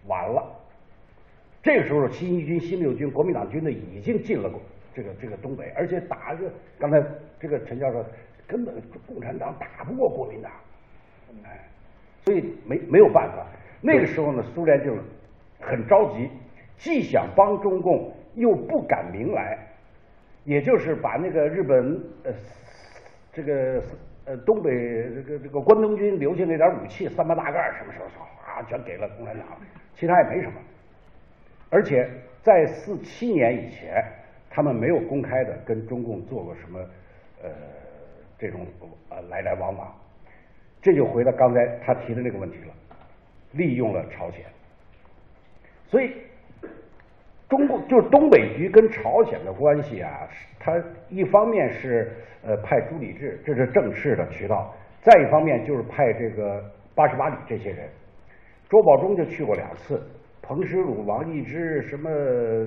[0.06, 0.44] 完了，
[1.64, 4.48] 这个时候新一军、新六军、国民党军队已经进了
[4.94, 7.04] 这个这个东北，而且打个刚才
[7.40, 8.06] 这个陈教授
[8.48, 8.74] 根本
[9.06, 10.52] 共产党打不过国民党，
[11.44, 11.60] 哎，
[12.24, 13.46] 所以没没有办法。
[13.82, 14.96] 那个时候呢，苏联就
[15.60, 16.30] 很着急，
[16.78, 19.58] 既想帮中共，又不敢明来。
[20.46, 22.32] 也就是把那个日本呃
[23.34, 23.84] 这个
[24.24, 24.72] 呃东北
[25.14, 28.06] 这个这个关东军留下那点武器三八大盖什么什么
[28.46, 29.46] 啊全给了共产党，
[29.94, 30.54] 其他也没什么。
[31.70, 32.10] 而且
[32.42, 34.02] 在四七年以前，
[34.50, 36.80] 他们没有公开的跟中共做过什么
[37.44, 37.50] 呃
[38.40, 38.66] 这种
[39.10, 39.92] 呃来来往往，
[40.82, 42.74] 这就回到刚才他提的那个问题了，
[43.54, 44.46] 利用了朝鲜，
[45.88, 46.14] 所以
[47.50, 50.28] 中共就是东北局跟朝鲜的关系啊，
[50.60, 50.80] 他
[51.10, 52.12] 一方面是
[52.44, 56.64] 呃派朱理治，这是正式的渠道，再一方面就是派这个
[56.94, 57.90] 八十八里这些人，
[58.70, 60.02] 周保中就去过两次，
[60.42, 62.10] 彭石鲁、王易之什么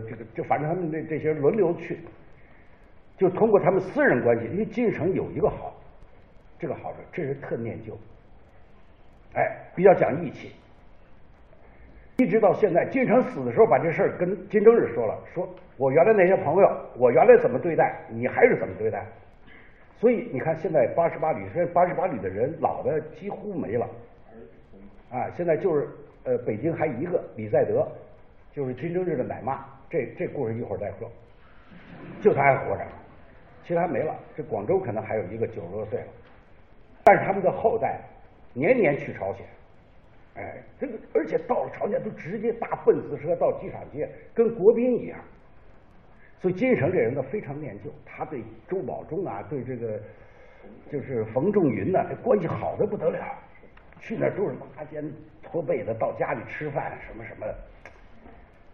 [0.08, 1.98] 这个就反正他们这这些轮流去。
[3.20, 5.74] 就通过他们私人关系，因为金日成有一个好，
[6.58, 7.92] 这个好处，这人特念旧，
[9.34, 10.52] 哎，比较讲义气。
[12.16, 15.46] 一直到现在，金日成死的时候，把这事儿跟金正日说了，说
[15.76, 19.04] 我原来那些朋友，我原来怎么对待，你还是怎么对待。
[19.98, 23.86] 所以你看，现在八十八旅，现在八十八旅的人老的几乎没了，
[25.10, 25.86] 啊，现在就是
[26.24, 27.86] 呃，北京还一个李在德，
[28.54, 31.06] 就是金正日的奶妈，这这故事一会儿再说，
[32.22, 32.82] 就他还活着。
[33.70, 36.06] 其他没了，这广州可能还有一个九十多岁了，
[37.04, 38.00] 但是他们的后代
[38.52, 39.46] 年年去朝鲜，
[40.34, 45.20] 哎，这个而且到了朝鲜都直接搭奔驰车到机场接，跟国宾一样。
[46.40, 50.00] 所以金日成这人呢非常念旧，他对周保中啊，对这个
[50.90, 53.24] 就是冯仲云呐，这关系好的不得了，
[54.00, 55.08] 去那都是拉肩
[55.44, 57.54] 托背的，到家里吃饭什么什么的，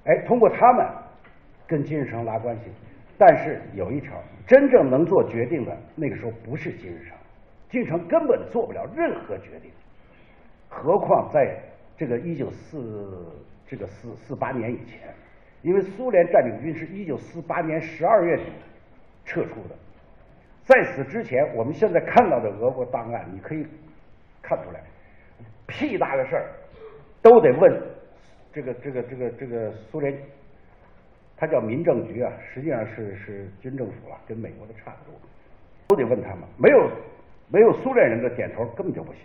[0.05, 0.87] 哎，通过他们
[1.67, 2.63] 跟金日成拉关系。
[3.19, 4.13] 但是有一条，
[4.47, 7.17] 真正能做决定的那个时候不是金日成，
[7.71, 9.71] 金日成根本做不了任何决定，
[10.69, 11.59] 何况在
[11.97, 13.27] 这个一九四
[13.67, 15.15] 这个四四八年以前，
[15.63, 18.53] 因为苏联占领军是一九四八年十二月底
[19.25, 19.75] 撤出的，
[20.63, 23.67] 在此之前，我们现在看到的俄国档案，你可以
[24.43, 24.81] 看出来，
[25.67, 26.51] 屁大的事儿
[27.23, 27.83] 都得问
[28.53, 30.15] 这个这个这个这个苏联。
[31.39, 35.21] 他叫民政局啊，实际上是是军政府啊，跟美国的差不多，
[35.89, 36.91] 都得问他们，没有
[37.51, 39.21] 没有苏联人的点头根本就不行。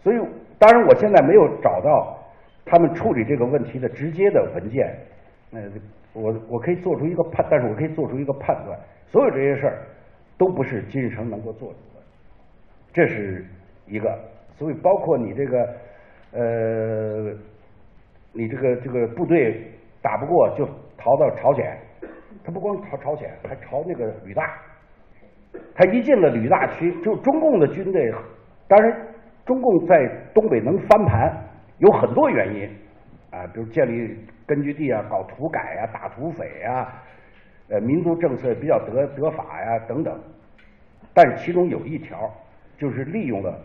[0.00, 0.16] 所以，
[0.56, 2.16] 当然我现在没有找到
[2.64, 4.96] 他们处理这个问题的直接的文件，
[5.50, 5.60] 那
[6.12, 8.78] 我我可以做出一个判，但是我可以做出一个判断，
[9.08, 9.82] 所有这些事儿
[10.38, 12.00] 都不是金日成能够做主的，
[12.92, 13.44] 这是
[13.88, 14.16] 一个。
[14.56, 15.74] 所以，包括你这个
[16.30, 17.34] 呃，
[18.32, 19.60] 你这个这个部队
[20.00, 20.68] 打不过就。
[21.04, 21.78] 逃到朝鲜，
[22.42, 24.58] 他不光朝朝鲜，还朝那个旅大。
[25.74, 28.10] 他一进了旅大区，就中共的军队，
[28.66, 29.06] 当然
[29.44, 31.30] 中共在东北能翻盘
[31.76, 32.70] 有很多原因
[33.30, 37.02] 啊，比如建立根据地啊，搞土改啊，打土匪啊，
[37.68, 40.18] 呃，民族政策比较得得法呀等等。
[41.12, 42.18] 但是其中有一条
[42.78, 43.60] 就是利用了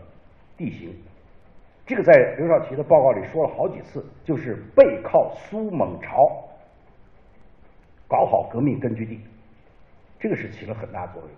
[0.58, 0.94] 地形，
[1.86, 6.18] 这个在刘少奇的报告里说了好几次，就是背靠苏蒙朝。
[8.10, 9.20] 搞好革命根据地，
[10.18, 11.30] 这个是起了很大作用，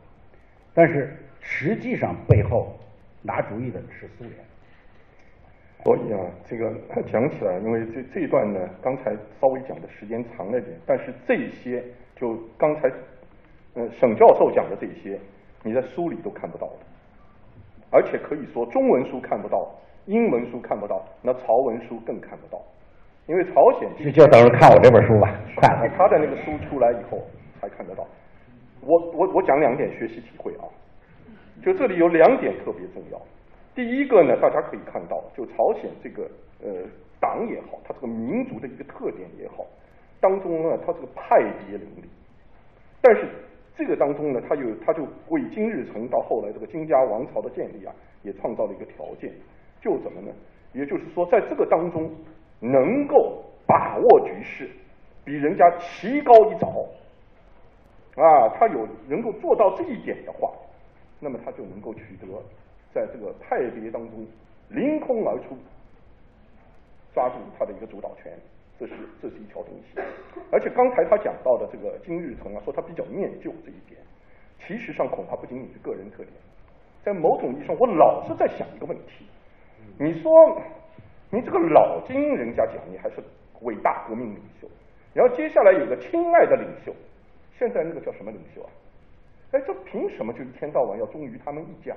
[0.73, 2.75] 但是实际上背后
[3.21, 4.35] 拿主意的是苏联。
[5.85, 11.85] 所以啊，这个讲起来，因为这这一段呢，刚才稍微讲的时间长了点，但是这些
[12.17, 12.91] 就刚才
[13.75, 15.21] 嗯沈教授讲的这些，
[15.63, 16.87] 你在书里都看不到的，
[17.91, 19.71] 而且可以说中文书看不到，
[20.07, 22.63] 英文书看不到，那曹文书更看不到。
[23.27, 25.89] 因为朝鲜就就等着看我这本书吧，快了。
[25.97, 27.23] 他的那个书出来以后
[27.61, 28.05] 才看得到。
[28.81, 30.67] 我我我讲两点学习体会啊，
[31.63, 33.23] 就这里有两点特别重要。
[33.77, 36.29] 第一个呢，大家可以看到，就朝鲜这个
[36.65, 36.83] 呃
[37.21, 39.65] 党也好，它这个民族的一个特点也好，
[40.21, 42.11] 当中呢，它这个派别林立。
[43.01, 43.29] 但是
[43.77, 47.95] 这个当中呢，它有它就为金日成到后来这个金家王朝的建立啊，
[48.25, 49.33] 也创造了一个条件。
[49.81, 50.33] 就怎么呢？
[50.73, 52.11] 也就是说，在这个当中。
[52.63, 54.71] 能够把握局势，
[55.25, 56.69] 比人家棋高一招，
[58.15, 60.53] 啊，他有能够做到这一点的话，
[61.19, 62.27] 那么他就能够取得
[62.95, 64.25] 在这个派别当中
[64.69, 65.59] 凌空而出，
[67.13, 68.33] 抓住他的一个主导权，
[68.79, 70.01] 这是这是一条东西。
[70.53, 74.01] 而且刚才他讲到的这个金日成啊，说他比较念旧这一点，
[74.65, 76.31] 其实上恐怕不仅仅是个人特点，
[77.03, 79.27] 在某种意义上，我老是在想一个问题，
[79.99, 80.31] 你说。
[81.35, 83.17] 你这个老金，人家讲你还是
[83.63, 84.69] 伟大革命领袖，
[85.15, 86.95] 然后接下来有个亲爱的领袖，
[87.59, 88.69] 现在那个叫什么领袖啊？
[89.53, 91.97] 哎，这凭什么就一天到晚要忠于他们一家？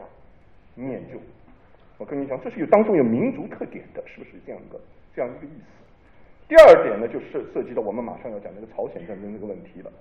[0.73, 1.19] 念旧，
[1.97, 4.79] 我跟你讲，这是有当中有民族特点的，是不是这样一个
[5.13, 5.83] 这样一个意思？
[6.47, 9.91] 第二点呢，就是涉及到我们马上要讲那个朝鲜战争这个问题了。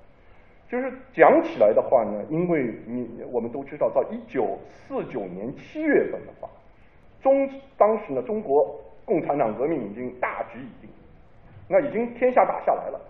[0.69, 6.49] 就是讲起来的话呢，因为你我们都知道，到一九四九年七月份的话，
[7.21, 8.81] 中当时呢，中国。
[9.05, 10.91] 共产党革命已经大局已定，
[11.69, 13.01] 那已经天下打下来了。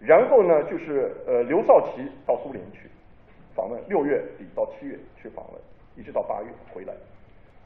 [0.00, 2.88] 然后呢，就是呃刘少奇到苏联去，
[3.54, 5.60] 访问，六月底到七月去访问，
[5.96, 6.94] 一直到八月回来。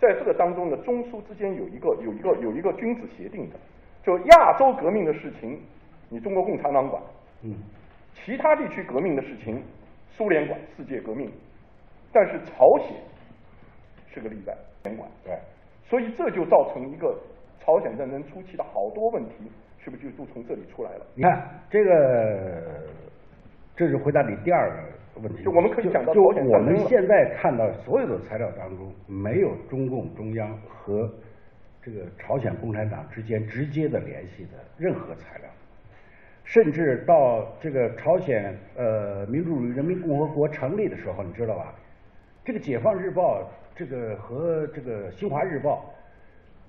[0.00, 3.57] 在这个当中呢，中苏之间有一个有一个有一个君子协定的，
[4.03, 5.61] 就亚洲革命的事情，
[6.09, 7.03] 你中国共产党管，
[7.42, 7.55] 嗯，
[8.14, 9.62] 其他地区革命的事情，
[10.11, 11.30] 苏联管，世界革命，
[12.12, 12.96] 但是朝鲜
[14.12, 15.38] 是个例外，联管，对，
[15.84, 17.16] 所以这就造成一个
[17.65, 21.07] 朝鲜战争初期的好多问题，是不是就都从这里出来了？
[21.15, 22.63] 你看这个，
[23.77, 25.45] 这是回答你第二个问题。
[25.45, 31.09] 就我们可以讲到就我们现在看到所有的材料当中，没有中共中央和
[31.81, 35.49] 这个朝鲜共产党之间直接的联系的任何材料，
[36.43, 41.73] 甚至到这个朝鲜呃民主主义人民共和国成立的时候，你知道吧？
[42.45, 43.41] 这个《解放日报》
[43.77, 45.85] 这个和这个《新华日报》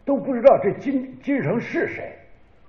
[0.06, 2.12] 都不知道这金金日成是谁，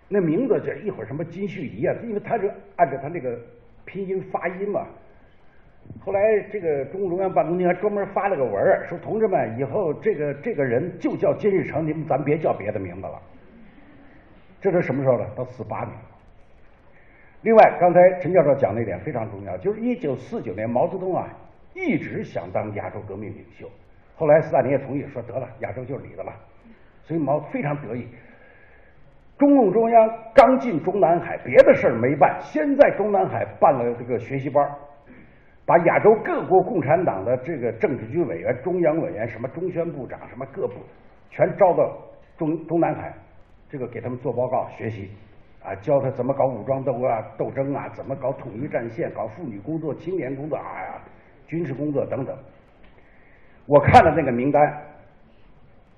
[0.09, 3.39] 那名字这一会儿什么金旭仪啊，因为他是按照他那个
[3.85, 4.87] 拼音发音嘛。
[6.01, 13.21] 后来这个中共中央办公厅还专门发了个文儿，说同志们，以后这个这个人就叫金日成，你们咱别叫别的名字了。
[14.61, 15.27] 这是什么时候呢？
[15.37, 15.91] 到四八年。
[17.43, 21.29] 另外，刚才陈教授讲那点非常重要，就是一九四九年毛泽东啊
[21.75, 23.69] 一直想当亚洲革命领袖，
[24.15, 26.33] 后来斯大林也同意说得了，亚洲就是你的了，
[27.05, 28.07] 所以毛非常得意。
[29.39, 34.65] 中共中央刚进中南海，别的事儿没办，先在中南海办了这个学习班，
[35.67, 40.75] 把亚洲各国共产党的这个政治局委员、中央委员、什么中宣部长、什么各部，
[41.31, 41.97] 全招到
[42.39, 43.13] 中中南海，
[43.69, 45.11] 这个给他们做报告学习，
[45.65, 51.01] 啊，教他怎么搞武装斗啊斗争啊，怎么搞统一战线、搞妇女工作、青年工作，哎呀，
[51.49, 52.37] 军事工作等等。
[53.67, 54.63] 我看了那个名单，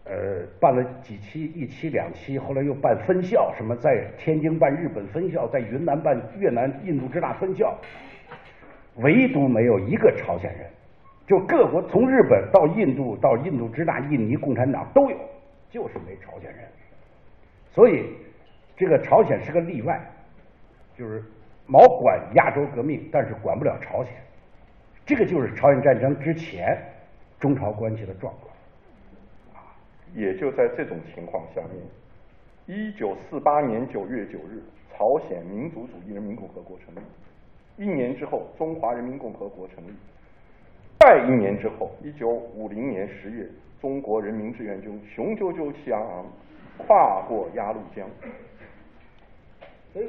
[0.08, 7.76] 呃，办了几期，一期两期，后来又办分校，什么在天津办日本分校，在云南办越南印度支那分校，
[8.98, 10.70] 唯独没有一个朝鲜人，
[11.26, 15.16] 就各国从日本到印度到印度支那、印尼共产党都有，
[15.70, 16.60] 就是没朝鲜人。
[17.72, 18.06] 所以
[18.76, 20.00] 这个朝鲜是个例外，
[20.96, 21.20] 就是
[21.66, 24.12] 毛管亚洲革命，但是管不了朝鲜。
[25.04, 26.78] 这个就是朝鲜战争之前
[27.40, 28.55] 中朝关系的状况。
[30.16, 31.76] 也就在这种情况下面，
[32.64, 36.98] 一九四八年九月九日，朝鲜民主主义人民共和国成立。
[37.76, 39.90] 一年之后，中华人民共和国成立。
[41.00, 43.46] 再一年之后，一九五零年十月，
[43.78, 46.24] 中国人民志愿军雄赳赳气昂昂
[46.78, 48.08] 跨过鸭绿江，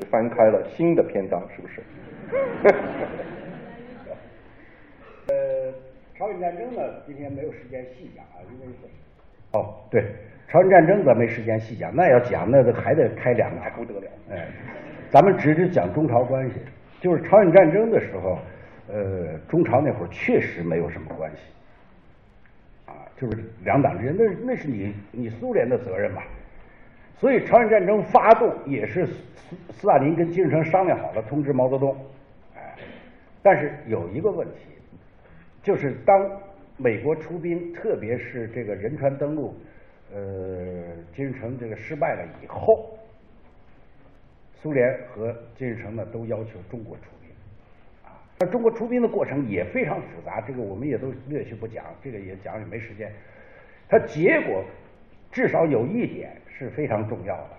[0.09, 1.83] 翻开了新的篇章，是不是？
[5.27, 5.73] 呃，
[6.15, 8.67] 朝鲜战争呢，今天没有时间细讲啊，因为
[9.57, 10.05] 哦，对，
[10.47, 14.07] 朝鲜战争咱没时间细讲，那要讲那还得开两个，不得了。
[14.31, 14.47] 哎，
[15.09, 16.55] 咱们只是讲中朝关系，
[17.01, 18.37] 就是朝鲜战争的时候，
[18.87, 21.41] 呃，中朝那会儿确实没有什么关系，
[22.85, 26.23] 啊，就是两党之间，那那是你你苏联的责任吧。
[27.15, 31.97] 所以朝鲜战争发动也是斯斯大林跟金日成商量好了，通知毛泽东，
[32.55, 32.75] 哎，
[33.41, 34.69] 但是有一个问题，
[35.63, 36.29] 就是当
[36.77, 39.55] 美国出兵，特别是这个仁川登陆，
[40.13, 40.83] 呃，
[41.15, 42.97] 金日成这个失败了以后，
[44.61, 47.31] 苏联和金日成呢都要求中国出兵，
[48.05, 53.11] 啊，那中国出兵的过程也非常复杂，这个我们也都略去不讲，这个也讲也没时间。
[53.89, 54.63] 它结果
[55.31, 57.49] 至少有一点是非常重要的，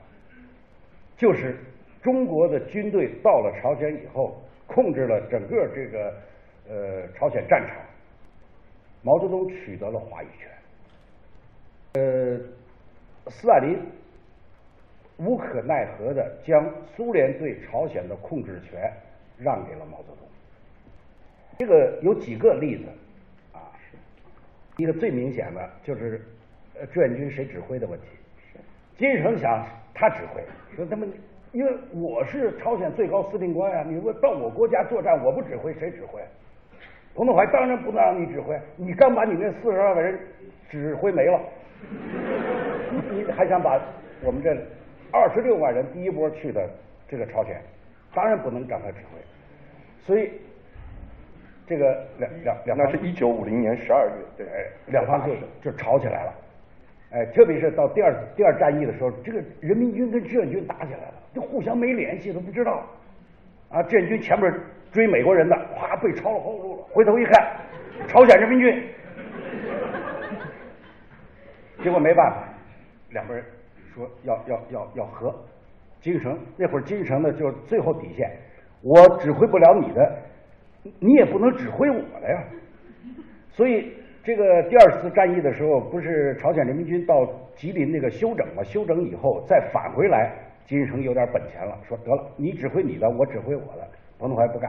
[1.17, 1.57] 就是
[2.01, 6.15] 中国的军队到了朝鲜以后，控制了整个这个
[6.69, 7.77] 呃朝鲜战场，
[9.03, 10.49] 毛泽东取得了话语权。
[11.95, 12.41] 呃，
[13.31, 13.79] 斯大林
[15.17, 18.93] 无可奈何的将苏联对朝鲜的控制权
[19.37, 20.29] 让给了毛泽东。
[21.59, 22.85] 这个有几个例子
[23.53, 23.73] 啊，
[24.77, 26.21] 一个最明显的就是
[26.93, 28.07] 志愿军谁指挥的问题。
[28.97, 30.43] 金日成想他指挥，
[30.77, 31.13] 说他们
[31.53, 36.21] 因为我是朝鲜最高司令官呀、你说到我国家作战我不指挥谁指挥？
[37.19, 40.17] 彭德怀当然不能让你指挥，你刚把你那四十二个人
[40.71, 41.41] 指挥没了，
[42.93, 43.77] 你你还想把
[44.23, 44.57] 我们这
[45.11, 46.71] 二十六万人第一波去的
[47.09, 47.61] 这个朝鲜，
[48.15, 49.19] 当然不能让他指挥，
[50.07, 50.31] 所以
[51.67, 55.35] 这个两两两那是一九五零年十二月，对，哎，两方就
[55.73, 56.35] 就吵起来了，
[57.11, 62.87] 哎，特别是到第二第二战役的时候，这个人民军跟志愿军打起来了，就互相没联系，都不知道，
[63.71, 64.55] 啊，志愿军前面
[64.99, 67.57] 追美国人的，哗被抄了后路了，回头一看，
[68.09, 68.85] 朝鲜人民军，
[71.85, 72.49] 结果没办法，
[73.11, 73.45] 两个人
[73.95, 75.33] 说要要要要和，
[76.01, 78.29] 金日成那会儿金日成呢就是最后底线，
[78.83, 80.19] 我指挥不了你的，
[80.99, 82.43] 你也不能指挥我的呀。
[83.51, 83.93] 所以
[84.25, 87.25] 这个第二次战役的时候，不是朝鲜人民军到
[87.55, 88.65] 吉林那个休整嘛？
[88.65, 90.35] 休整以后再返回来，
[90.65, 93.87] 金日成有点本钱了，说得了，你指挥你的，我指挥我的。
[94.21, 94.69] 彭德怀不干，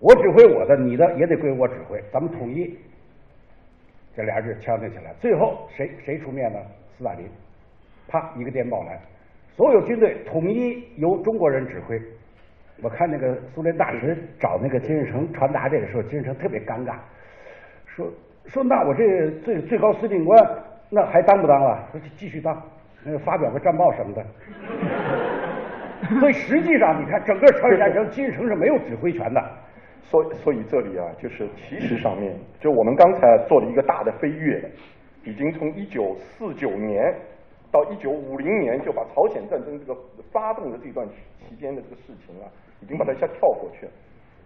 [0.00, 2.78] 我指挥我的，你的也得归我指挥，咱们统一。
[4.16, 6.58] 这俩人敲定起来，最后谁谁出面呢？
[6.96, 7.24] 斯大林，
[8.08, 8.98] 啪一个电报来，
[9.56, 12.00] 所有军队统一由中国人指挥。
[12.82, 16.94] 我看那个苏联大使找那个金日成传达这个时候，金日成特别尴尬，
[17.86, 18.08] 说
[18.46, 20.48] 说那我这最最高司令官
[20.90, 21.88] 那还当不当了？
[21.92, 22.60] 说继续当，
[23.04, 24.26] 那个发表个战报什么的。
[26.20, 29.40] 所以实际上你看，整个朝鲜战争，金日成是没有指挥权的。
[30.10, 34.64] 所所以这里啊，就是其实上面，就我们刚才做了一个大的飞跃，
[35.22, 37.14] 已经从一九四九年
[37.70, 39.94] 到一九五零年，就把朝鲜战争这个
[40.32, 41.06] 发动的这段
[41.46, 42.48] 期间的这个事情啊，
[42.80, 43.92] 已经把它一下跳过去了。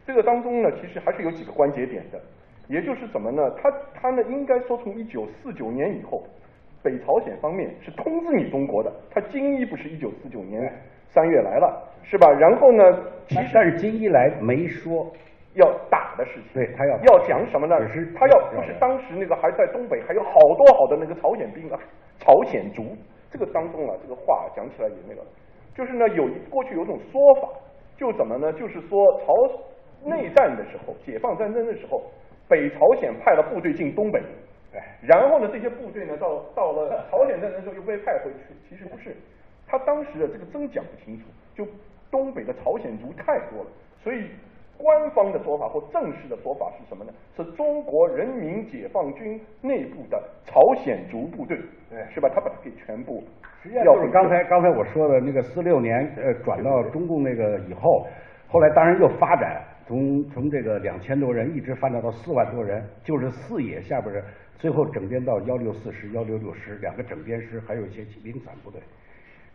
[0.05, 2.21] 这个当中呢，其实还是有几个关节点的，
[2.67, 3.49] 也就是什么呢？
[3.63, 6.25] 他他呢，应该说从一九四九年以后，
[6.83, 10.61] 北朝鲜方面是通知你中国的，他金一不是一九四九年
[11.07, 12.29] 三月来了，是吧？
[12.33, 12.83] 然后呢，
[13.29, 15.07] 其实但是金一来没说。
[15.55, 17.77] 要打的事情，对他要要讲什么呢？
[17.93, 21.79] 是他要不是当时那个还在东北还有好多好的那个朝鲜兵啊，
[22.19, 22.97] 朝鲜族
[23.31, 25.23] 这个当中啊，这个话讲起来也那个，
[25.75, 27.49] 就是呢有一过去有种说法，
[27.97, 28.53] 就怎么呢？
[28.55, 29.35] 就是说朝
[30.05, 32.03] 内战的时候，解放战争的时候，
[32.49, 34.21] 北朝鲜派了部队进东北，
[34.75, 39.15] 哎，然后呢这些部队呢到到了朝鲜战争时候又被派回去，其实不是，
[39.67, 41.25] 他当时的这个真讲不清楚，
[41.55, 41.67] 就
[42.11, 43.71] 东北的朝鲜族太多了，
[44.03, 44.31] 所以。
[44.83, 47.13] 官方的说法或正式的说法是什么呢？
[47.37, 51.57] 是中国人民解放军内部的朝鲜族部队，
[51.89, 52.29] 对，是吧？
[52.35, 53.23] 他把它给全部。
[53.63, 58.09] 实际上就是刚才刚才我说的那个四六年呃转到中共那个以后，
[58.49, 64.25] 后来当然又发展，从从这个两千多人一直发展到四万多人，就是四野下边的，
[64.57, 68.81] 最后整编到幺六四师、幺六六师两个整编师，还有一些零散部队。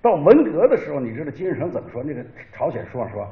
[0.01, 2.01] 到文革的时候，你知道金日成怎么说？
[2.01, 2.23] 那个
[2.53, 3.27] 朝鲜书上说。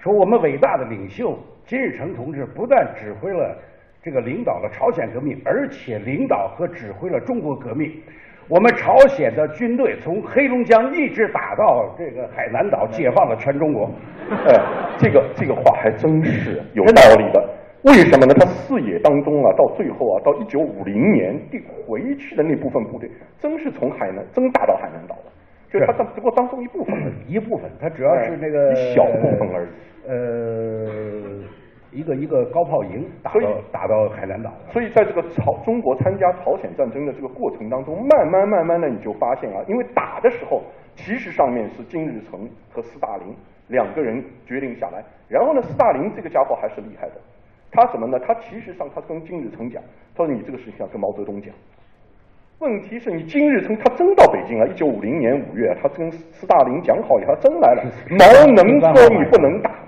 [0.00, 3.56] 说我们伟大的领袖金日成同志不但指挥了
[4.00, 7.92] 这个领导了朝鲜革命，而且领导和指挥了中国革命。
[8.48, 13.90] 我们朝鲜的军队从黑龙江一直打到这个海南岛，解放了全中国。
[14.30, 14.54] 哎，
[14.96, 17.48] 这个这个话还真是有道理的。
[17.82, 18.34] 为什么呢？
[18.34, 25.32] 他视野当中啊，到最后啊，到一九五零年第回去的那部分部队，真是从海南真打到海南岛了。
[25.70, 26.94] 就是他当不过当中一部分，
[27.26, 29.68] 一部分，他主要是那个一小部分而已。
[30.08, 31.44] 呃，
[31.92, 33.40] 一个一个高炮营打到
[33.70, 34.50] 打到海南岛。
[34.72, 40.62] 所以在这个朝中国参加朝鲜战争的这个过程当中，慢慢慢慢的你就发现啊，因为打的时候
[40.94, 43.36] 其实上面是金日成和斯大林
[43.68, 47.14] 两个人决定下来，然后呢，斯大林这个家伙还是厉害的，
[47.70, 48.18] 他什么呢？
[48.18, 49.82] 他其实上他跟金日成讲，
[50.16, 51.54] 他说你这个事情要跟毛泽东讲。
[52.60, 57.84] 问题是你金日成他真到北京了，一九五零年五月，他跟斯大林讲好以后，他真来了。
[58.18, 59.70] 毛能说你不能打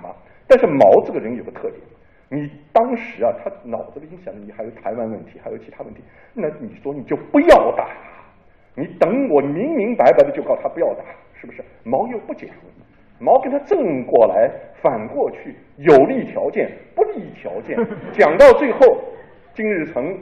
[0.51, 1.79] 但是毛这个人有个特点，
[2.27, 6.01] 你当时啊，他脑子里想你还有台湾问题，还有其他问题，
[6.33, 7.87] 那你说你就不要打，
[8.75, 11.05] 你等我明明白白的就告他不要打，
[11.39, 11.63] 是不是？
[11.85, 12.49] 毛又不讲，
[13.17, 17.77] 毛跟他正过来，反过去，有利条件，不利条件，
[18.11, 18.79] 讲到最后，
[19.53, 20.19] 金日成。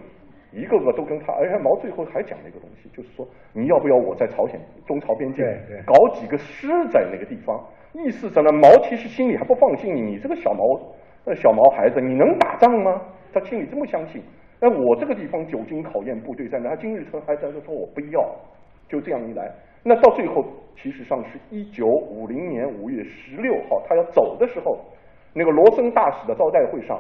[0.52, 3.24] 一个个都跟他，而且毛最后还讲了一个东西，就是说
[3.54, 5.46] 你要不要我在朝鲜中朝边境
[5.86, 7.64] 搞几个师在那个地方？
[7.94, 10.80] 意思着呢，毛其实心里还不放心你，你这个小毛
[11.26, 13.02] 呃小毛孩子，你能打仗吗？
[13.34, 14.22] 他心里这么相信。
[14.60, 18.30] 那我这个地方久经考验，部队在那，金日成还在这说我不要，
[18.88, 19.52] 就这样一来，
[19.84, 20.44] 那到最后
[20.76, 24.80] 其实上是一九五零年五月十六号，他要走的时候，
[25.34, 27.00] 那个罗森大使的招待会上，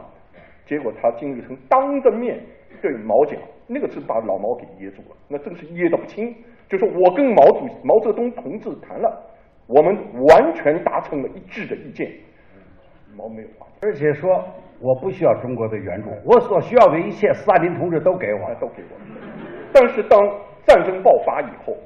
[0.66, 2.40] 结果他金日成当着面。
[2.82, 3.38] 对毛讲，
[3.68, 6.34] 那个是把老毛给噎住了，那真是噎得不轻。
[6.70, 9.22] 就是我跟毛主毛泽东同志谈了，
[9.70, 9.96] 我们
[10.26, 12.12] 完全达成了一致的意见。
[13.16, 14.44] 毛没有话，而且说
[14.82, 18.98] 我不需要中国的援助，我所需要的一切，斯大林同志都给我，都给我。
[19.72, 20.20] 但是当
[20.66, 21.78] 战争爆发以后。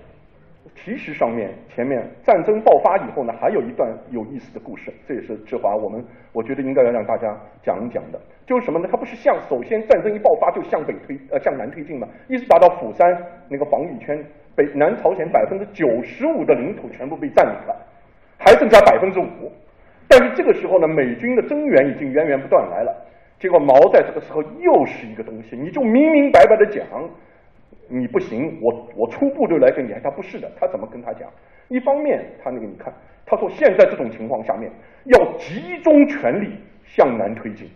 [0.75, 8.87] 其实上面前面战争爆发以后呢，还有一段有意思的故事，这也是志华我们我觉得应该要让大家讲一讲的，就是什么呢？
[8.89, 13.05] 它不是向首先战争一爆发就向北推呃向南推进嘛，一直打到釜山
[13.49, 14.17] 那个防御圈，
[14.55, 17.75] 北南朝鲜百分之九十五的领土全部被占领了，
[18.37, 19.51] 还剩下百分之五，
[20.07, 22.95] 但是这个时候呢，美军的增援已经源源不断来了，
[23.39, 26.85] 结果毛在这个时候又是一个东西，你就明明白白的讲。
[27.89, 31.29] 你不行，我我出部队来跟你，他不是的，他怎么跟他讲？
[31.67, 32.91] 一方面，他那个你看，
[33.25, 34.71] 他说现在这种情况下面，
[35.03, 37.69] 要集中全力向南推进，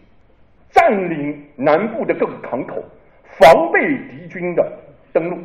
[0.70, 2.82] 占领南部的各个港口，
[3.26, 4.72] 防备敌军的
[5.12, 5.38] 登陆，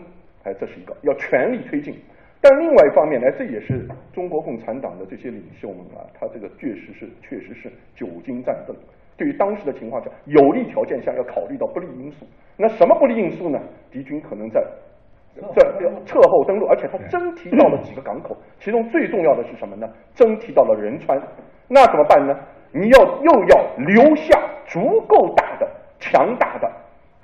[0.44, 1.94] 哎，这是一个要全力推进。
[2.40, 8.74] 但另外一方面呢，这也是中国共产党的这些领袖们啊，他这个确实是确实是久经战争。
[9.16, 12.26] 对于当时的情况下，有利条件下要考虑到不利因素。
[12.56, 13.60] 那什么不利因素呢？
[13.90, 14.60] 敌军可能在
[15.54, 15.62] 在
[16.04, 19.88] 侧后登陆，而且他真提到了几个港口，其中最重要的是什么呢？
[20.14, 21.20] 真提到了仁川。
[21.68, 22.36] 那怎么办呢？
[22.72, 24.36] 你要又要留下
[24.66, 25.70] 足够大的、
[26.00, 26.66] 强大的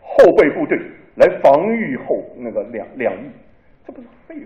[0.02, 0.78] 后备部队
[1.18, 3.30] 来防御后那个两两翼，
[3.86, 4.42] 这不是废话。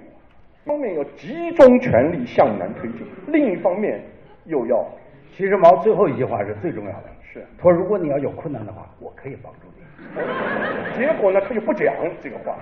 [0.65, 4.01] 一方面要集中全力向南推进，另一方面
[4.47, 4.85] 又要，
[5.37, 6.43] 其实毛最后一句话。
[6.45, 9.83] 是最重要的，是他说如果你要有困难的话，我可以帮助你。
[10.99, 12.57] 结果呢，他就不讲这个话，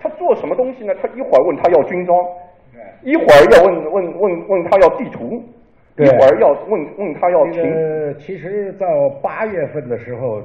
[0.00, 0.94] 他做什么东西呢？
[1.00, 2.18] 他一会儿问他要军装，
[3.02, 5.42] 一会儿要问问问问他要地图，
[5.96, 7.62] 一会儿要问问他要停。
[7.62, 8.86] 呃，其实到
[9.22, 10.42] 八月份的时候，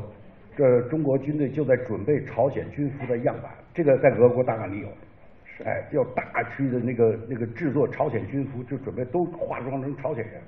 [0.55, 4.87] 这中国军队就在准备朝鲜军服的样板，这个在俄国档案里有。
[5.63, 10.41] 哎，要大区的那个那个制作朝鲜军服，就准备都化妆成朝鲜人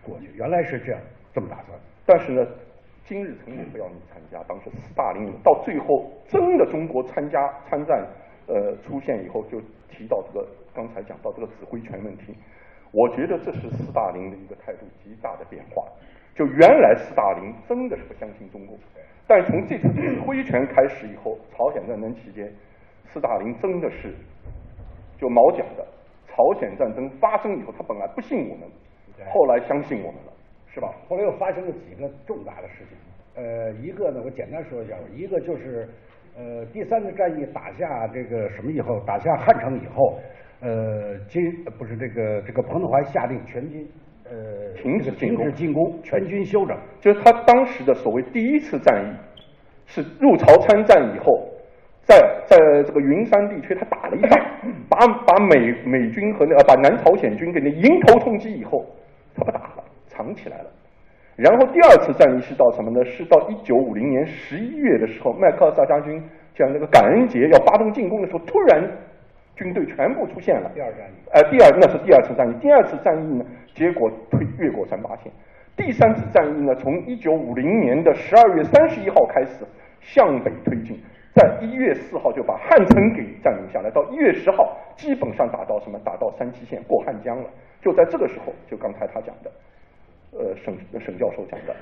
[0.00, 0.28] 过去。
[0.36, 1.00] 原来是这样，
[1.32, 1.76] 这么打算。
[2.06, 2.46] 但是呢，
[3.04, 4.40] 今日成也不要你参加。
[4.44, 8.06] 当时斯大林到最后真的中国参加参战，
[8.46, 12.36] 呃，出现以后就提到这个刚才讲到这个指挥权问题。
[12.92, 15.84] 我觉得这是斯大林的一个态度极大的变化。
[16.32, 18.76] 就原来斯大林真的是不相信中国，
[19.26, 22.52] 但从这次指挥权开始以后，朝鲜战争期间，
[23.06, 24.14] 斯大林真的是。
[25.16, 25.86] 就毛讲的，
[26.26, 28.68] 朝鲜战争发生以后，他本来不信我们，
[29.32, 30.32] 后来相信我们了，
[30.66, 30.92] 是吧？
[31.08, 35.88] 后来又发生了几个重大的事情，呃，一个呢，我简单说一下，一个就是
[36.36, 40.18] 呃，第三次战役打下这个什么以后，打下汉城以后，
[40.60, 41.40] 呃，金
[41.78, 43.88] 不是这个这个彭德怀下令全军
[44.24, 49.08] 呃停止停止进攻，全军休整，就是他当时的所谓第一次战役，
[49.86, 51.48] 是入朝参战以后。
[52.06, 54.38] 在在这个云山地区，他打了一仗，
[54.90, 58.84] 把把美美军和那把南朝鲜军给那迎头痛击以后，
[59.34, 60.66] 他不打了，藏起来了。
[61.34, 63.02] 然后第二次战役是到什么呢？
[63.06, 66.22] 是到一九五零年十一月的时候，麦克阿瑟将军
[66.54, 68.86] 讲那个感恩节要发动进攻的时候，突然
[69.56, 70.70] 军队全部出现了。
[70.74, 72.54] 第二战役，呃，第二那是第二次战役。
[72.60, 73.44] 第二次战役呢，
[73.74, 75.32] 结果退越过三八线。
[75.76, 79.64] 第三次战役呢，从一九五零年的十二月三十一号开始
[80.00, 80.98] 向北推进。
[81.34, 85.98] 在一月四号就把汉城给占领下来，到一月十号基本上打到什么？
[86.04, 87.50] 打到三七线过汉江了。
[87.82, 89.50] 就在这个时候，就刚才他讲的，
[90.30, 91.74] 呃，沈沈教授讲的，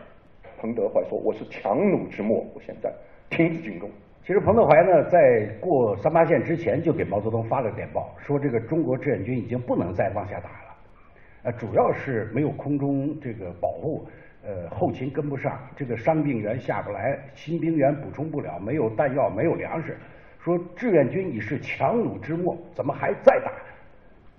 [0.58, 2.90] 彭德怀说：“我是强弩之末，我现在
[3.28, 3.90] 停止进攻。”
[4.24, 10.76] 其实彭德怀呢，在过三八线之前就给毛泽东发了电报，说这个中国志愿军已经不能再往下打了，
[11.42, 14.06] 呃，主要是没有空中这个保护。
[14.44, 19.96] 呃，后勤跟不上，这个伤病员下不来，新兵员补充不了，没有弹药，没有粮食。
[20.40, 23.52] 说志愿军已是强弩之末，怎么还在打？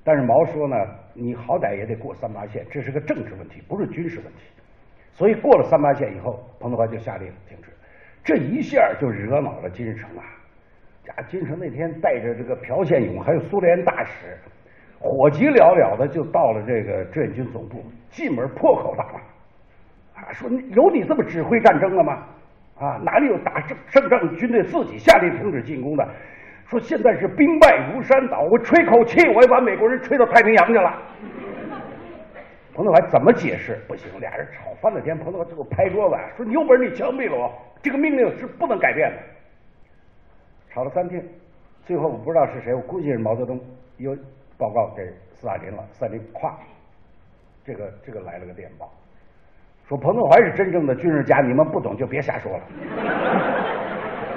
[0.03, 0.75] 但是毛说呢，
[1.13, 4.41] 你好歹也得过三八线，这是个政治问题，不是军事问题。
[5.13, 7.72] 所以过了三八线以后，彭德怀就下令停止。
[8.23, 10.23] 这一下就惹恼了金日成啊！
[11.07, 14.37] 呀，金日成那天带着这个朴宪勇还有苏联大使，
[14.99, 19.19] 火急燎燎的就到了这个志愿军总部，进门破口大骂。
[20.21, 22.23] 啊说有你这么指挥战争的吗？
[22.79, 26.07] 啊，哪里有打胜胜仗军队自己下令停止进攻的？
[26.65, 30.93] 说现在是兵败如山倒，我吹口气我也把美国人吹到太平洋去了。
[32.73, 33.77] 彭德怀怎么解释？
[33.87, 35.17] 不行，俩人吵翻了天。
[35.17, 37.53] 彭德怀最后拍桌子说：“你有本事你枪毙了我，
[37.83, 39.17] 这个命令是不能改变的。”
[40.73, 41.23] 吵了三天，
[41.85, 43.59] 最后我不知道是谁，我估计是毛泽东
[43.97, 44.17] 又
[44.57, 45.03] 报告给
[45.33, 45.85] 斯大林了。
[45.91, 46.51] 斯大林咵，
[47.63, 48.91] 这个这个来了个电报。
[49.87, 52.63] 说彭德怀是真正的军事家，你们不懂就别瞎说了。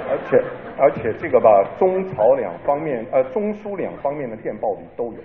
[0.09, 0.43] 而且
[0.77, 1.49] 而且这个吧，
[1.79, 5.19] 中朝两方面呃，中苏两方面的电报里都有，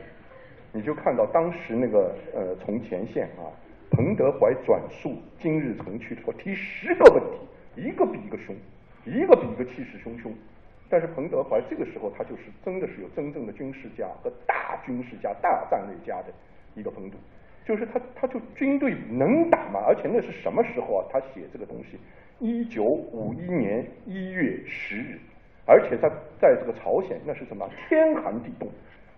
[0.73, 3.51] 你就看到当时那个呃从前线啊，
[3.91, 7.39] 彭德怀转述今日成去说提十个问题，
[7.77, 8.55] 一个比一个凶，
[9.05, 10.31] 一个比一个气势汹汹。
[10.89, 16.33] 但是彭德怀这个时候他就是真的是有真正的军事家和大军事家、大战略家的
[16.75, 17.17] 一个风度。
[17.65, 19.81] 就是他，他就军队能打吗？
[19.87, 21.07] 而且那是什么时候啊？
[21.13, 21.97] 他写这个东西，
[22.41, 25.19] 一九五一年一月十日，
[25.65, 27.71] 而且在在这个朝鲜，那是什么？
[27.89, 28.69] 天寒地冻，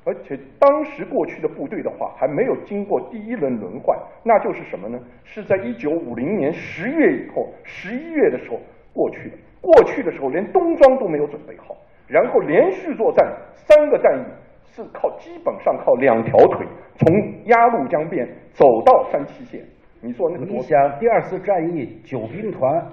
[0.05, 4.99] 而且当时过去的部队的话，还没有经过第一轮轮换，那就是什么呢？
[5.25, 8.61] 是在一九五零年十月以后，十一月的时候
[8.93, 9.37] 过去的。
[9.61, 11.75] 过去的时候，连冬装都没有准备好，
[12.07, 14.25] 然后连续作战三个战役。
[14.77, 16.67] 是靠基本上靠两条腿
[16.97, 17.07] 从
[17.45, 19.65] 鸭绿江边走到三七线，
[20.01, 20.45] 你说那个？
[20.45, 22.85] 你想第二次战役九兵团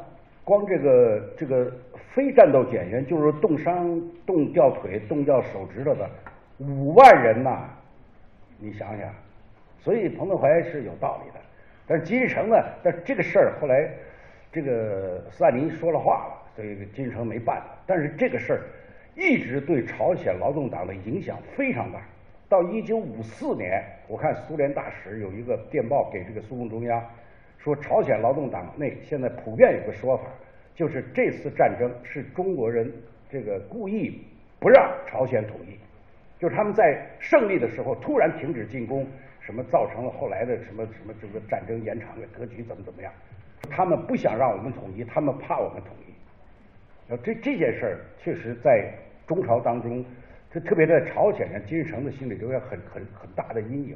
[0.44, 1.72] 光这个这个
[2.14, 6.08] 非战斗减员，就是冻伤、冻掉腿、冻掉手指头的
[6.68, 7.68] 五万人呐，
[8.60, 9.12] 你想想，
[9.80, 11.40] 所以彭德怀是有道理的。
[11.88, 12.56] 但是金日成呢？
[12.84, 13.90] 但这个事儿后来
[14.52, 17.62] 这个斯大林说了话了，所以金日成没办。
[17.88, 18.62] 但是这个事儿
[19.16, 22.00] 一直对朝鲜劳动党的影响非常大。
[22.48, 27.04] 到一九五四年，我看苏联大使有一个电报给这个苏共中央，
[27.58, 30.26] 说朝鲜劳动党内现在普遍有个说法，
[30.76, 32.94] 就是这次战争是中国人
[33.30, 34.22] 这个故意
[34.60, 35.80] 不让朝鲜统一，
[36.42, 39.08] 就是他们在胜利的时候突然停止进攻。
[39.44, 43.12] 什么造成了后来的什么什么这个战争延长的格局怎么怎么样？
[43.72, 47.18] 他们不想让我们统一，他们怕我们统一。
[47.24, 48.94] 这这件事儿，确实在
[49.26, 50.06] 中朝当中，
[50.52, 53.96] 这特别在朝鲜人金日成的心里留下很很很大的阴影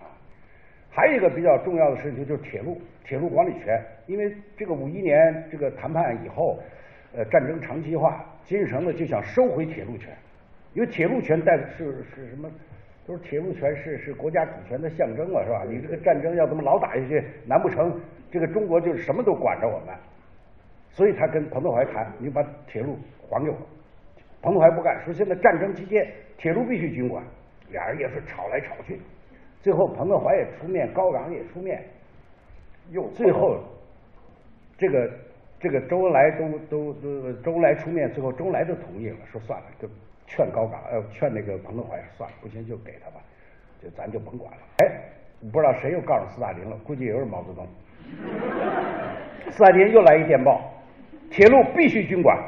[0.00, 0.10] 啊。
[0.90, 6.58] 还有一个比较重要的事情就是铁路铁路管理权，因为这个五一年这个谈判以后，
[7.14, 10.12] 呃，战争长期化，金日成呢就想收回铁路权，
[10.74, 12.50] 因为铁路权带的是是什么？
[13.04, 15.64] 都是铁路权是是国家主权的象征嘛，是吧？
[15.68, 18.00] 你这个战争要这么老打下去，难不成
[18.30, 19.94] 这个中国就是什么都管着我们？
[20.90, 22.96] 所以他跟彭德怀谈，你把铁路
[23.28, 23.56] 还给我。
[24.40, 27.24] 彭德怀不干，说现在战争期间铁路必须军管。
[27.70, 29.00] 俩人也是吵来吵去，
[29.60, 31.82] 最后彭德怀也出面，高岗也出面，
[32.90, 33.58] 又最后
[34.78, 35.10] 这个
[35.58, 39.88] 这个周恩来都都都周恩来出面，最后周恩来都同意了，说算了就。
[40.26, 43.20] 劝高岗，呃，劝那个彭德怀，算了，不行就给他吧，
[43.82, 44.58] 就咱就甭管了。
[44.78, 44.88] 哎，
[45.52, 47.66] 不知道谁又告诉斯大林了，估计又是毛泽东。
[49.50, 50.72] 斯大林又来一电报，
[51.30, 52.38] 铁路必须军管。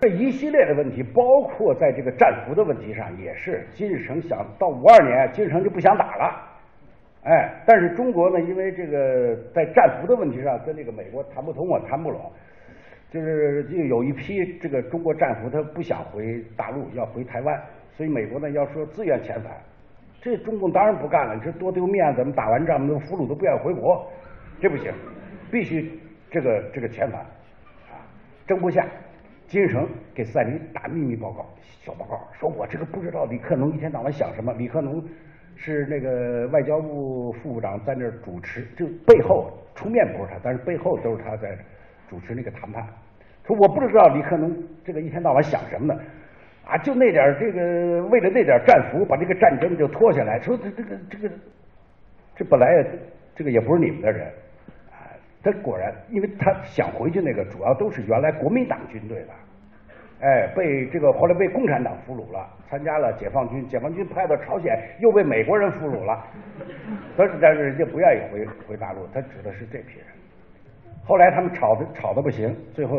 [0.00, 6.48] 这一系列的问题，包括在这个战俘的问题上，也是金日成想到五二年，金日成就不想打了。
[7.24, 12.32] 哎，但是中国呢，因为这个在战俘的问题上跟那个美国谈不通啊，谈不拢。
[13.10, 17.60] 就是就有一批这个中国战俘，他不想回大陆，要回台湾，
[17.92, 19.52] 所以美国呢要说自愿遣返，
[20.20, 24.06] 这中共当然不干了，你这多丢面子，我们打完仗，那俘虏都不愿意回国，
[24.60, 24.92] 这不行，
[25.50, 25.90] 必须
[26.30, 27.20] 这个这个遣返，
[27.90, 27.98] 啊，
[28.46, 28.86] 争不下，
[29.48, 31.44] 金日成给斯大林打秘密报告，
[31.82, 35.02] 小报告，说我这个不知道李克农一天到晚想什么，李克农
[35.56, 41.58] 是那个外交部副部长在那主持，就背后出面不是他，但是背后都是他在。
[42.10, 42.84] 主持那个谈判，
[43.46, 44.52] 说我不知道李克农
[44.84, 46.00] 这个一天到晚想什么呢？
[46.66, 50.40] 啊，就那点这个为了那点战俘，把这个战争就拖下来。
[50.40, 51.34] 说这这个这个，
[52.34, 52.84] 这本来
[53.34, 54.26] 这个也不是你们的人
[54.90, 55.06] 啊。
[55.42, 59.32] 他果然，因为他想回去那个主要都是原来国民党军队的，
[60.20, 66.24] 哎，被这个后来被共产党俘虏了，参加了解放军，解放军派到朝鲜又被美国人俘虏了。
[67.16, 70.06] 但是但是人家不愿意回回大陆，他指的是这批人。
[71.10, 72.96] 后来他们吵的吵的不行，最后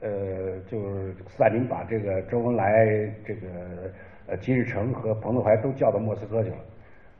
[0.00, 2.86] 呃，就是斯大林把这个周恩来、
[3.26, 3.46] 这个
[4.26, 6.56] 呃金日成和彭德怀都叫到莫斯科去了，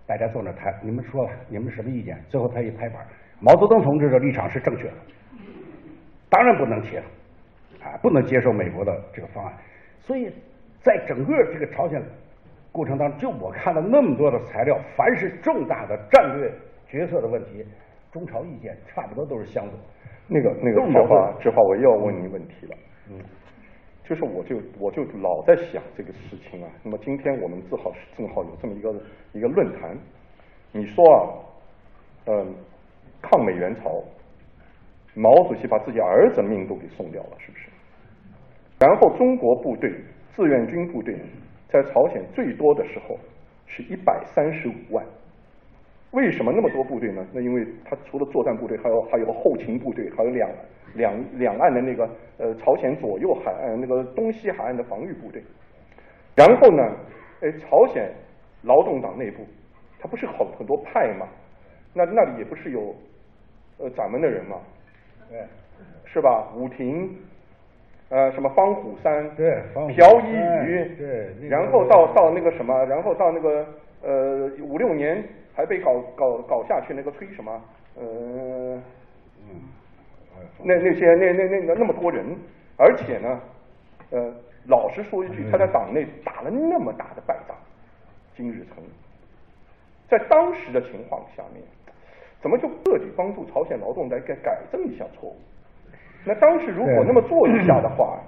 [0.06, 2.18] 大家坐那谈，你们说吧，你们什么意见？
[2.30, 3.06] 最后他一拍板，
[3.40, 4.94] 毛泽东同志的立场是正确的，
[6.30, 7.02] 当然不能签，
[7.82, 9.52] 啊，不能接受美国的这个方案。
[10.00, 10.32] 所以
[10.80, 12.02] 在整个这个朝鲜
[12.72, 16.50] 过程当中，就我看了那么多的材料，凡是重大的战略
[16.86, 17.62] 决策的问题，
[18.12, 19.78] 中朝意见差不多都是相左。
[20.28, 22.76] 那个那个志华志华，我又要问你问题了。
[23.10, 23.18] 嗯，
[24.04, 26.68] 就是我就我就老在想这个事情啊。
[26.84, 28.94] 那么今天我们正好是正好有这么一个
[29.32, 29.96] 一个论坛，
[30.72, 31.18] 你说啊，
[32.26, 32.54] 嗯，
[33.20, 34.04] 抗美援朝，
[35.14, 37.68] 毛主席把自己儿子命都给送掉了，是不是？
[38.78, 39.90] 然后中国部队
[40.30, 41.18] 志愿军部队
[41.68, 43.18] 在朝鲜最多的时候
[43.66, 45.04] 是一百三十五万。
[46.12, 47.26] 为什么那么多部队呢？
[47.32, 50.50] 那因为他除了作战部队，还有还有后勤部队，还有两
[50.94, 52.06] 两两岸的那个
[52.36, 55.42] 呃朝鲜左右海岸那个东西海岸的防御部队。
[56.36, 56.82] 然后呢，
[57.40, 58.12] 哎，朝鲜
[58.62, 59.42] 劳动党内部，
[59.98, 61.26] 他不是很很多派嘛？
[61.94, 62.94] 那那里也不是有
[63.78, 64.58] 呃咱们的人嘛？
[65.30, 65.40] 对，
[66.04, 66.52] 是吧？
[66.54, 67.08] 武亭，
[68.10, 70.30] 呃，什么方虎山，对，朴一
[70.66, 73.66] 宇，对，然后到到那个什么，然后到那个
[74.02, 75.24] 呃五六年。
[75.54, 77.62] 还被搞搞搞下去，那个崔什么，
[77.96, 78.80] 呃，
[80.62, 82.24] 那那些那那那那那么多人，
[82.76, 83.40] 而且呢，
[84.10, 84.32] 呃，
[84.66, 87.56] 老实说一句，他在党内打了那么大的败仗，
[88.36, 88.82] 金日成，
[90.08, 91.62] 在当时的情况下面，
[92.40, 95.36] 怎么就彻底帮助朝鲜劳动来改改正一下错误？
[96.24, 98.18] 那当时如果那么做一下的话。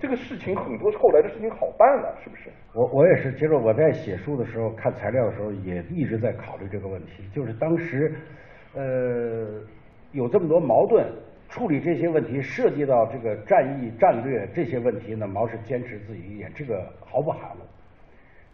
[0.00, 2.44] 这个事情很多后来的事情好办了，是不是？
[2.72, 8.14] 我我也是，其实我在写书的时候看材料的时候也一直在考虑这个问题，就是当时
[8.74, 9.60] 呃
[10.12, 11.06] 有这么多矛盾，
[11.50, 17.58] 处理这些问题，涉及到这个战役战略这些问题呢，毛是坚持自己意见，这个毫不含糊。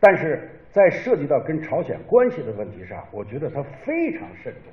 [0.00, 4.72] 但是在涉及到跟朝鲜关系的问题上，我觉得他非常慎重。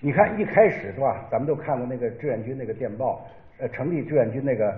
[0.00, 1.26] 你看一开始是吧？
[1.30, 3.26] 咱们都看过那个志愿军那个电报，
[3.58, 4.76] 呃，成立志愿军那个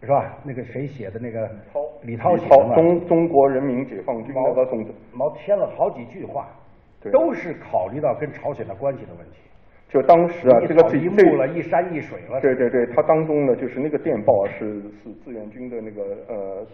[0.00, 0.38] 是吧？
[0.44, 1.50] 那个谁写的那个
[2.02, 2.74] 李涛写的嘛？
[2.74, 6.48] 中中国人民解放军毛泽东毛签了好几句话，
[7.12, 9.38] 都是考虑到跟朝鲜的关系的问题。
[9.88, 12.40] 就当时啊，这个一幕了，一山一水了。
[12.40, 16.66] 对对对，他当中呢，就是那个电报是是志愿军的那个呃，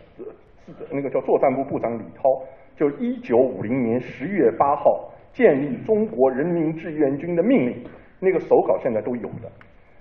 [0.90, 2.42] 那个叫作战部部长李涛，
[2.76, 7.84] 就一九五零年十月八号建立中国人民志愿军的命令，
[8.20, 9.50] 那个手稿现在都有的。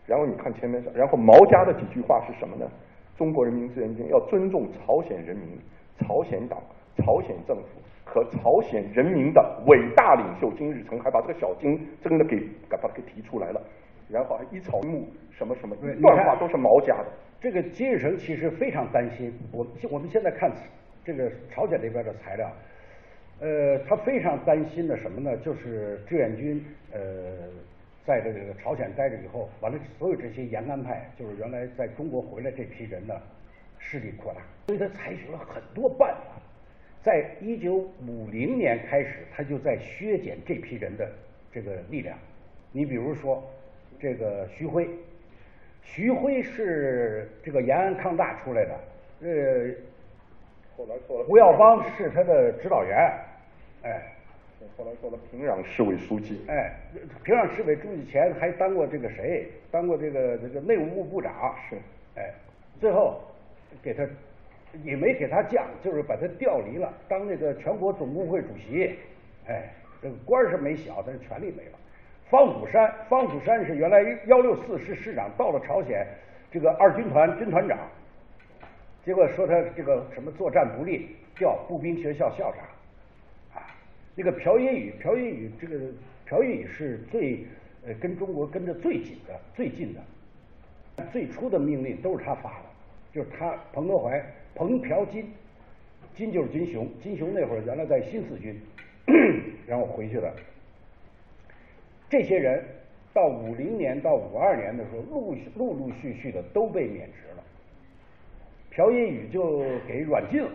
[0.08, 2.66] 然后你看前面，然后毛家的几句话是什么呢？
[3.18, 5.58] 中国人民志愿军要尊重朝鲜人民、
[6.00, 6.62] 朝鲜党、
[6.98, 7.80] 朝鲜政府。
[8.06, 12.38] 和朝鲜人民的伟大领袖金日成，还把这个小金真的给
[12.70, 13.62] 把它给提出来了，
[14.10, 17.06] 然后还一草一木什么什么一段话都是毛家的。
[17.40, 20.52] 这个金日成其实非常担心，我我们现在看
[21.04, 22.52] 这个朝鲜这边的材料，
[23.40, 25.36] 呃，他非常担心的什么呢？
[25.38, 27.00] 就是志愿军呃，
[28.06, 33.14] 在这个朝鲜待着以后，完了所有这些延安派，就是原来在中国回来这批人呢，
[33.80, 36.42] 势力扩大，所以他采取了很多办法。
[37.02, 41.12] 在一九五零年开始，他就在削减这批人的
[41.52, 42.18] 这个力量。
[42.72, 43.44] 你比如说，
[44.00, 44.90] 这个徐辉，
[45.82, 48.80] 徐辉是这个延安抗大出来的，
[49.22, 50.86] 呃，
[51.28, 52.98] 胡耀邦是他的指导员，
[53.84, 54.13] 哎，
[54.78, 56.74] 后来做了平壤市委书记，哎，
[57.24, 61.76] 平壤市委书记前还当过这个谁，当过这个这个内务部部长，是，
[62.16, 62.34] 哎，
[62.80, 63.22] 最后
[63.82, 64.08] 给他。
[64.84, 68.96] 也没给他降，就是把他调离了，当那个全国总工会主席。
[69.48, 69.70] 哎，
[70.02, 71.78] 这个官是没小，但是权力没了。
[72.28, 76.04] 方虎山，方虎山是原来幺六四师师长，到了朝鲜，
[76.52, 77.78] 这个二军团军团长。
[79.06, 82.66] 结果说他这个什么作战不利，调步兵学校校长。
[84.14, 85.80] 啊，那个朴英宇，朴英宇这个
[86.26, 87.46] 朴英宇是最
[87.86, 90.00] 呃跟中国跟着最紧的、最近的。
[91.12, 92.66] 最初的命令都是他发的，
[93.12, 94.24] 就是他彭德怀。
[94.54, 95.26] 彭朴金，
[96.14, 98.56] 金就是金雄，金雄那会儿原来在新四军，
[99.66, 100.32] 然后回去了。
[102.08, 102.64] 这些人
[103.12, 107.44] 到五零年到五二年的时候，陆陆陆续续的都被免职了。
[108.70, 110.52] 朴英宇就给软禁了，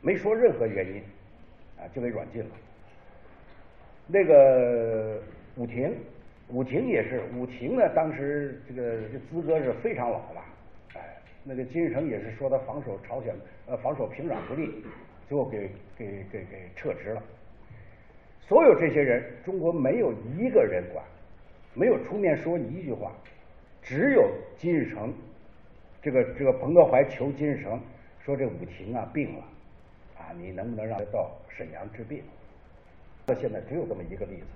[0.00, 1.02] 没说任何原因，
[1.76, 2.50] 啊，就给软禁了。
[4.06, 5.20] 那个
[5.56, 5.96] 武廷，
[6.48, 10.44] 武廷也是，武廷呢，当时这个这资格是非常老了。
[10.94, 11.00] 哎
[11.42, 13.34] 那个金日成也是说他防守朝鲜，
[13.66, 14.84] 呃，防守平壤不利，
[15.28, 17.22] 最后给给给给撤职了。
[18.40, 21.04] 所有这些人，中国没有一个人管，
[21.74, 23.12] 没有出面说一句话，
[23.82, 25.12] 只有金日成，
[26.02, 27.80] 这个这个彭德怀求金日成
[28.22, 29.44] 说这武廷啊病了，
[30.18, 32.22] 啊，你能不能让他到沈阳治病？
[33.26, 34.46] 到现在只有这么一个例子，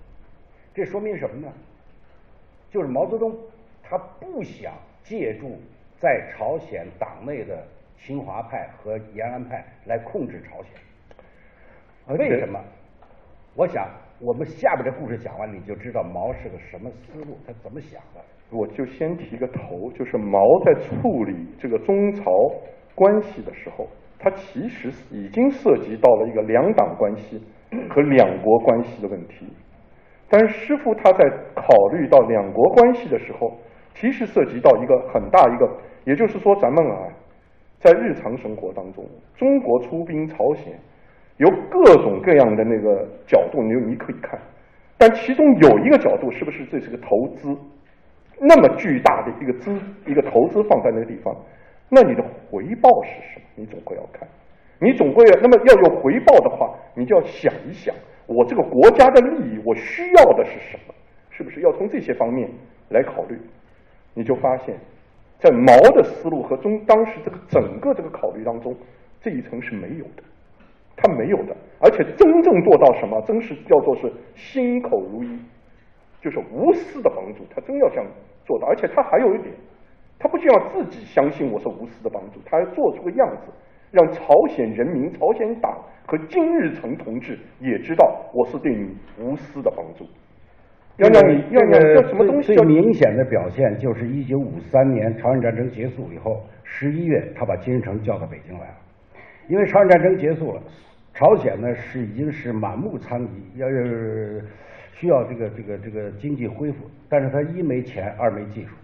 [0.75, 1.53] 这说明什么呢？
[2.71, 3.35] 就是毛泽东
[3.83, 4.73] 他不想
[5.03, 5.59] 借助。
[6.01, 7.67] 在朝鲜党内的
[7.97, 12.63] 侵华派和延安派来控制朝鲜，为什么？
[13.57, 13.91] 我想
[14.21, 18.21] 我们下边的故事讲完，你就知道毛是个什么思路，他怎么想的。
[18.51, 22.31] 我就先提个头，就是毛在处理这个中朝
[22.95, 23.89] 关系的时候，
[24.21, 27.43] 他其实已经涉及到了一个两党关系
[27.91, 29.47] 和两国关系的问题。
[30.29, 31.25] 但是师傅他在
[31.55, 33.57] 考虑到两国关系的时候，
[33.95, 35.69] 其实涉及到一个很大一个。
[36.05, 37.09] 也就是说，咱们啊，
[37.81, 39.05] 在日常生活当中，
[39.37, 40.73] 中国出兵朝鲜，
[41.37, 44.41] 有各种各样的那个角度，你你可以看，
[44.97, 47.55] 但其中有一个角度，是不是这是个投资？
[48.41, 51.35] 那么巨大的一个资一个投资放在那个地方，
[51.91, 53.47] 那你的回报是什么？
[53.57, 54.27] 你总归要看，
[54.81, 57.95] 你总归那么要有回报的话，你就要想一想，
[58.27, 60.95] 我这个国家的利益，我需要的是什么？
[61.31, 62.49] 是不是要从这些方面
[62.91, 63.39] 来考虑？
[64.15, 64.77] 你就发现。
[65.41, 68.75] 在毛的思路和中当时这个整个这个考虑当中，
[69.21, 70.23] 这一层是没有的，
[70.97, 75.39] 他没有的，而且真正做到什么，真是叫做是心口如一，
[76.21, 78.05] 就是无私的帮助，他真要想
[78.45, 79.55] 做到，而且他还有一点，
[80.19, 83.53] 他不仅要自己相信我是无私的帮助，他要做出个样子，
[83.91, 90.07] 让朝鲜人民、朝鲜党和金日成同志也知道我是对你无私的帮助。
[90.97, 92.55] 要让你要要什么东西？
[92.57, 98.75] 最明显的表现就是一九五三年朝鲜战争结束以后，十一月他把金日成叫到北京来了。
[99.49, 100.63] 因为朝鲜战争结束了，
[101.15, 103.69] 朝鲜呢是已经是满目疮痍，要
[104.93, 108.75] 需要这个这个这个经济恢复，但是他一没钱，二没技术，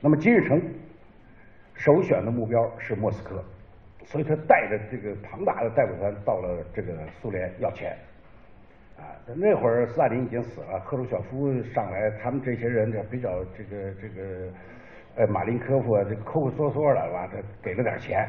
[0.00, 0.58] 那么金日成
[1.74, 3.44] 首选的目标是莫斯科，
[4.06, 7.94] 所以他带着这个庞大的代表团到了这个苏联要钱。
[8.96, 14.48] 啊，那会儿斯大林已经死了，赫鲁晓夫上来，他们这些人就比较这个这个，
[15.16, 18.26] 呃，马林科夫啊，这抠抠缩缩的吧，他给了点钱，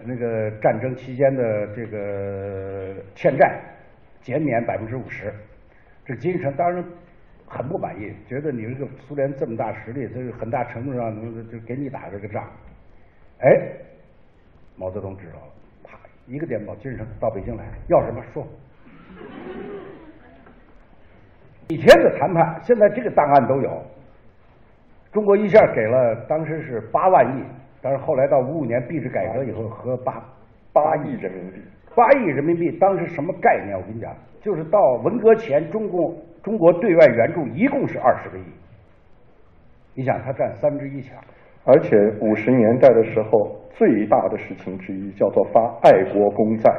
[0.00, 3.60] 那个战争期间的这个欠债
[4.20, 5.32] 减免百分之五十，
[6.04, 6.84] 这金日成当然
[7.46, 12.50] 很不满意，觉得你这个苏联这么大实力，这个很大程度上能就给你打这个仗，
[13.38, 13.56] 哎，
[14.78, 15.52] 毛泽东知道了，
[15.82, 18.46] 啪一个电报，金日成到北京来，要什么说。
[21.68, 23.82] 以前的谈判，现在这个档案都有。
[25.10, 27.42] 中国一下给了，当时是八万亿，
[27.82, 30.22] 但是后来到五五年币制改革以后，合八
[30.72, 31.60] 八亿人民币。
[31.96, 33.76] 八亿人民币当时什么概念？
[33.76, 38.44] 我跟你讲，就是到文革前，中共中国对外援助一共是二十个亿。
[39.94, 41.18] 你想，它占三分之一强。
[41.70, 46.74] 而且五十年代的时候，最大的事情之一叫做发爱国公债。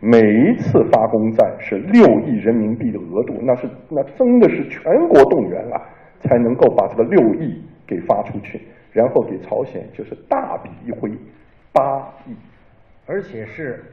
[0.00, 5.80] 每一次发公债是六亿人民币的额度，那是那真的是全国动员啊，
[6.18, 11.08] 才能够把这个六亿给发出去，然后给朝鲜就是大笔一挥，
[11.72, 12.34] 八亿，
[13.06, 13.84] 而且是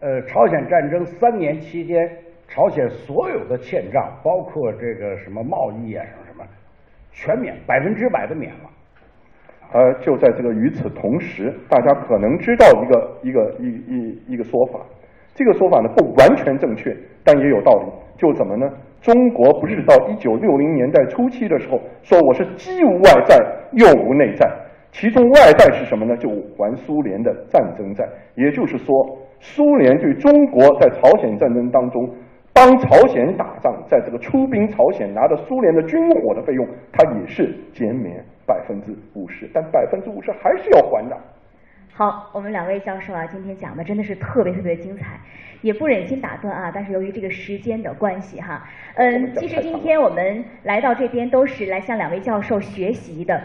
[0.00, 2.10] 呃朝鲜战争三年期间，
[2.48, 6.44] 朝鲜所有的欠账，包括这个什么贸易啊什么什么，
[7.12, 8.70] 全免百分之百的免了。
[9.72, 14.80] 而就在这个与此同时，大家可能知道一个一个一一一个说法。
[15.34, 17.86] 这个说法呢不完全正确，但也有道理。
[18.16, 18.66] 就怎么呢？
[19.02, 23.36] 中国不是到一九六零年代初期的时候说我是既无外债
[23.72, 24.50] 又无内债，
[24.90, 26.16] 其中外债是什么呢？
[26.16, 28.08] 就还苏联的战争债。
[28.34, 28.94] 也就是说，
[29.38, 32.08] 苏联对中国在朝鲜战争当中
[32.54, 41.16] 帮朝鲜打仗，在这个出兵朝鲜拿着苏联的军火的费用，它也是减免百分之五十，但百分之五十还是要还的。
[41.92, 45.18] 好，我们两位教授啊，今天讲的真的是特别特别精彩，
[45.62, 53.42] 也不忍心打断啊，但是由于这个时间的关系哈，嗯，其实今天我们来到这边都是来向两位教授学习的，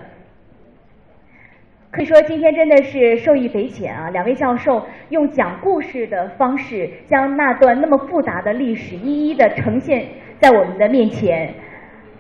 [1.91, 10.06] 可以说今天真的是受益匪浅啊，两位教授用讲故事的方式，将那段那么复杂的历史一一的呈现
[10.41, 11.53] 在我们的面前。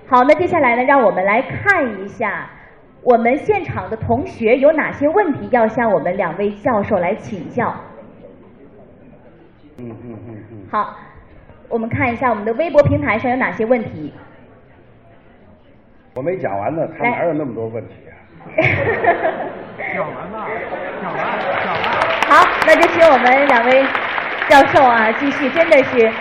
[0.07, 2.49] 好，那接下来呢，让我们来看一下。
[3.03, 7.73] 我们现场的同学有哪些问题要向我们两位教授来请教？
[9.77, 10.67] 嗯嗯嗯嗯。
[10.71, 10.95] 好，
[11.67, 14.13] 我们看一下我们的微博平台上有哪些问题。
[16.13, 18.13] 我没讲完呢，他哪有那么多问题啊？
[19.95, 20.47] 讲完了，
[21.01, 21.83] 讲完，讲完。
[22.29, 23.83] 好，那就请我们两位
[24.47, 26.11] 教授啊，继续，真的是。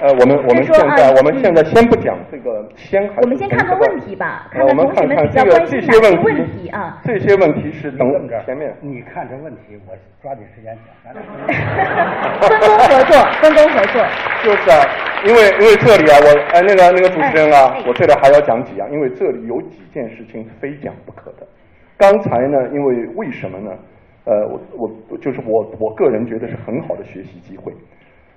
[0.00, 7.00] 呃，我们我们现在我们现在先不讲这个先还是我们先看看问题吧，看看同学们比较关心哪些问题啊？
[7.04, 8.08] 这些问题是等
[8.44, 8.72] 前面。
[8.80, 11.14] 你看这问题，我抓紧时间讲。
[12.48, 14.04] 分工合作，分工合作。
[14.44, 14.86] 就是啊，
[15.26, 21.46] 因为因为这里啊，我呃那个那个主持人啊，我这里还要讲几样，因为这里有几件事情非讲不可的。
[21.96, 23.72] 刚才呢，因为为什么呢？
[24.24, 24.46] 呃，
[24.76, 27.72] 我我就是我我个人觉得是很好的学习机会。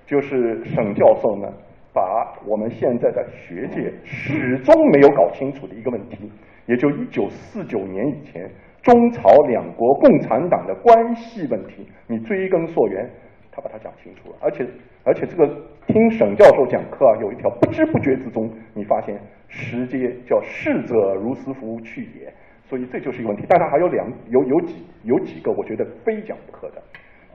[0.06, 1.48] 就是沈教授呢，
[1.94, 6.30] 把我们现在的学界始终没有搞清楚的一个问题，
[6.66, 8.50] 也就一九四九年以前
[8.82, 13.10] 中朝两国共产党的关系问题，你追根溯源，
[13.52, 14.36] 他把它讲清楚了。
[14.42, 14.66] 而且
[15.04, 15.48] 而且这个
[15.88, 22.34] 听沈教授讲课啊，有一条不知不觉之中，你发现时间叫逝者如斯夫去也，
[22.64, 23.46] 所以这就是一个问题。
[23.48, 26.82] 但他还有两有有几有几个，我觉得非讲不可的。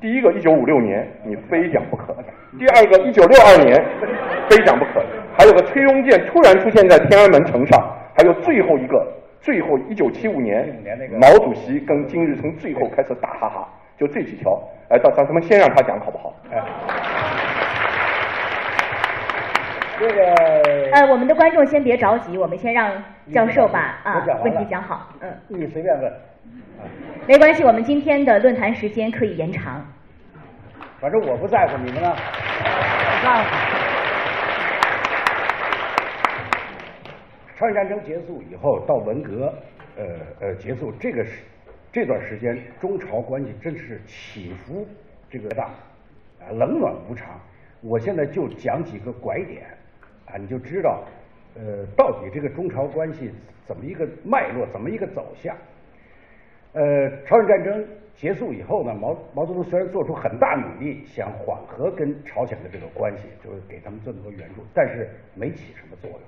[0.01, 2.13] 第一个，一九五六年，你非讲不可；
[2.59, 3.83] 第二个，一九六二年，
[4.49, 5.03] 非讲不可。
[5.39, 7.81] 还有个崔庸健突然出现在天安门城上，
[8.15, 9.07] 还有最后一个，
[9.41, 10.69] 最后一九七五年，
[11.19, 13.69] 毛主席跟金日成最后开始打哈哈，
[13.99, 14.63] 就这几条。
[14.91, 16.35] 哎，咱咱们先让他讲好不好？
[16.53, 16.63] 哎，
[19.99, 20.23] 这个，
[20.93, 22.93] 呃，我们的观众先别着急，我们先让
[23.33, 25.09] 教授把啊问题讲好。
[25.23, 26.13] 嗯，你随便问。
[27.27, 29.85] 没关系，我们今天的论坛时间可以延长。
[31.01, 32.15] 反正我不在乎，你们呢？
[32.15, 33.51] 不在乎。
[37.59, 39.53] 朝鲜战争结束以后，到文革，
[39.97, 40.05] 呃
[40.41, 41.43] 呃结束，这个时
[41.91, 44.87] 这段时间中朝关系真是起伏
[45.31, 45.65] 这个大，
[46.41, 47.41] 啊冷暖无常。
[47.81, 49.65] 我现在就讲几个拐点，
[50.27, 51.03] 啊你就知道，
[51.55, 53.33] 呃到底这个中朝关系
[53.67, 55.57] 怎么一个脉络，怎么一个走向。
[56.77, 57.83] 呃，朝鲜战争
[58.15, 66.21] 结束以后呢，毛毛泽东虽然做出很大努力，想缓和跟朝鲜的这个关系，就是给他们这么多援助，但是没起什么作用。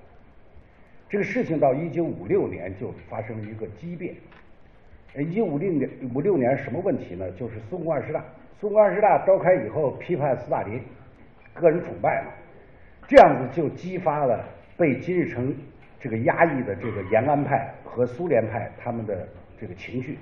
[1.07, 4.15] 这个事情到一九五六年就发生了一个激变。
[5.19, 7.31] 一九五六年五六年什么问题呢？
[7.33, 8.25] 就是苏共二十大，
[8.59, 10.81] 苏共二十大召开以后批判斯大林，
[11.53, 12.33] 个人崇拜嘛，
[13.07, 14.43] 这样子就激发了
[14.79, 15.55] 被金日成
[16.01, 19.29] 这个压抑的这个延安派和苏联派他们的
[19.61, 20.17] 这个情绪，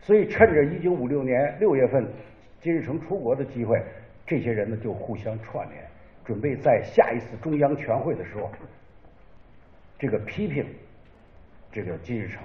[0.00, 2.06] 所以趁着一九五六年六月份
[2.60, 3.82] 金日成出国的机会，
[4.26, 5.84] 这些人呢就互相串联，
[6.24, 8.50] 准备在下一次中央全会的时候。
[9.98, 10.64] 这个批评
[11.72, 12.42] 这个金日成，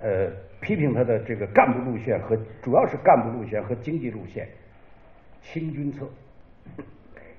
[0.00, 0.30] 呃，
[0.60, 4.48] 批评他的这个干部路线和主要是干部路线和经济路线
[5.40, 6.06] 清君侧。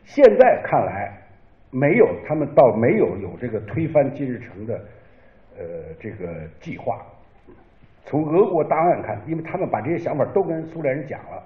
[0.03, 1.21] 现在看来，
[1.69, 4.75] 没有他们倒没有有这个推翻金日成的
[5.57, 7.05] 呃这个计划。
[8.03, 11.43] 从俄国档案看，因为他们把这些想法都跟苏联人讲了，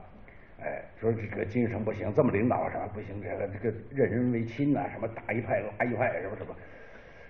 [0.63, 6.55] 哎，说这个金日成不行，这么领导什么不行，这个这个任人唯亲呐，什么打一派拉一派什么什么。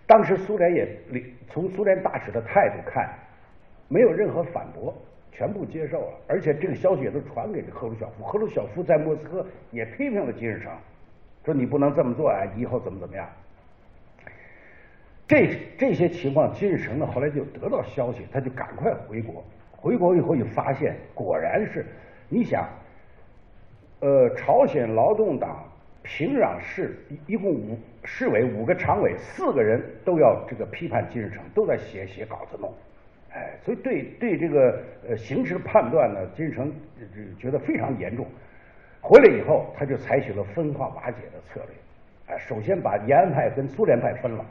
[0.08, 0.88] 当时苏联也
[1.50, 3.10] 从苏联大使的态度看，
[3.90, 4.94] 没有任何反驳，
[5.32, 6.14] 全部接受了。
[6.28, 10.72] 而且这个消息也都传给了赫鲁晓夫，赫鲁晓夫在莫斯科也批评了金日成，
[11.44, 13.28] 说你不能这么做啊，以后怎么怎么样。
[15.28, 19.44] 这这些情况，金日成呢后来就得到消息，他就赶快回国。
[19.72, 21.86] 回国以后就发现，果然是，
[22.30, 22.68] 你想，
[24.00, 25.64] 呃，朝鲜劳动党。
[26.08, 32.72] 平壤市一一共五市委五个常委，四个人都要这个批判金日成，都在写写稿子弄，
[33.34, 34.80] 哎，所以对对这个
[35.10, 36.72] 呃形势判断呢，金日成
[37.40, 38.24] 觉得非常严重。
[39.02, 44.46] 回来以后，他就采取了分化瓦解的策略，哎，首先把延安派跟苏联派分了，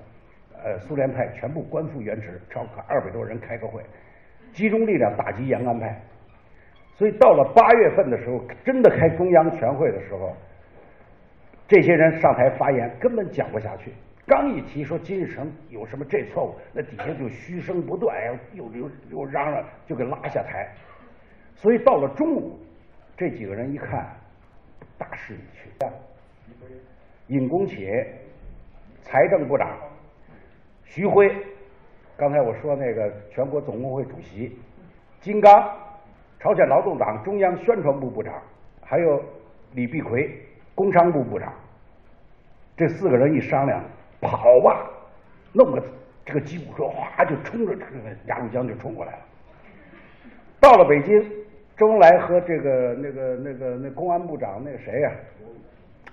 [0.65, 3.83] 呃，苏联派全部官复原职，召开二百多人开个会，
[4.51, 6.01] 集中力量打击延安派。
[6.95, 10.35] 所以到了八月份的时候，真的开中央全会的时候。
[11.69, 13.93] 这些人上台发言根本讲不下去，
[14.27, 18.17] 刚一提说金日成有什么这错误，那底下就嘘声不断，
[18.53, 20.67] 又又又嚷嚷，就给拉下台。
[21.55, 22.59] 所以到了中午，
[23.17, 24.07] 这几个人一看，
[24.97, 25.71] 大势已去。
[27.29, 28.07] 尹公且，
[29.01, 29.79] 财政部长
[30.85, 31.31] 徐辉，
[32.17, 34.57] 刚才我说那个全国总工会主席
[35.21, 35.53] 金刚，
[36.39, 38.35] 朝鲜劳动党中央宣传部部长，
[38.83, 39.23] 还有
[39.73, 40.31] 李碧奎。
[40.77, 41.53] 工商部部长，
[42.77, 43.81] 这四个人一商量，
[44.21, 44.91] 跑吧，
[45.53, 45.81] 弄个
[46.25, 49.19] 这个吉普车，哗就冲着这个鸭绿江就冲过来了。
[50.59, 51.17] 到了北京，
[51.77, 55.13] 周恩来和这个那个那个那公安部长那谁呀，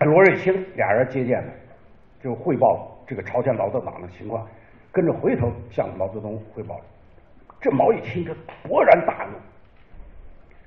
[0.02, 1.52] 罗瑞卿俩人接见了，
[2.22, 4.48] 就汇报这个朝鲜劳动党的情况，
[4.92, 6.80] 跟着回头向毛泽东汇报。
[7.60, 8.34] 这毛一听，这
[8.68, 9.38] 勃然大怒。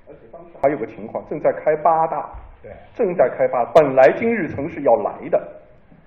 [0.06, 2.30] 而且当时还有个情况，正在开八大。
[2.62, 3.64] 对，正在开八。
[3.74, 5.38] 本来金日成是要来的，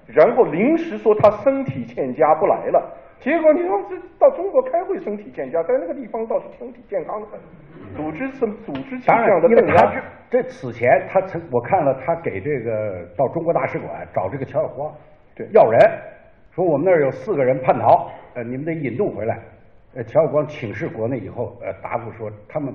[0.07, 2.94] 然后临时说他身体欠佳不来了。
[3.19, 7.39] 结果你说这到中国开会身体欠佳，在那个地方倒是身体健康的很。
[7.95, 14.94] 组织是组织这样的因为他这这此前他曾我看了他给这个到中国大使馆找这个乔晓光
[15.35, 15.80] 对要人，
[16.58, 19.40] 说我们那儿有四个人叛逃，呃你们得引渡回来。
[19.94, 22.74] 呃乔晓光请示国内以后，呃答复说他们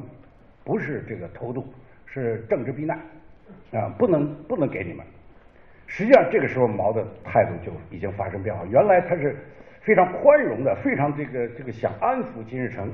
[0.62, 1.66] 不是这个偷渡，
[2.06, 2.96] 是政治避难。
[3.72, 5.04] 啊，不能不能给你们。
[5.88, 8.64] 实际上，这个时候毛的态度就已经发生变化。
[8.66, 9.34] 原来他是
[9.80, 12.88] 非常宽容的，非常这个这个想安抚金日成，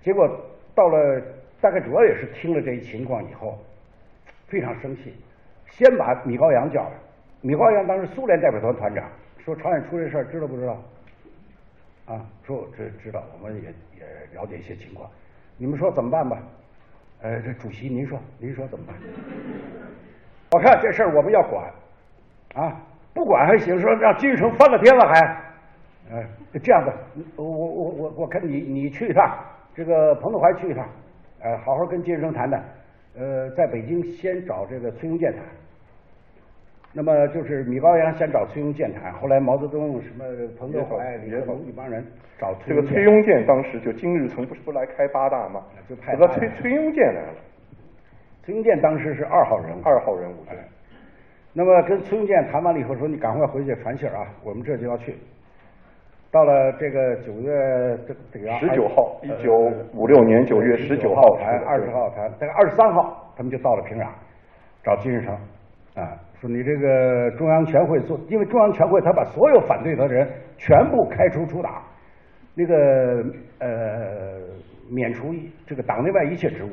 [0.00, 0.26] 结果
[0.74, 1.20] 到了
[1.60, 3.58] 大概主要也是听了这一情况以后，
[4.46, 5.14] 非常生气，
[5.68, 6.92] 先把米高扬叫来。
[7.42, 9.04] 米高扬当时苏联代表团团长，
[9.44, 10.82] 说朝鲜出这事儿知道不知道？
[12.06, 13.62] 啊，说我知知道，我们也
[13.98, 15.08] 也了解一些情况。
[15.56, 16.38] 你们说怎么办吧？
[17.22, 18.96] 呃，这主席您说，您说怎么办？
[20.50, 21.72] 我看这事儿我们要管，
[22.54, 22.80] 啊，
[23.14, 25.20] 不管还行，说让金日成翻了天了还，
[26.12, 26.26] 哎，
[26.62, 26.92] 这样子，
[27.36, 29.38] 我我我我我看你你去一趟，
[29.74, 30.86] 这个彭德怀去一趟，
[31.40, 32.62] 呃，好好跟金日成谈谈，
[33.16, 35.44] 呃，在北京先找这个崔庸健谈，
[36.94, 40.24] 那么就是米高扬先找崔庸健谈，后来毛泽东什么
[40.58, 42.04] 彭德怀、李克强一帮人
[42.38, 45.62] 找这个崔庸健，当时就金日成不是不来开八大吗？
[45.88, 47.34] 就派崔崔庸健来了。
[48.44, 50.34] 崔庸健当时是二号人物，二号人物。
[50.50, 50.58] 对。
[51.54, 55.14] 那么跟崔庸健谈完了以后，说你赶快回去传信啊，我们这就要去。
[56.30, 57.50] 到了这个九月
[58.06, 59.54] 这这个十九号，一九
[59.94, 64.08] 五六年九月十九号谈，二十号谈，大概二十三号，他们就到了平壤，
[64.82, 65.34] 找金日成
[65.94, 70.28] 啊，说你这个中央全会做，因为中央全会他把所有反对他的人
[70.58, 71.80] 全部开除出党，
[72.56, 73.24] 那个
[73.60, 74.40] 呃
[74.90, 75.32] 免除
[75.64, 76.70] 这个党内外一切职务。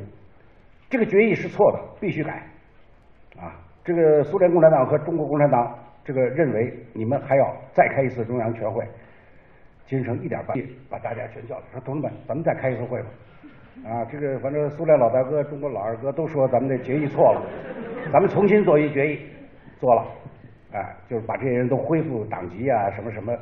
[0.90, 2.48] 这个决议是错的，必须改。
[3.40, 8.84] 啊，这个苏联共产党和中国共产党这个认为，你们还要再开一次中央全会。
[9.86, 10.58] 金日成一点办
[10.90, 13.08] 把大家全叫来，说同志们，咱们再开一次会吧。
[13.88, 17.42] 啊，这个反正苏联老大哥、中国老二哥都说咱们的决议错了，
[18.12, 19.20] 咱们重新做一决议，
[19.80, 20.06] 做了，
[20.74, 23.34] 哎，就是把这些人都恢复党籍啊，什么什么，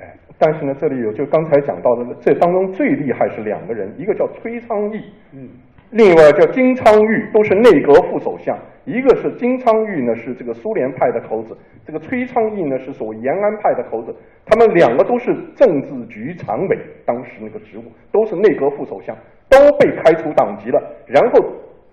[0.00, 5.48] 哎，但是呢，这里有就刚才讲到的，这当中最厉害是两个人，一个叫崔昌义，嗯，
[5.90, 8.58] 另外叫金昌玉，都是内阁副首相。
[8.86, 11.54] 一个是金昌玉呢，是这个苏联派的头子；
[11.86, 14.14] 这个崔昌义呢，是所谓延安派的头子。
[14.44, 19.16] 他们两个都是政治局常委，当时那个职务都是内阁副首相，
[19.48, 20.78] 都被开除党籍了。
[21.06, 21.40] 然后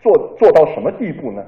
[0.02, 1.42] 做做到什么地步呢？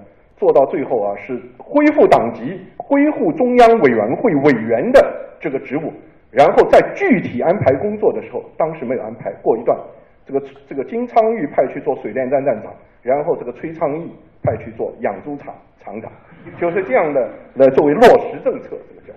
[0.43, 4.99] 做到最后啊，是恢复党籍，恢复中央委员会委员的
[5.39, 5.93] 这个职务。
[6.31, 9.31] 然后在具体安排工作的时候，当时没有安排。
[9.41, 9.79] 过一段，
[10.25, 14.11] 这个这个金昌玉派去做水电站站长，然后这个崔昌义。
[14.45, 16.11] 派去做养猪场厂长，
[16.59, 19.13] 就是这样的来作为落实政策，这个叫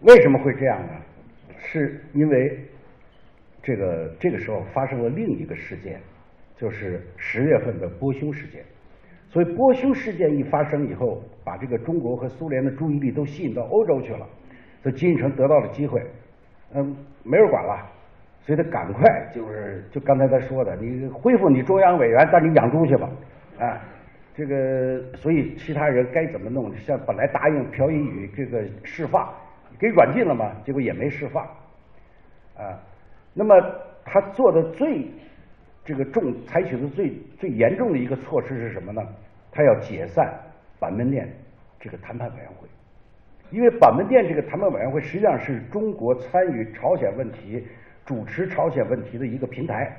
[0.00, 0.94] 为什么会这样呢？
[1.56, 2.58] 是因为
[3.62, 6.00] 这个这个时候发生了另一个事件，
[6.56, 8.60] 就是十月份的波匈事件。
[9.28, 14.26] 所以波匈事件一发生以后，把这个中国和苏联的注意力都吸引到欧洲去了，
[14.82, 16.02] 所以金日成得到了机会，
[16.74, 17.86] 嗯，没人管了，
[18.40, 23.08] 所以他赶快就是就刚才他说的，你恢复你中央委员，但你养猪去吧，
[23.58, 23.80] 啊。
[24.34, 26.72] 这个，所以其他人该怎么弄？
[26.76, 29.28] 像本来答应朴英宇这个释放，
[29.80, 31.44] 给软禁了嘛，结果也没释放，
[32.56, 32.78] 啊，
[33.34, 33.60] 那么
[34.04, 35.10] 他做的最
[35.88, 39.00] 这个重，采取的最最严重的一个措施是什么呢？
[39.50, 40.38] 他要解散
[40.78, 41.26] 板门店
[41.80, 42.68] 这个谈判委员会，
[43.50, 47.66] 因为板门店这个谈判委员会实际上是中国参与朝鲜问题、
[48.04, 49.90] 主持朝鲜问题的一个平台，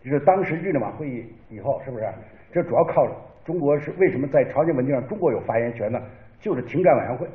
[0.00, 2.04] 就是当时日内瓦会议以后，是不是？
[2.52, 3.04] 这主要靠。
[3.44, 5.98] 中国是为什么在朝鲜问题上中国有发言权呢？
[6.38, 7.26] 就是停战委员会。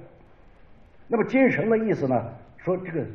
[1.10, 2.34] 那么金日成的意思呢？
[2.56, 3.06] 说这个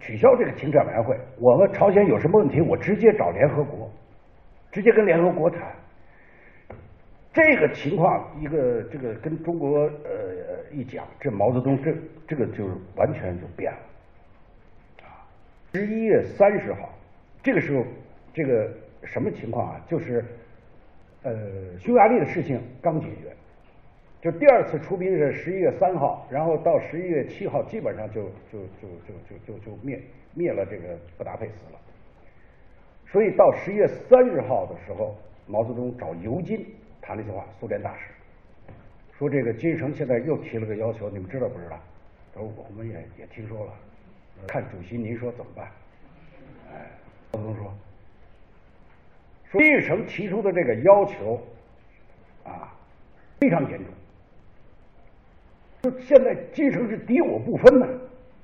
[0.00, 3.85] 取消这个停战委员会，我们朝鲜有什么问题，我直接找联合国，
[4.76, 5.74] 直接跟联合国谈。
[7.32, 11.94] 这个情况，一个这个跟中国呃一讲，这毛泽东这
[12.28, 13.78] 这个就完全就变了。
[15.02, 15.24] 啊，
[15.72, 16.90] 十一月三十号，
[17.42, 17.82] 这个时候
[18.34, 18.70] 这个
[19.02, 19.80] 什么情况啊？
[19.88, 20.22] 就是。
[21.22, 21.32] 呃，
[21.80, 23.34] 匈牙利的事情刚解决，
[24.20, 30.00] 就第二次出兵是十一月三号，然后到十一月七号，基本上就就就就就就就灭
[30.34, 31.80] 灭了这个布达佩斯了。
[33.16, 35.16] 所以到十一月三十号的时候，
[35.46, 36.66] 毛泽东找尤金
[37.00, 38.10] 谈了一句话，苏联大使
[39.18, 41.78] 说这个金日成现在又提了个要求，你们知道不知道？
[42.34, 43.72] 他说我们也也听说了，
[44.46, 45.66] 看主席您说怎么办？
[46.70, 46.90] 哎，
[47.32, 47.72] 毛泽东说。
[49.50, 51.40] 金日成提出的这个要求
[52.44, 52.70] 啊，
[53.40, 53.78] 非常严
[55.82, 55.90] 重。
[55.90, 57.88] 说现在金日成是敌我不分呢，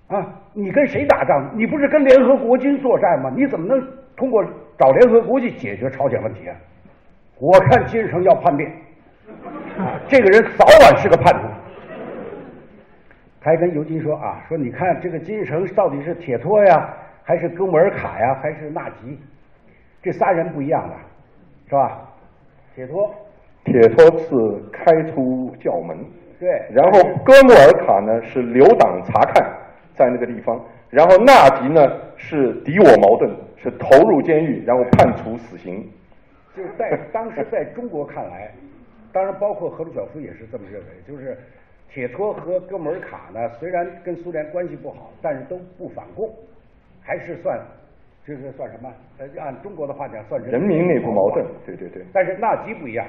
[0.06, 1.52] 啊，你跟谁打仗？
[1.58, 3.30] 你不是跟联合国军作战吗？
[3.36, 3.86] 你怎么能
[4.16, 4.42] 通过
[4.78, 6.56] 找联合国去解决朝鲜问题啊？
[7.38, 8.70] 我看金日成要叛变，
[9.76, 11.48] 啊，这个人早晚是个叛徒。
[13.40, 16.88] 他还跟尤金说啊，说你看这个金日成到底是铁托呀，
[17.24, 19.18] 还是哥穆尔卡呀，还是纳吉？
[20.00, 20.94] 这仨人不一样的，
[21.68, 22.08] 是吧？
[22.76, 23.12] 铁托，
[23.64, 25.98] 铁托是开出教门，
[26.38, 26.48] 对。
[26.72, 29.52] 然后哥穆尔卡呢是留党察看，
[29.94, 30.60] 在那个地方。
[30.88, 31.80] 然后纳吉呢
[32.22, 35.84] 是敌我矛盾，是投入监狱，然后判处死刑。
[36.56, 38.52] 就在当时，在中国看来，
[39.12, 41.36] 当然包括赫鲁晓夫也是这么认为，就是
[41.90, 46.32] 铁托和哥穆尔卡呢，虽然跟苏联关系不好，但是都不反共，
[47.02, 47.60] 还是算。
[48.24, 48.88] 这是算什么？
[49.18, 51.44] 呃，按中国的话讲，算人民内部矛盾。
[51.66, 52.04] 对对对。
[52.12, 53.04] 但是纳吉不一样，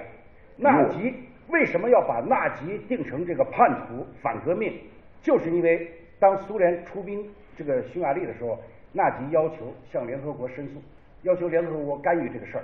[0.57, 1.13] 纳吉
[1.49, 4.73] 为什么要把纳吉定成这个叛徒、反革命？
[5.21, 5.87] 就是因为
[6.19, 7.23] 当苏联出兵
[7.55, 8.57] 这个匈牙利的时候，
[8.93, 10.81] 纳吉要求向联合国申诉，
[11.23, 12.63] 要求联合国干预这个事儿。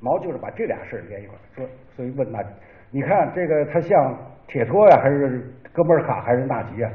[0.00, 2.48] 毛就是把这俩事儿连一块儿说，所以问纳吉，
[2.90, 4.16] 你看这个他像
[4.46, 6.90] 铁托呀，还是哥穆尔卡，还是纳吉呀？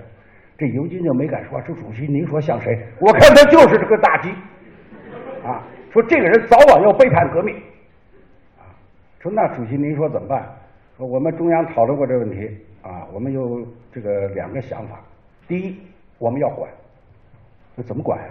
[0.57, 2.75] 这尤金就没敢说，说主席您说像谁？
[2.99, 4.29] 我看他就是这个纳吉。
[5.45, 5.61] 啊，
[5.91, 7.55] 说这个人早晚要背叛革命，
[8.57, 8.65] 啊，
[9.19, 10.49] 说那主席您说怎么办？
[10.97, 14.99] 说我们中央讨论过这问题，啊，我们有这个两个想法。
[15.47, 15.77] 第一，
[16.17, 16.71] 我们要管，
[17.75, 18.29] 那怎么管呀？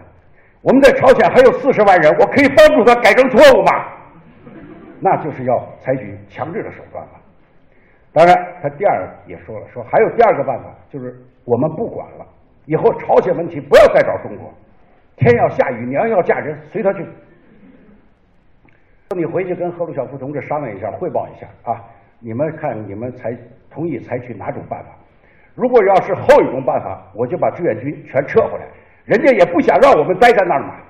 [0.65, 3.71] 我们在朝鲜还有四十万人，我可以帮助他改正错误吗？
[4.99, 7.11] 那就是要采取强制的手段了。
[8.15, 11.15] 当然，他第二也说了，说还有第二个办法，就是
[11.45, 12.25] 我们不管了，
[12.65, 14.51] 以后朝鲜问题不要再找中国。
[15.17, 17.07] 天要下雨，娘要嫁人，随他去。
[19.15, 21.85] 你回去跟赫鲁晓夫同志商量一下，汇报一下啊。
[22.21, 23.37] 你们看，你们采
[23.71, 24.89] 同意采取哪种办法？
[25.55, 28.67] 如果要是后一种办法，我就把志愿军全撤回来，
[29.05, 30.81] 人家也不想让我们待在那儿嘛。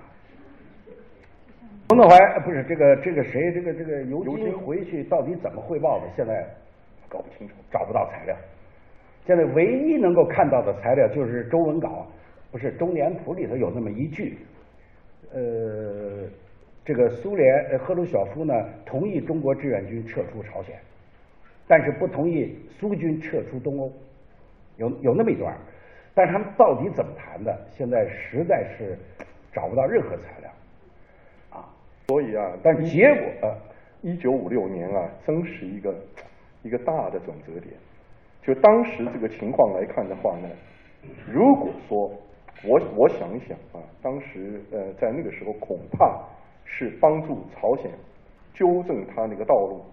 [1.88, 6.06] 彭德怀呃不是这个这个谁这个这个尤金尤金回去到底怎么汇报的？
[6.16, 6.46] 现在
[7.08, 7.54] 搞不清楚。
[7.70, 8.36] 找不到材料。
[9.26, 12.06] 现在唯一能够看到的材料就是周文稿，
[12.52, 14.38] 不是《中年谱》里头有那么一句，
[15.32, 16.28] 呃，
[16.84, 18.54] 这个苏联呃赫鲁晓夫呢
[18.84, 20.78] 同意中国志愿军撤出朝鲜，
[21.66, 23.92] 但是不同意苏军撤出东欧，
[24.76, 25.56] 有有那么一段，
[26.14, 28.96] 但是他们到底怎么谈的，现在实在是
[29.52, 30.50] 找不到任何材料，
[31.50, 31.66] 啊，
[32.06, 33.56] 所以啊，但结果呃
[34.02, 35.94] 一九五六年啊，真是一个
[36.62, 37.74] 一个大的转折点。
[38.42, 40.48] 就当时这个情况来看的话呢，
[41.26, 42.10] 如果说
[42.62, 46.22] 我我想一想啊，当时呃在那个时候恐怕
[46.64, 47.90] 是帮助朝鲜
[48.52, 49.84] 纠正他那个道路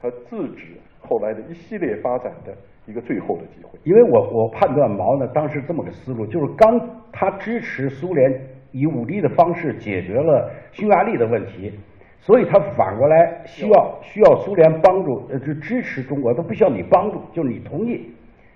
[0.00, 2.54] 和制止后来的一系列发展的
[2.88, 3.78] 一个最后的机会。
[3.84, 6.80] 因为我我判断毛呢，当时这么个思路，就是刚
[7.12, 8.40] 他支持苏联
[8.72, 11.72] 以武力的方式解决了匈牙利的问题，
[12.20, 18.10] 所以他反过来需要需要苏联帮助，呃，就支持中国，都不需要你帮助，就是你同意。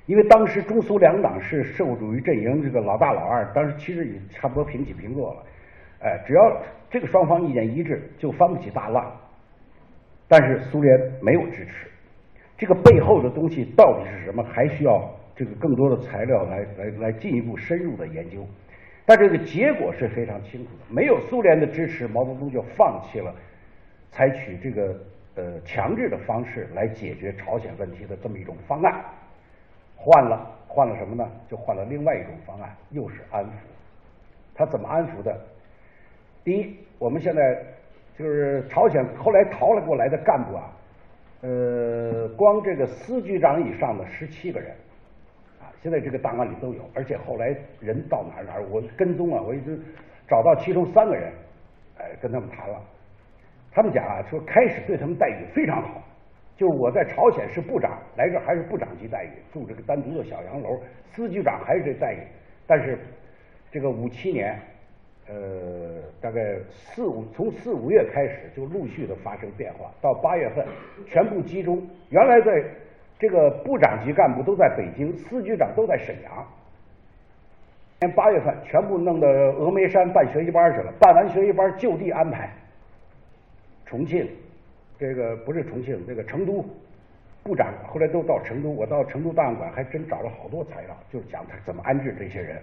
[0.06, 5.42] 因为当时中苏两党是社会主义阵营这个老大老二，当时其实也差不多平起平坐了，
[6.00, 6.60] 哎，只要
[6.90, 9.12] 这个双方意见一致，就翻不起大浪。
[10.26, 11.88] 但是苏联没有支持，
[12.56, 18.46] 这个背后的东西到底是什么，还需要这个更多的材料来来来进一步深入的研究。
[19.04, 23.34] 但这个结果是非常清楚的，没有苏联的支持，毛泽东就放弃了
[24.10, 24.96] 采取这个
[25.34, 29.04] 呃强制的方式来解决朝鲜问题的这么一种方案，
[29.96, 31.28] 换了换了什么呢？
[31.50, 33.48] 就换了另外一种方案，又是安抚。
[34.54, 35.36] 他怎么安抚的？
[36.44, 37.60] 第一，我们现在
[38.16, 40.70] 就是朝鲜后来逃了过来的干部啊，
[41.42, 44.70] 呃，光这个司局长以上的十七个人，
[45.60, 47.48] 啊，现在这个档案里都有，而且后来
[47.80, 49.76] 人到哪儿哪儿，我跟踪啊，我一直
[50.28, 51.32] 找到其中三个人，
[51.98, 52.80] 哎，跟他们谈了，
[53.72, 56.00] 他们讲啊，说开始对他们待遇非常好，
[56.56, 62.18] 就是我在朝鲜是部长，来这还是部长级待遇，住这个单独的小洋楼，司局长还是这待遇，
[62.68, 62.96] 但是
[63.70, 64.56] 这个五七年。
[65.32, 70.66] 呃，大概四五从四五月开始就陆续的发生变化，到八月份
[71.06, 71.82] 全部集中。
[72.10, 72.62] 原来在
[73.18, 76.46] 这个部长级干部都在北京，司局长都在沈阳。
[78.00, 82.50] 年八月份全部弄到峨眉山办学习班去了，办完学习班就地安排。
[83.86, 84.28] 重庆，
[84.98, 86.62] 这个不是重庆，这个成都
[87.42, 92.60] 部长后来都到成都，我到成都档案馆还真找了好多材料，就是讲他怎么安置这些人。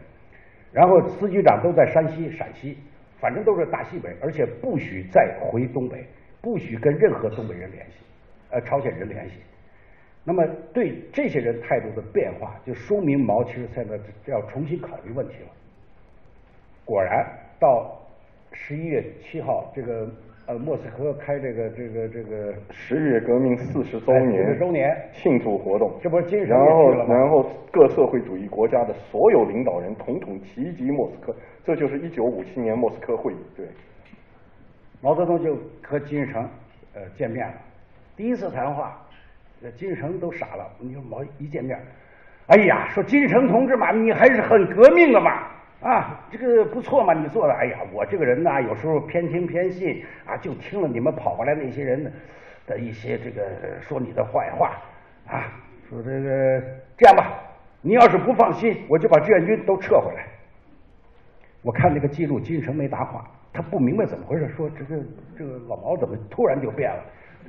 [0.71, 2.77] 然后司局长都在山西、陕西，
[3.19, 6.05] 反正都是大西北，而且不许再回东北，
[6.41, 7.97] 不许跟任何东北人联系，
[8.51, 9.35] 呃，朝鲜人联系。
[10.23, 15.49] 那么对这些人态度的变化，就说明毛其实现在要重新考虑问题了。
[16.85, 17.25] 果然，
[17.59, 17.99] 到
[18.51, 20.07] 十一月七号，这个
[20.49, 33.37] 呃莫斯科开这个这个这个十月革命四十周哎年40周年庆祝活动，这不是然后然后各社会主义国家的所有领导人统统齐集莫斯科，这就是一九五七年莫斯科会议。
[33.55, 33.67] 对，
[35.01, 36.41] 毛泽东就和金日成
[36.95, 37.53] 呃见面了，
[38.17, 38.99] 第一次谈话，
[39.61, 40.67] 呃金日成都傻了。
[40.79, 41.79] 你说毛一见面，
[42.47, 45.43] 哎呀，说金日成同志嘛，你还是很革命的嘛，
[45.81, 47.53] 啊，这个不错嘛，你做的。
[47.53, 52.11] 哎呀，我这个人呐，有时候偏听偏信啊，就听了你们跑过来那些人
[52.67, 53.41] 的一些这个
[53.79, 54.77] 说你的坏话
[55.25, 55.47] 啊，
[55.89, 56.61] 说这个
[56.97, 57.39] 这样吧，
[57.81, 60.25] 你要是不放心，我就把志愿军都撤回来。
[61.61, 65.01] 我看这个记录，金日成没答话，他不明白怎么回事，说这个
[65.37, 67.03] 这个老毛怎么突然就变了，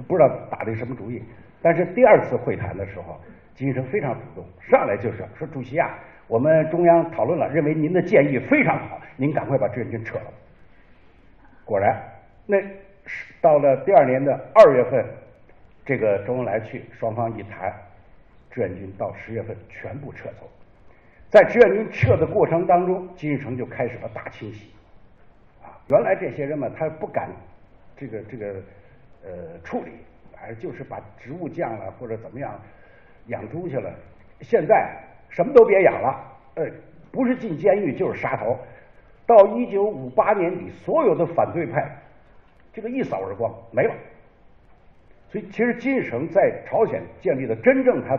[0.06, 1.20] 不知道打的什么主意。
[1.60, 3.20] 但是第二次会谈的时候，
[3.54, 5.98] 金日成非常主动，上来就是说主席啊，
[6.30, 10.32] 我们中央讨论了，认为您的建议非常好，您赶快把志愿军撤了。
[11.64, 12.00] 果然，
[12.46, 12.56] 那
[13.40, 15.04] 到了第二年的二月份，
[15.84, 17.74] 这个周恩来去，双方一谈，
[18.48, 20.48] 志愿军到十月份全部撤走。
[21.28, 24.70] 在志愿军撤的过程当中，金日成就开始了大清洗。
[25.60, 27.28] 啊，原来这些人嘛，他不敢
[27.96, 28.54] 这个这个
[29.24, 29.90] 呃处理，
[30.40, 32.56] 哎，就是把植物降了或者怎么样
[33.26, 33.92] 养猪去了。
[34.42, 34.96] 现在
[35.30, 36.22] 什么都别养了，
[36.56, 36.66] 呃，
[37.10, 38.58] 不是进监狱就是杀头。
[39.26, 41.88] 到一九五八年底，所有的反对派
[42.72, 43.94] 这个一扫而光，没了。
[45.28, 48.18] 所以，其实金日成在朝鲜建立的真正他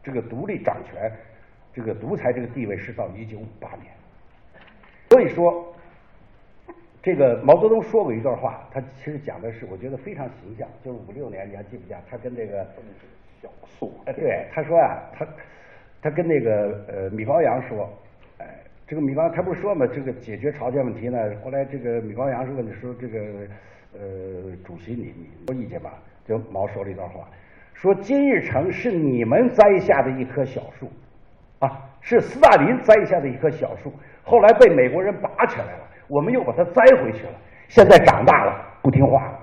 [0.00, 1.10] 这个独立掌权、
[1.74, 3.92] 这个独裁这个地位是到一九五八年。
[5.10, 5.74] 所以说，
[7.02, 11.98] 这个毛泽东说过一段话，他其实讲的是我觉得非常形象，就是五六年，你还记不记得？
[12.08, 12.64] 他跟这个
[13.42, 15.26] 小宋，哎，对，他说呀、他
[16.02, 17.88] 他跟那个呃米高扬说，
[18.38, 18.46] 哎，
[18.88, 21.16] 这个米高他不是说嘛，这个解决朝鲜问题呢？
[21.44, 23.18] 后来这个米高扬是问的说，这个
[23.94, 24.00] 呃
[24.64, 25.94] 主席你你有意见吧？
[26.26, 27.26] 就毛说了一段话，
[27.72, 30.90] 说金日成是你们栽下的一棵小树，
[31.60, 33.92] 啊，是斯大林栽下的一棵小树，
[34.24, 37.34] 后来被美国人拔起来了，我们又把它栽回去了，
[37.68, 39.38] 现在长大了不听话了。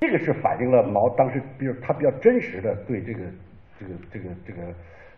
[0.00, 3.20] 这个是反映了毛当时，比如他比较真实的对这个
[3.78, 4.74] 这个这个这个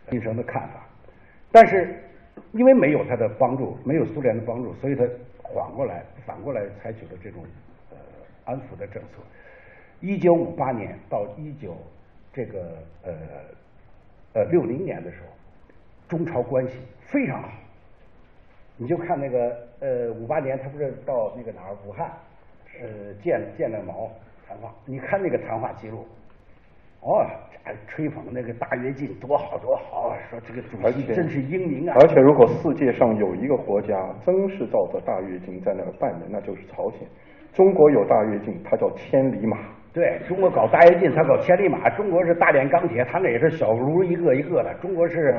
[0.09, 0.85] 金日成的看法，
[1.51, 2.01] 但是
[2.51, 5.03] 因为没有他的帮助，没有苏联的帮助，所以他
[5.41, 7.43] 缓过来，反过来采取了这种
[7.91, 7.97] 呃
[8.45, 9.21] 安抚的政策。
[9.99, 11.75] 一九五八年到一九
[12.31, 13.13] 这个呃
[14.33, 15.27] 呃六零年的时候，
[16.07, 17.49] 中朝关系非常好。
[18.79, 22.11] 你就看那个呃五八年他不是到那个哪儿武汉
[22.79, 24.11] 呃见见了毛
[24.47, 26.07] 谈话，你看那个谈话记录，
[27.01, 27.25] 哦，
[27.87, 31.95] 吹捧那个大跃进多好多好，说这个主席真是英明啊。
[31.99, 33.95] 而且如果世界上有一个国家
[34.25, 37.07] 真是照着大跃进在那儿办的，那就是朝鲜。
[37.53, 39.57] 中国有大跃进，它叫千里马。
[39.93, 41.89] 对中国搞大跃进，他搞千里马。
[41.91, 44.71] 中国是大炼钢铁，他那也是小炉一个一个的。
[44.75, 45.33] 中国是，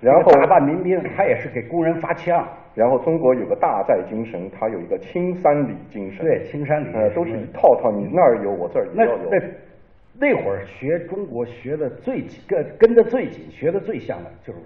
[0.00, 2.44] 然后大办民兵，他也是给工人发枪。
[2.74, 6.24] 然后中国有个大寨精神，它有一个青山里精神。
[6.26, 6.92] 对，青山里。
[6.92, 9.30] 呃，都是一套套，你那儿有，我这儿也要有。
[9.30, 9.46] 那那
[10.20, 14.58] 那会儿学中国学的最紧，跟跟的最紧，学的最像的就是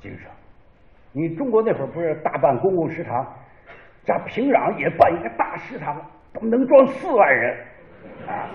[0.00, 0.28] 金日成。
[1.12, 3.24] 你中国那会儿不是大办公共食堂，
[4.02, 6.04] 加平壤也办一个大食堂，
[6.42, 7.56] 能装四万人。
[8.26, 8.50] 啊，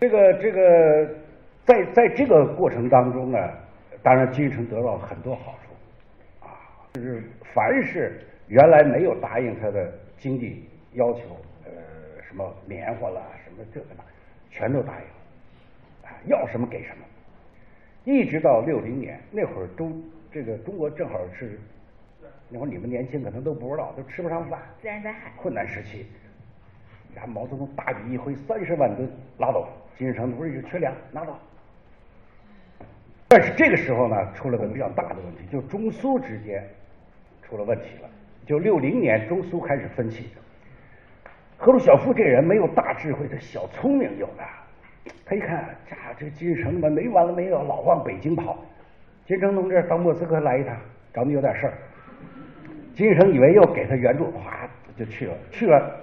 [0.00, 1.06] 这个这个，
[1.64, 3.38] 在在这个过程当中呢，
[4.02, 6.48] 当然金日成得到很多好处，啊，
[6.94, 7.22] 就是
[7.54, 8.18] 凡是
[8.48, 11.70] 原来没有答应他的经济要求，呃，
[12.22, 14.02] 什么棉花啦，什么这个那，
[14.52, 17.04] 全都答应了，啊，要什么给什么，
[18.04, 20.00] 一直到六零年那会儿，中
[20.30, 21.58] 这个中国正好是
[22.48, 26.06] 那会儿你们年轻可能都不知道，都吃不上饭，自然灾害，困难时期。
[27.14, 31.36] 然后毛泽东大笔一挥，三十万吨拉走，金日成不是一直缺粮，拿走。
[33.28, 36.62] 但是这个时候呢，出了个比较大的问题，就中苏之间
[37.42, 38.10] 出了问题了。
[38.46, 40.28] 就六零年，中苏开始分歧。
[41.62, 44.42] 赫鲁晓夫这人没有大智慧，他小聪明有的。
[45.24, 48.58] 他一看，这这金日成怎么没完了没了，老往北京跑。
[49.24, 50.76] 金日成同志到莫斯科来一趟，
[51.14, 51.74] 找你有点事儿。
[52.96, 56.00] 金日成以为又给他援助，哗就去了，去了。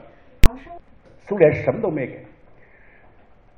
[1.18, 2.24] 苏联什么都没给，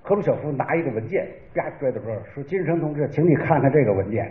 [0.01, 4.25] 赫鲁晓夫拿一个文件，啪拽到桌上，说：“金日成同志，请你看看这个文件。”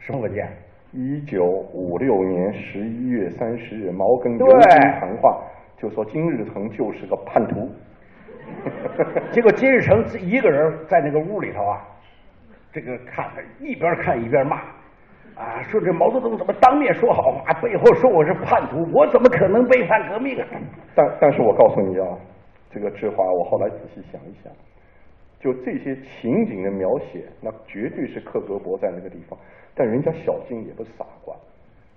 [0.00, 0.46] 什么文件？
[0.92, 4.68] 一九五六年十一月三十日，毛跟对刘金
[5.00, 5.42] 谈话，
[5.76, 7.70] 就说金日成就是个叛徒。
[9.32, 11.80] 结果金日成一个人在那个屋里头啊，
[12.72, 14.56] 这个看一边看一边骂，
[15.34, 20.46] 啊，说这毛泽东怎么当面说好话，背后说我是叛徒，我怎么可能背叛革命啊？
[20.94, 22.06] 但但是我告诉你啊，
[22.70, 24.52] 这个志华，我后来仔细想一想，
[25.40, 29.38] 就这些情景的描写，那绝对是克格勃在那个地方。
[29.74, 31.34] 但人家小金也不傻瓜，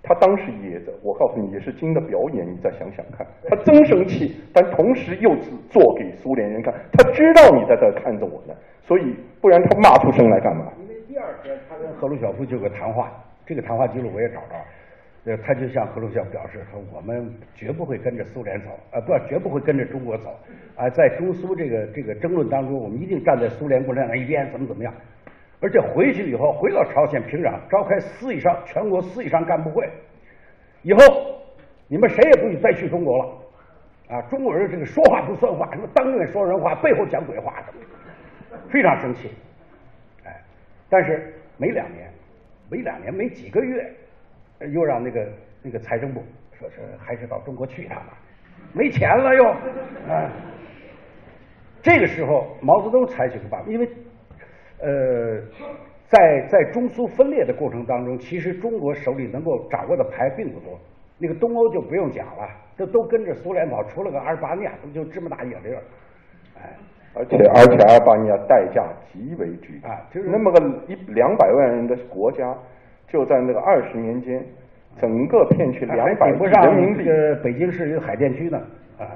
[0.02, 2.46] 他当时也的，我告诉你，也是金的表演。
[2.46, 10.72] 你再想想看，他真生气，但同时又是做给苏联人看，他知道你在这看着我呢，所以不然他骂出声来干嘛？
[10.80, 13.12] 因为第二天他跟赫鲁晓夫就有个谈话，
[13.44, 14.56] 这个谈话记录我也找着。
[15.24, 20.30] 呃，他就向赫鲁晓夫表示说，我们绝不会跟着苏联走，啊，不，绝不会跟着中国走，
[20.74, 24.94] 啊，在中苏这个这个争论当中，我们一定站在苏联共产党一边，怎么怎么样。
[25.60, 29.88] 而且回去以后，回到朝鲜平壤，召开四以上全国四以上干部会，
[30.82, 31.00] 以后
[31.88, 39.30] 你们谁也不许再去中国了，啊，中国人这个说话不算话，什么当面说人话，背后讲鬼话的，非常生气。
[40.24, 40.42] 哎，
[40.88, 42.10] 但是没两年，
[42.70, 43.92] 没两年，没几个月。
[44.72, 45.24] 又让那个
[45.62, 46.20] 那个财政部
[46.58, 48.18] 说是还是到中国去一趟吧，
[48.72, 50.32] 没钱了又啊。
[51.80, 53.88] 这个时候毛泽东采取个办法，因为
[54.80, 55.40] 呃
[56.06, 60.78] 在在中苏分裂的过程当中，其实中国手里能够掌握的牌并不多。
[61.18, 65.82] 那个东欧就不用讲了，这都跟着苏联跑，除了个阿尔巴尼亚，不就这么大一粒儿？
[66.56, 66.76] 哎，
[67.14, 72.56] 而且而且阿尔巴尼亚代价极为巨大啊就是那么个一两百万人的国家，
[73.08, 74.44] 就在那个二十年间，
[75.00, 77.04] 整个骗去两百亿还比不上人民币。
[77.04, 78.62] 这个北京市有海淀区呢，
[78.98, 79.06] 哎，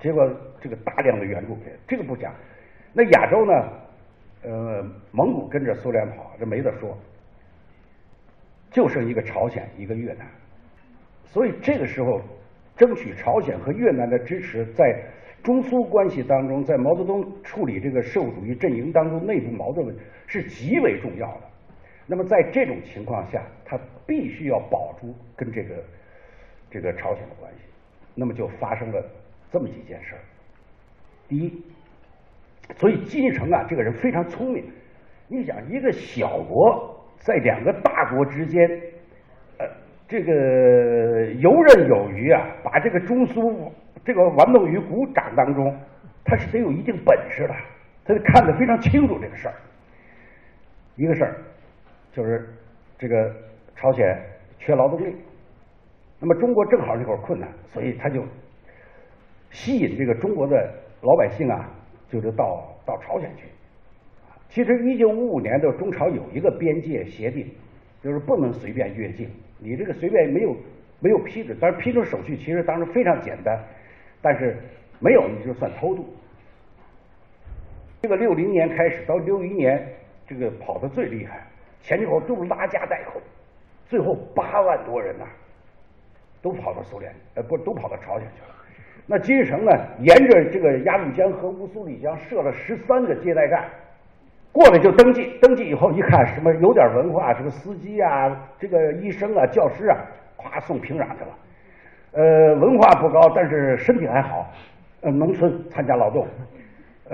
[0.00, 0.28] 结果
[0.60, 2.32] 这个大量的援助给这个不讲，
[2.92, 3.52] 那亚洲呢，
[4.46, 6.96] 呃，蒙古跟着苏联跑，这没得说，
[8.70, 10.24] 就剩一个朝鲜，一个越南，
[11.24, 12.20] 所以这个时候
[12.76, 15.02] 争取朝鲜和越南的支持，在
[15.42, 19.92] 中苏关系当中，在毛泽东处理这个社会主义阵营当中内部矛盾
[20.28, 21.40] 是极为重要的。
[22.06, 25.74] 那么在这种情况下，他必须要保住跟这个
[26.70, 27.58] 这个朝鲜的关系。
[28.14, 29.04] 那么就发生了
[29.50, 30.20] 这么几件事儿。
[31.28, 31.62] 第一，
[32.74, 34.64] 所以金日成啊，这个人非常聪明。
[35.28, 38.68] 你想，一个小国在两个大国之间，
[39.58, 39.66] 呃，
[40.06, 40.32] 这个
[41.40, 43.72] 游刃有余啊，把这个中苏
[44.04, 45.76] 这个玩弄于股掌当中，
[46.24, 47.54] 他是得有一定本事的，
[48.04, 49.54] 他就看得非常清楚这个事儿。
[50.96, 51.36] 一个事儿
[52.12, 52.48] 就是
[52.98, 53.34] 这个
[53.74, 54.16] 朝鲜
[54.58, 55.14] 缺劳动力，
[56.20, 58.24] 那么中国正好这会儿困难，所以他就
[59.50, 60.72] 吸引这个中国的
[61.02, 61.68] 老百姓啊，
[62.10, 63.46] 就是到到朝鲜去。
[64.48, 67.50] 其实一九五五年的中朝有一个边界协定，
[68.02, 70.56] 就是不能随便越境，你这个随便没有
[71.00, 73.58] 没有批准，但是批准手续其实当时非常简单，
[74.22, 74.56] 但是
[75.00, 76.06] 没有你就算偷渡。
[78.02, 79.86] 这个六零年开始到六一年。
[80.28, 81.46] 这个跑的最厉害，
[81.82, 83.20] 前几后后都是拉家带口，
[83.86, 85.24] 最后八万多人呐，
[86.42, 88.55] 都跑到苏联，呃，不，都跑到朝鲜去了。
[89.08, 89.70] 那金日成呢，
[90.00, 93.64] 沿着这个鸭绿江和乌苏里江设了十三个接待站，
[94.50, 99.96] 过来就登记，登记以后一看什么有点文化，什么司机啊，这个医生啊，教师啊，
[100.36, 101.28] 咵送平壤去了。
[102.12, 104.50] 呃，文化不高，但是身体还好，
[105.02, 106.26] 呃，农村参加劳动。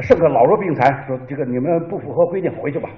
[0.00, 2.88] 剩个老弱病残，说这个你们不符合规定，回去吧。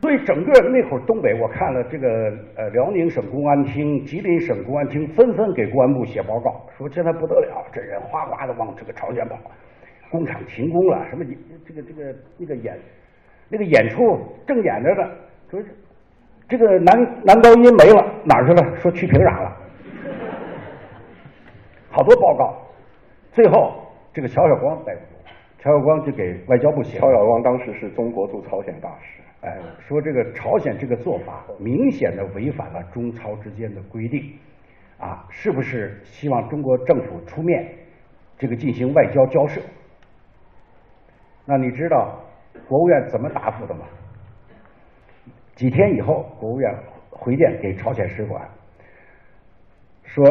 [0.00, 2.08] 所以整个那会儿东北，我看了这个
[2.56, 9.36] 呃辽宁省公安厅、吉林省公安厅纷纷给公安部写报告，说现在不得了，这人哗哗的往这个朝鲜跑，
[10.10, 11.24] 工厂停工了，什么
[11.66, 12.78] 这个这个那个演
[13.48, 15.10] 那个演出正演着呢，
[15.50, 15.60] 说
[16.48, 18.76] 这个男男高音没了哪儿去了？
[18.76, 19.56] 说去平壤了，
[21.90, 22.56] 好多报告，
[23.32, 23.84] 最后。
[24.10, 25.14] 这个乔晓光带不住，
[25.60, 26.98] 乔晓光就给外交部写。
[26.98, 34.36] 乔晓光当时是中国驻朝鲜大使，哎，说这个朝鲜这个做法明显的违反了中朝之间的规定，
[34.98, 37.68] 啊，是不是希望中国政府出面
[38.36, 39.60] 这个进行外交交涉？
[41.44, 42.20] 那你知道
[42.68, 43.86] 国务院怎么答复的吗？
[45.54, 46.74] 几天以后，国务院
[47.10, 48.48] 回电给朝鲜使馆，
[50.04, 50.24] 说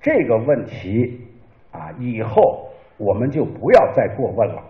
[0.00, 1.26] 这个问题
[1.72, 2.66] 啊，以后。
[3.00, 4.60] 我们就不要再过问了。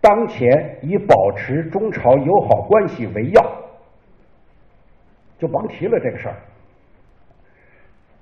[0.00, 3.42] 当前以保持中朝友好关系为要，
[5.38, 6.36] 就甭提了这个事儿。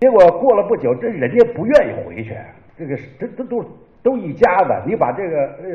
[0.01, 2.37] 结果过了不久，这人家不愿意回去，
[2.77, 3.65] 这个这这都
[4.03, 5.67] 都一家子，你把这个呃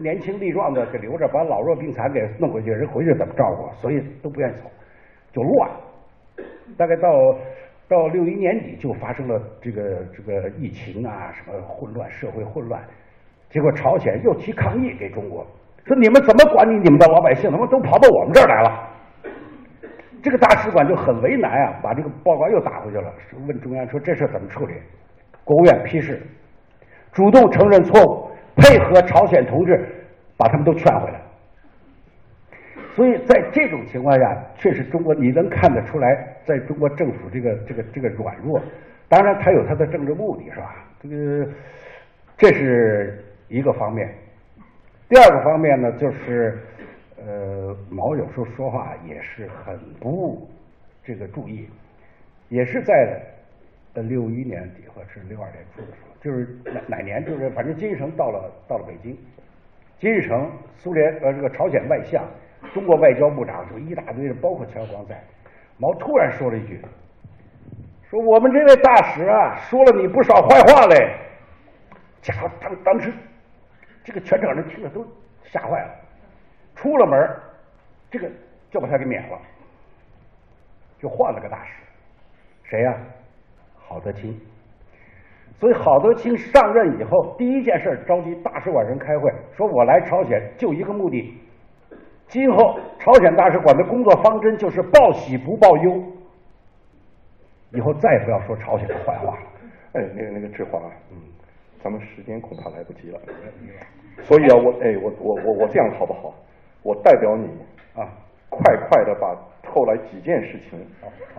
[0.00, 3.72] 年轻力壮的给留着，把老弱病残给弄回去，人回去怎么照顾？
[3.80, 4.70] 所以都不愿意走，
[5.32, 5.70] 就乱。
[6.76, 7.08] 大概到。
[7.90, 12.84] 到六一年底就发生了这个这个疫情啊，什么混乱，社会混乱，
[13.50, 15.46] 结果朝鲜又提抗议给中国，
[15.86, 17.50] 说你们怎么管理你们的老百姓？
[17.50, 18.88] 他们都跑到我们这儿来了。
[20.22, 23.12] 这个大使馆就很为难啊，把这个报告又打回去了，
[23.46, 24.74] 问中央说这事怎么处理？
[25.44, 26.20] 国务院批示，
[27.12, 29.88] 主动承认错误，配合朝鲜同志
[30.36, 31.20] 把他们都劝回来。
[32.94, 38.60] 所以在这种情况下，确实中国你能看得出来，在中国政府这个这个这个软弱，
[39.08, 40.74] 当然他有他的政治目的，是吧？
[41.00, 41.48] 这个
[42.36, 44.14] 这是一个方面。
[45.08, 46.58] 第二个方面呢，就是
[47.16, 50.48] 呃，毛有时候说话也是很不
[51.02, 51.68] 这个注意，
[52.48, 53.20] 也是在
[53.94, 59.16] 呃六一年底或者是六二年初的时候，就是哪哪年，就是反正金日成到了到了北京，
[59.98, 62.22] 金日成苏联呃这个朝鲜外相。
[62.74, 65.22] 中国外交部长就一大堆人，包括乔光在，
[65.78, 66.80] 毛突然说了一句
[68.10, 71.14] ：“说我们这位大使啊，说了你不少坏话嘞。”
[72.20, 73.12] 家伙，当当时
[74.08, 75.06] 这个全场人听了都
[75.44, 75.94] 吓坏了。
[76.74, 77.36] 出了门，
[78.10, 78.26] 这个
[78.70, 79.38] 就把他给免了，
[80.98, 81.72] 就换了个大使，
[82.62, 82.98] 谁呀？
[83.76, 84.34] 郝德清。
[85.60, 91.38] 所以郝德清上任以后，第一件事召集大使馆人开会，说我来朝鲜就一个目的。
[92.28, 96.02] 今后朝鲜大使馆的工作方针就是报喜不报忧，
[97.72, 99.46] 以后再也不要说朝鲜的坏话了。
[99.92, 100.80] 哎，那个那个志华，
[101.10, 101.18] 嗯，
[101.82, 103.20] 咱们时间恐怕来不及了。
[104.22, 106.34] 所以啊，我哎，我我我我这样好不好？
[106.82, 107.48] 我代表你
[107.94, 108.08] 啊，
[108.50, 109.36] 快快的把
[109.68, 110.78] 后来几件事情，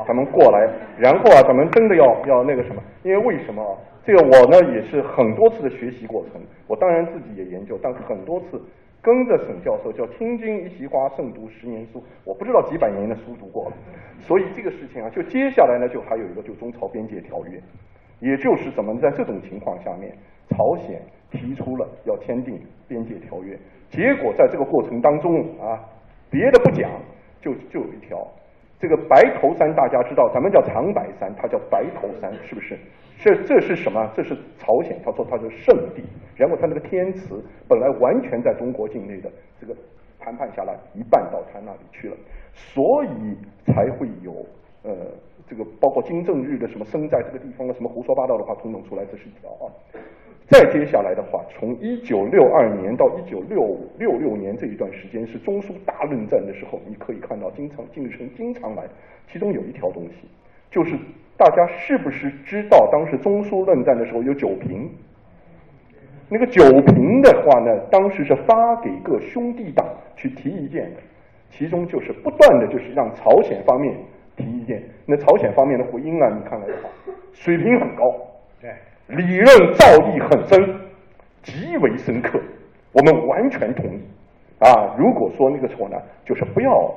[0.08, 2.82] 咱们过来，然后啊，咱们真的要要那个什么？
[3.04, 3.78] 因为为什么啊？
[4.06, 8.62] 这个我呢也是很多次的学习过程，我当然自己也研究，但是很多次。
[9.02, 12.04] 跟着沈教授叫听君一席话，胜读十年书。
[12.26, 13.72] 我不知道几百年的书读过了，
[14.20, 17.62] 所以这个事情啊，就接下来呢，就还有一个就中朝边界条约，
[18.20, 20.12] 也就是怎么在这种情况下面，
[20.50, 21.02] 朝鲜
[21.32, 23.58] 提出了要签订边界条约，
[23.90, 25.80] 结果在这个过程当中啊，
[26.30, 26.90] 别的不讲，
[27.42, 28.28] 就就有一条，
[28.80, 32.78] 这个白头山大家知道，咱们叫长白山，它叫白头山，是不是？
[33.22, 34.10] 这这是什么？
[34.16, 36.02] 这是朝鲜，他说它是圣地，
[36.36, 37.36] 然后他那个天池
[37.68, 39.30] 本来完全在中国境内的，
[39.60, 39.76] 这个
[40.20, 42.16] 谈判下来一半到他那里去了，
[42.54, 44.32] 所以才会有
[44.84, 44.96] 呃
[45.46, 49.68] 这个包括金正日的什么生在这个地方的什么胡说八道的话统统出来，这是一条啊。
[50.52, 58.84] 再接下来的话，从一九六二年到一九六六六年这一段时间是中苏大论战的时候，你可以看到经常金日成经常来，
[59.28, 60.28] 其中有一条东西，
[60.72, 60.98] 就是
[61.38, 64.90] 大家是不是知道当时中苏论战的时候有酒瓶？
[66.28, 69.86] 那个酒瓶的话呢，当时是发给各兄弟党
[70.16, 71.02] 去提意见的，
[71.52, 73.96] 其中就是不断的就是让朝鲜方面
[74.36, 76.90] 提意见，那朝鲜方面的回应啊，你看来的话，
[77.34, 78.29] 水平很高。
[79.10, 80.80] 理论造诣很深，
[81.42, 82.40] 极为深刻，
[82.92, 84.00] 我们完全同意。
[84.60, 86.94] 啊，如果说那个错呢，就是不要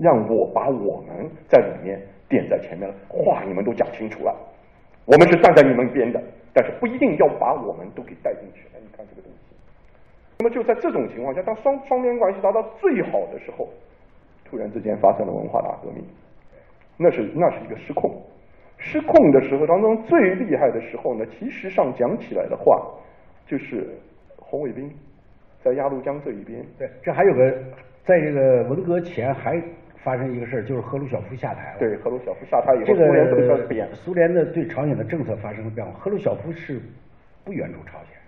[0.00, 4.34] 让我把我们在里面垫在前面了，话你们都讲清楚了，
[5.04, 6.22] 我们是站在你们边的，
[6.52, 8.66] 但是不一定要把我们都给带进去。
[8.74, 9.38] 哎，你看这个东西。
[10.38, 13.68] 那么就在这种情况下，当双双边关系达到最好的时候，
[14.48, 16.02] 突然之间发生了文化大革命，
[16.96, 18.10] 那是那是一个失控。
[18.86, 22.86] 失控的时候当中最厉害的时候呢，其实上讲起来的话，
[23.46, 23.88] 就是
[24.36, 24.92] 红卫兵
[25.62, 26.62] 在鸭绿江这一边。
[26.78, 27.50] 对，这还有个，
[28.04, 29.58] 在这个文革前还
[29.96, 31.78] 发生一个事儿，就是赫鲁晓夫下台了。
[31.78, 33.88] 对，赫鲁晓夫下台以后，这个苏联政策变。
[33.94, 36.78] 苏联的对朝鲜的政策发生了变化，赫鲁晓夫是
[37.42, 38.23] 不援助朝鲜。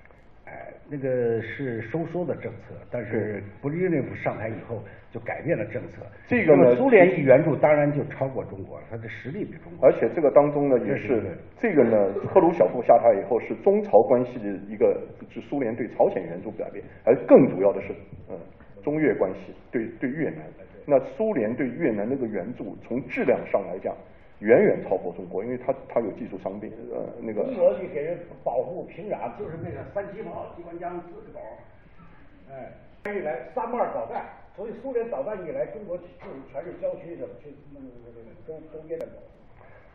[0.88, 6.02] 那个是收缩的政策，但是布列日涅夫上台以后就改变了政策。
[6.26, 9.88] 这个呢，苏联一援助，当然就超过中国了，它的实力比中国。
[9.88, 14.96] 而且这个当中呢，也是这个呢，赫鲁晓夫下台以后，是中朝关系的一个，
[15.28, 17.92] 是苏联对朝鲜援助改变，而更主要的是，
[18.30, 18.38] 嗯，
[18.84, 20.44] 中越关系对对越南，
[20.86, 23.92] 那苏联对越南那个援助，从质量上来讲。
[24.40, 27.42] 远远超过中国，因为它它有技术伤病，呃，那个。
[27.44, 31.40] 中国去给人保护平壤，就是那个三七炮、机关枪、四十口，
[32.50, 39.06] 哎，一来三二导弹，所以苏联导弹一来，中国就是全是郊区的，去那个那个周周边的。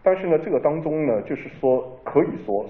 [0.04, 2.66] 但是呢，这个当中呢，就是说，可以说，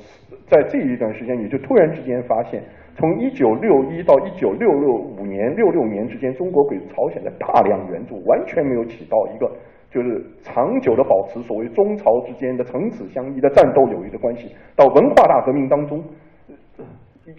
[0.49, 2.61] 在这一段时间，你就突然之间发现，
[2.97, 9.49] 从一九六一到一九六六五年、六六年之间，中国给朝鲜的大量援助，完全没有起到一个。
[9.91, 16.01] 就是长久的保持所谓中朝之间的唇齿相依的战斗友谊的关系，到文化大革命当中，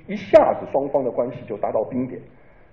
[0.07, 2.21] 一一下子双方的关系就达到冰点，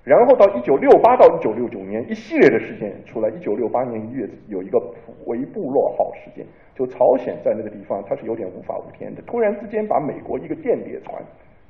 [0.04, 6.46] 然后到一九六八到一九六九年一系列的事件出来，一九六八年一月有一个普维部落号事件，
[6.76, 11.24] 就朝鲜在那个地方它是有点无法无天的，突然之间把美国一个间谍船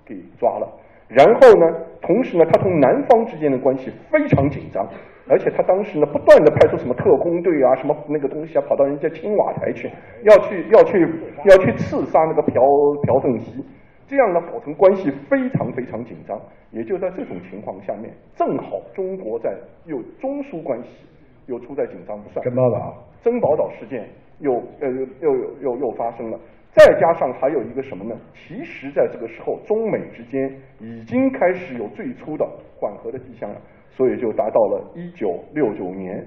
[0.03, 0.67] 给抓了，
[1.07, 4.83] 然后呢，同时呢，他同南方之间的关系非常紧张。
[5.29, 9.87] 而且他当时呢，不断的派出什么特工队啊，什么那个东西啊，跑到人家青瓦台去，
[10.23, 10.99] 要去要去
[11.45, 12.51] 要去刺杀那个朴
[13.03, 13.63] 朴正熙，
[14.07, 16.35] 这样呢，搞成关系非常非常紧张。
[16.71, 21.05] 也就在这种情况下面，正好中国在又中苏关系
[21.45, 22.43] 又处在紧张不算。
[22.43, 24.89] 珍宝岛，珍宝岛事件又呃
[25.21, 26.39] 又又又又发生了，
[26.71, 28.15] 再加上还有一个什么呢？
[28.33, 32.47] 其实在这个时候，中美之间已经开始有最初的
[32.79, 33.61] 缓和的迹象了。
[33.99, 36.25] 所以就达到了一九六九年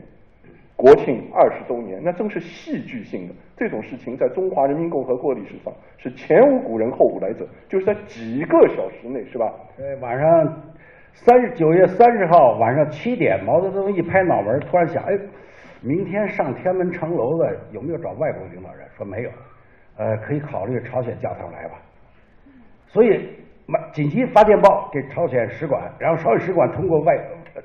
[0.77, 9.51] 国庆二十周年，那正是戏剧性的这种事情，在中华人民共和国历史上是前无古人后无来者，就是在几个小时内，是吧？
[9.79, 10.63] 呃，晚上
[11.15, 15.19] 三十九月三十号晚上七点，毛泽东一拍脑门，突然想，哎，
[15.81, 18.87] 明天上天安门城楼的有没有找外国领导人？
[18.99, 19.31] 说没有，
[19.97, 21.81] 呃，可以考虑朝鲜教堂来吧。
[22.89, 23.31] 所以，
[23.95, 27.17] 紧急发电报给朝鲜使馆，然后朝鲜使馆通过外。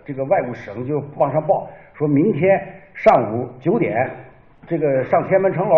[0.05, 4.09] 这个外务省就往上报，说明天上午九点，
[4.68, 5.76] 这个上天安门城楼，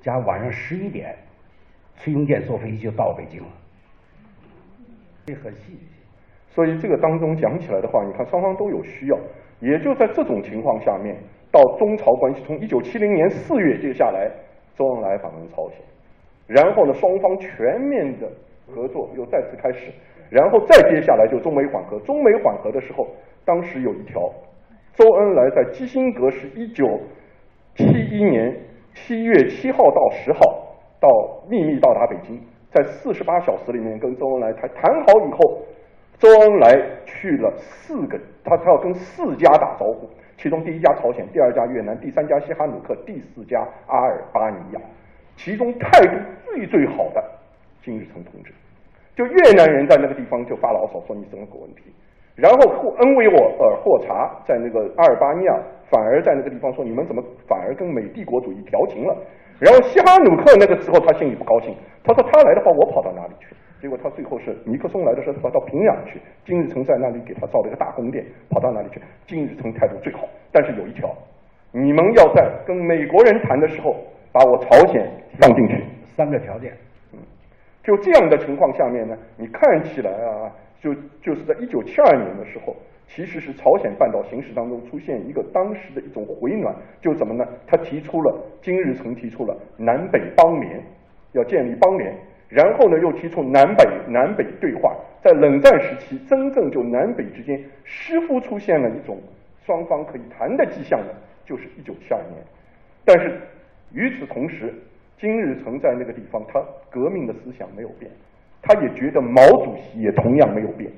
[0.00, 1.14] 加晚上十一点，
[1.96, 3.48] 崔庸健坐飞机就到北京了。
[5.26, 5.88] 这很戏剧性。
[6.48, 9.18] 所以这个当中讲起来的话，你看双方都有需要，
[9.60, 11.16] 也就在这种情况下面，
[11.50, 14.30] 到中朝关系从一九七零年四月接下来，
[14.76, 15.78] 周恩来访问朝鲜，
[16.46, 18.30] 然后呢，双方全面的
[18.68, 19.92] 合作又再次开始。
[20.30, 23.06] 然后再接下来就中美缓和，中美缓和的时候，
[23.44, 24.20] 当时有一条，
[24.94, 27.00] 周恩来在基辛格是一九
[27.74, 28.56] 七一年
[28.94, 30.40] 七月七号到十号
[31.00, 31.08] 到
[31.48, 32.40] 秘密到达北京，
[32.72, 35.62] 在四十八小时里面跟周恩来谈谈好以后，
[36.18, 36.72] 周恩来
[37.04, 44.80] 去了四个，他他要跟四家打招呼，其中第一家朝鲜，第二家越南，第三家西哈努克，第四家阿尔巴尼亚，
[45.36, 47.22] 其中态度最最好的
[47.82, 48.52] 金日成同志。
[49.14, 51.94] 就越南人在那个地方就发牢骚说你怎么个问题，
[52.34, 55.54] 然后霍恩维尔霍查在那个阿尔巴尼亚
[55.90, 59.16] 反而在那个地方说你们怎么反而跟美帝国主义调情了？
[59.60, 63.54] 然后西哈努克那个时候他心里不高兴，他说他来的话我跑到哪里去？
[63.80, 69.00] 结果他最后是尼克松来的时候，他到平壤去，金日成在那里给他造了一个大宫殿，跑到哪里去？
[69.26, 71.08] 金日成态度最好，但是有一条，
[71.70, 73.94] 你们要在跟美国人谈的时候，
[74.32, 75.06] 把我朝鲜
[75.38, 75.84] 放进去。
[76.16, 76.72] 三个条件。
[77.84, 80.50] 就这样的情况下面呢，你看起来啊，
[80.80, 82.74] 就就是在一九七二年的时候，
[83.06, 87.46] 其实是朝鲜半岛形势当中出现一个当时的一种回暖，就怎么呢？
[87.66, 90.82] 他提出了金日成提出了南北邦联，
[91.32, 92.16] 要建立邦联，
[92.48, 99.20] 然后呢又提出南北南北对话，在冷战时期，真正就南北之间似乎出现了一种
[99.66, 102.42] 双方可以谈的迹象的，就是一九七二年，
[103.04, 103.38] 但是
[103.92, 104.72] 与此同时。
[105.18, 108.10] 金日成在那个地方，他革命的思想没有变，
[108.60, 110.90] 他也觉得毛主席也同样没有变，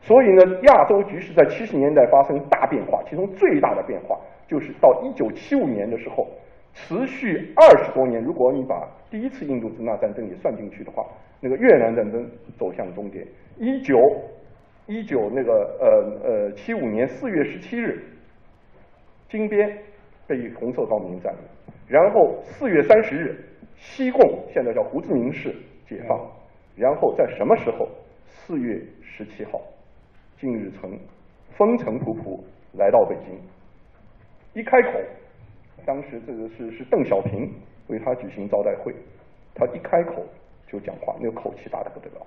[0.00, 4.18] 所以呢，亚洲局势在七十年代发生大变化，其中最大的变化
[4.48, 6.26] 就是到一九七五年的时候，
[6.74, 11.06] 持续二十多年，如果你把第一次印度支那战争也算进去的话，
[11.40, 12.28] 那个越南战争
[12.58, 13.26] 走向终点。
[13.56, 13.96] 一九
[14.86, 18.02] 一九那个呃呃七五年四月十七日，
[19.28, 19.70] 金边
[20.26, 21.40] 被红色高棉占领，
[21.86, 23.44] 然后四月三十日。
[23.80, 25.56] 西贡现在叫胡志明市
[25.88, 26.30] 解放，
[26.76, 27.88] 然后在什么时候？
[28.32, 29.60] 四月十七号，
[30.38, 30.98] 金日成
[31.56, 32.38] 风尘仆仆
[32.72, 33.40] 来到北京，
[34.54, 35.00] 一开口，
[35.84, 37.52] 当时这个是是邓小平
[37.88, 38.94] 为他举行招待会，
[39.54, 40.24] 他一开口
[40.66, 42.26] 就讲话，那个口气大的不得了，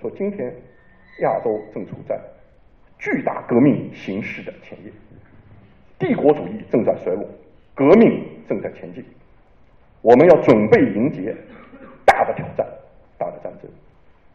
[0.00, 0.52] 说今天
[1.20, 2.20] 亚洲正处在
[2.98, 4.92] 巨大革命形势的前夜，
[5.98, 7.24] 帝国主义正在衰落，
[7.74, 9.04] 革命正在前进。
[10.02, 11.34] 我们要准备迎接
[12.04, 12.66] 大的挑战、
[13.16, 13.70] 大的战争。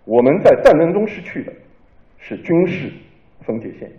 [0.06, 1.52] 我们在战争中失去的
[2.18, 2.90] 是军事
[3.42, 3.92] 分界线，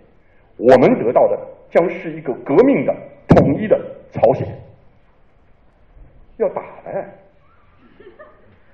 [0.57, 1.39] 我们得到的
[1.69, 2.95] 将是一个革命的、
[3.27, 3.79] 统一的
[4.11, 4.47] 朝鲜。
[6.37, 7.05] 要打的，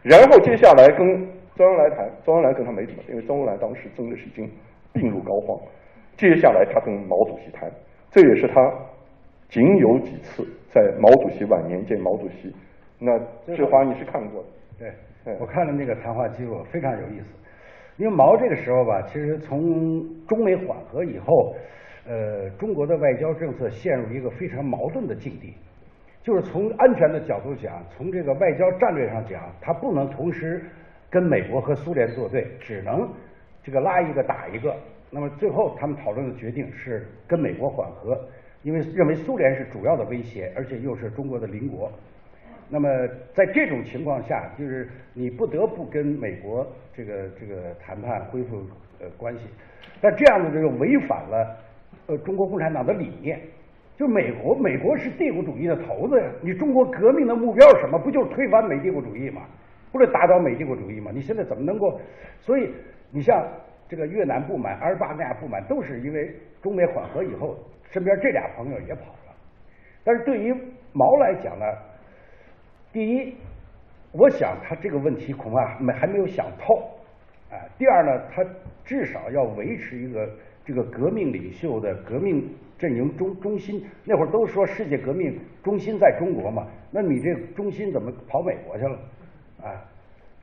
[0.01, 4.49] 然后接下来跟周恩来谈，周恩来跟他没什么，因为周恩来当时真的是已经
[4.93, 5.59] 病入膏肓。
[6.15, 7.69] 接下来他跟毛主席谈，
[8.11, 8.73] 这也是他
[9.49, 12.53] 仅有几次在毛主席晚年见毛主席。
[12.99, 13.19] 那
[13.55, 14.41] 志华你是看过
[14.79, 14.85] 的，
[15.23, 17.25] 对，我看了那个谈话记录，非常有意思。
[17.97, 21.55] 因为毛这个时候吧，其实从中美缓和以后，
[22.05, 25.53] 呃，中国的外交政策陷入一个非常矛盾的境地，
[26.21, 30.63] 就是从安全的角度讲，从这个外交战略上讲，它不能同时
[31.09, 33.09] 跟美国和苏联作对，只能
[33.63, 34.75] 这个拉一个打一个。
[35.09, 38.19] 那么最后他们讨论的决定是跟美国缓和，
[38.63, 41.89] 因为认为苏联是主要的威胁，而且又是中国的邻国。
[42.69, 42.89] 那么
[43.33, 48.63] 在这种情况下，就是你不得不跟美国这个这个谈判恢复
[48.99, 49.41] 呃关系，
[50.01, 51.57] 但这样的这个违反了
[52.07, 53.39] 呃中国共产党的理念。
[53.97, 57.97] 就美国，美国是帝国主义的头子呀，你中国革命的目标是什么？
[57.97, 59.43] 不就是推翻美帝国主义吗？
[59.91, 61.11] 不是打倒美帝国主义吗？
[61.13, 61.97] 你现在怎么能够？
[62.41, 62.69] 所以
[63.09, 63.47] 你像
[63.87, 67.57] 这个越南不满，阿尔巴尼亚不满，都是因为中美缓和以后，
[67.89, 69.33] 身边这俩朋友也跑了。
[70.03, 70.53] 但是对于
[70.91, 71.65] 毛来讲呢？
[72.95, 73.35] 第一，
[74.13, 76.75] 我想他这个问题恐怕没还没有想透，
[77.51, 77.59] 啊。
[77.77, 78.41] 第二呢，他
[78.85, 80.29] 至少要维持一个
[80.63, 82.49] 这个革命领袖的革命
[82.79, 83.85] 阵营中中心。
[84.05, 88.97] 那会儿都说世界革命中心在中国嘛，那你这中心怎么跑美国去了？
[89.61, 89.75] 啊，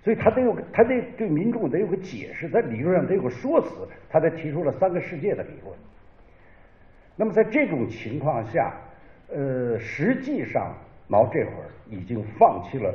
[0.05, 5.75] 所以他得有他得对民众得有个解释，在理论上得有个说辞，他才提出了三个世界的理论。
[7.17, 8.75] 那么在这种情况下，
[9.31, 10.75] 呃，实际上。
[11.13, 12.91] 毛这会儿已经放弃了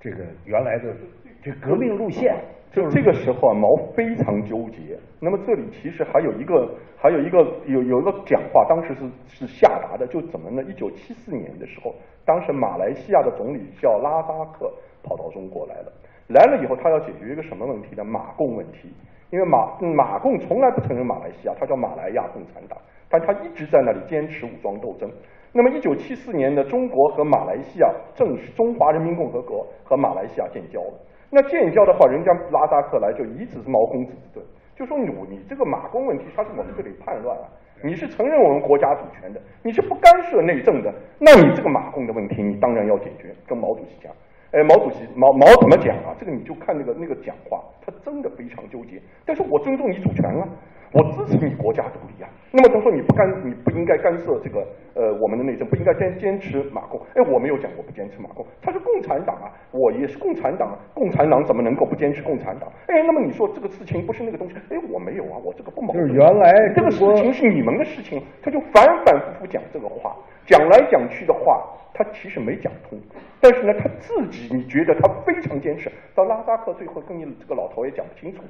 [0.00, 0.92] 这个原来的
[1.40, 2.34] 这革命路线，
[2.72, 4.98] 就这个时候啊，毛非常纠结。
[5.20, 10.64] 那么这里其实还有一个，还有一个有有一个讲话，当时是是下达的，就怎么呢？
[10.64, 11.94] 一九七四年的时候，
[12.24, 14.68] 当时马来西亚的总理叫拉扎克
[15.04, 15.92] 跑到中国来了，
[16.26, 18.02] 来了以后他要解决一个什么问题呢？
[18.02, 18.92] 马共问题。
[19.30, 22.76] 因为马马共从来不承认马来西亚，他叫马来亚共产党，
[23.08, 25.10] 但他一直在那里坚持武装斗争。
[25.54, 30.94] 那么，一九七四年的中国和马来西亚正是中华人民共和国和马来西亚建交了。
[31.28, 34.40] 那建交的话，人家拉扎克来就一直是毛公子的，
[34.74, 37.44] 就说你你这个马公问题，他是我们这里叛乱啊，
[37.84, 43.34] 你是承认我们国家主权的，你是不干涉内政的，那你这个马公的问题，你当然要解决。
[43.46, 44.10] 跟毛主席讲，
[44.52, 46.16] 哎，毛主席毛毛怎么讲啊？
[46.18, 49.00] 这个你就看那个那个讲话，他真的非常纠结。
[49.26, 50.48] 但是我尊重你主权啊。
[50.94, 52.28] 我支持你国家独立啊。
[52.54, 54.60] 那么他说你不干，你不应该干涉这个
[54.94, 57.00] 呃我们的内政，不应该坚坚持马共。
[57.14, 62.70] 哎，我没有讲我不坚持马共，他是共产党啊，我也是共产党，共产党怎么能够不坚持共产党？
[62.88, 64.56] 哎，那么你说这个事情不是那个东西？
[64.68, 66.06] 哎，我没有啊，我这个不矛盾。
[66.06, 70.14] 就是原来这个事情是你们的事情，他就反反复复讲这个话，
[70.44, 71.62] 讲来讲去的话，
[71.94, 72.98] 他其实没讲通。
[73.40, 78.42] 但是呢，他自己你觉得他非常坚持，到拉扎克最后跟你这个老头也讲不清楚，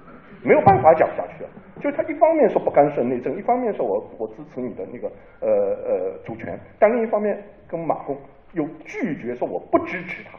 [0.42, 1.48] 没有办法讲下去了。
[1.80, 5.10] 就是他一方面说不干涉内政，一方面说我我支持你的那个
[5.40, 7.36] 呃呃主权，但另一方面
[7.68, 8.16] 跟马共
[8.54, 10.38] 又拒绝说我不支持他。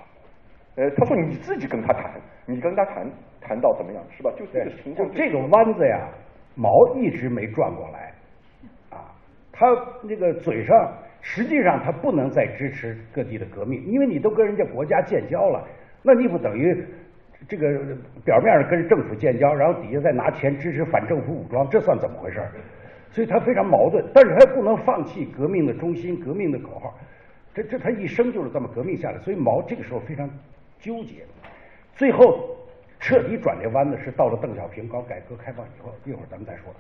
[0.76, 3.08] 呃，他说你自己跟他谈，你跟他谈
[3.40, 4.32] 谈到怎么样是吧？
[4.36, 6.10] 就这个情，况，就这个弯子呀，
[6.56, 8.12] 毛一直没转过来，
[8.90, 9.14] 啊，
[9.52, 9.68] 他
[10.02, 15.64] 那个嘴上实际上他不能再支持各地的革命，因为你都跟人家国家建交了，
[16.02, 16.84] 那你不等于
[17.48, 17.68] 这个
[18.26, 22.50] 表面上跟政府建交，然后底下再拿钱支持反政府武装，这算怎么回事儿？
[23.14, 26.92] 所以他非常矛盾，但是他不能放弃革命的中心、革命的口号，
[27.54, 30.28] 这这他一生就是这么革命下来，所以毛这个时候非常
[30.80, 31.24] 纠结，
[31.94, 32.58] 最后
[33.00, 36.74] 彻底转这弯子是到了邓小平搞改革开放以后，一会儿咱们再说。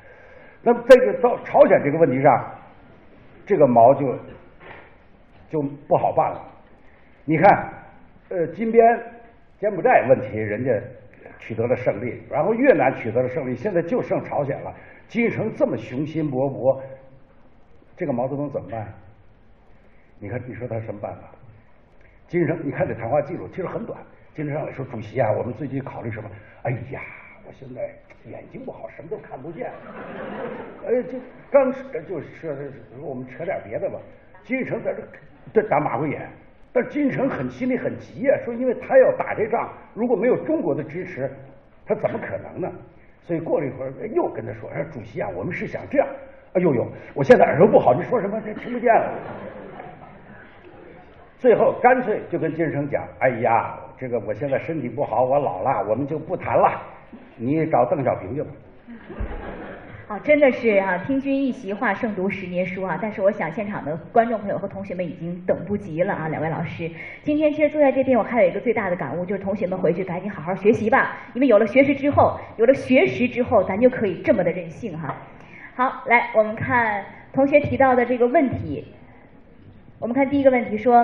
[0.63, 2.51] 那么这个到朝鲜这个问题上，
[3.45, 4.17] 这个毛就
[5.51, 6.41] 就不好办了。
[7.25, 7.73] 你看，
[8.29, 8.83] 呃，金边、
[9.59, 10.71] 柬埔寨问题人家
[11.37, 14.73] 取得了胜利，然后越南取得了胜利，现在就剩朝鲜了。
[15.09, 16.79] 金日成这么雄心勃勃，
[17.95, 18.93] 这个毛泽东怎么办？
[20.19, 21.29] 你看，你说他什么办法？
[22.27, 23.99] 金日成，你看这谈话记录其实很短。
[24.33, 26.29] 金日成说：“主席啊，我们最近考虑什么？
[26.63, 27.01] 哎呀，
[27.45, 27.93] 我现在
[28.25, 29.69] 眼睛不好，什么都看不见。
[30.87, 31.19] 哎，就
[31.51, 31.71] 刚
[32.07, 32.55] 就是说
[33.01, 33.99] 我们扯点别的吧。
[34.43, 35.03] 金日成在这
[35.61, 36.27] 这打马虎眼，
[36.71, 41.29] 但金日成很心里很急啊，说因为他要打这仗，如果没有中国的支持，
[41.85, 42.71] 他怎么可能呢？
[43.25, 46.07] 所以过了一会儿，又跟他说：“说主席啊，我们是想这样。”
[46.53, 49.13] 哎呦呦，我现在耳朵不好，你说什么这听不见了。
[51.37, 56.81] 最后干脆就跟金日成讲：“哎呀，这个我现在身体不好，我老了，我们就不谈了，
[57.37, 58.49] 你找邓小平去吧。”
[60.13, 62.99] 好，真的是啊，听君一席话，胜读十年书啊！
[63.01, 66.87] 但是我想现场的观众朋友和同学们已经等不及了啊，两位老师，
[67.23, 75.15] 今天其实坐在这边，我还有一个最大的感悟，就是同学们回去赶紧好好学习吧，因为有了学识之后，有了学识之后，咱就可以这么的任性哈。
[75.73, 77.03] 好，来我们看
[77.33, 78.85] 同学提到的这个问题，
[79.97, 81.03] 我们看第一个问题说，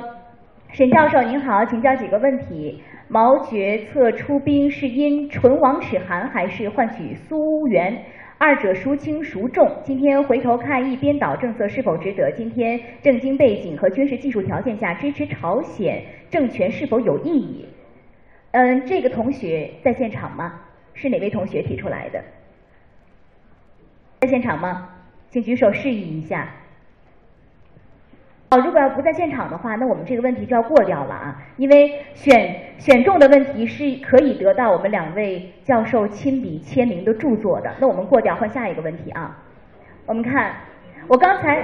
[0.71, 2.83] 沈教授您好，请教几个问题。
[3.11, 8.03] 毛决策出兵是因唇亡齿寒，还是换取苏援？
[8.39, 9.69] 二者孰轻孰重？
[9.83, 12.31] 今天回头看一边倒政策是否值得？
[12.31, 16.01] 今天政经背景和军事技术条件下支持朝鲜
[16.31, 17.65] 政权是否有意义？
[18.51, 20.61] 嗯，这个同学在现场吗？
[20.93, 22.23] 是哪位同学提出来的？
[24.21, 24.89] 在现场吗？
[25.29, 26.49] 请举手示意一下。
[28.51, 37.71] 哦，如果要不在现场的话，那我们这个问题就要过掉了啊，因为选选中的问题是可以得到我们两位教授亲笔签名的著作的。
[37.79, 39.37] 那我们过掉，换下一个问题啊。
[40.07, 40.55] 我们看，
[41.07, 41.63] 我刚才，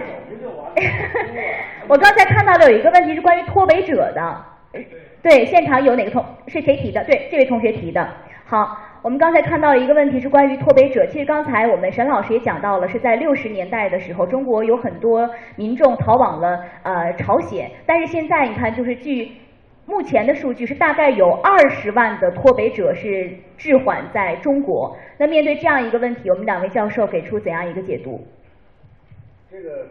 [1.89, 4.45] 我刚才看到的有一个问题是关于脱北者的，
[5.23, 7.03] 对，现场有哪个同是谁提的？
[7.05, 8.07] 对，这位同学提的。
[8.47, 11.03] 好，我们刚才看到一个问题是关于脱北者。
[11.07, 19.31] 其实刚才我们沈老师也讲到了，是在六十年代的时候，中国有很多民众逃往了呃朝鲜，但是现在你看，就是据
[19.87, 24.95] 目前的数据是大概有二十万的脱北者是滞缓在中国。
[25.17, 28.23] 那面对这样一个问题，我们两位教授给出怎样一个解读？
[29.49, 29.87] 这个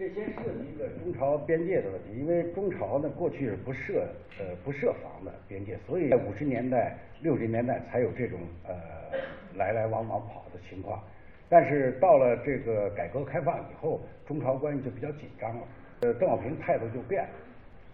[0.00, 4.08] 这先涉及一个中朝边界的问题，因为中朝呢过去是不设
[4.38, 8.74] 呃不设防的边界，所以在五十年代、六十年代才有这种呃
[9.58, 10.98] 来来往往跑的情况。
[11.50, 15.62] 但是到了这个改革开放以后，中朝关系就比较紧张了，
[16.00, 17.28] 呃，邓小平态度就变了。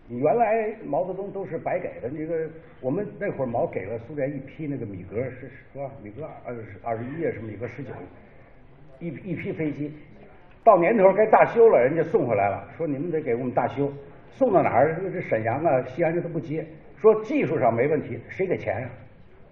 [0.07, 2.49] 你原来毛泽东都是白给的，那个
[2.81, 5.91] 我们那会儿毛给了苏联一批那个米格是是吧？
[6.01, 7.91] 米格二十二十一页是米格十九，
[9.01, 9.93] 一一批飞机。
[10.67, 13.89] 到年头该大修了，人家送回来了，说你们得给我们大修，
[14.31, 14.97] 送到哪儿？
[15.13, 16.67] 这沈阳啊、西安这都不接，
[16.97, 18.89] 说技术上没问题，谁给钱呀、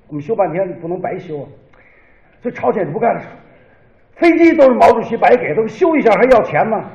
[0.09, 1.47] 我们修半天不能白修啊。
[2.43, 3.23] 所以朝鲜不干了，
[4.17, 6.91] 飞机都是毛主席白给，都修一下还要钱吗？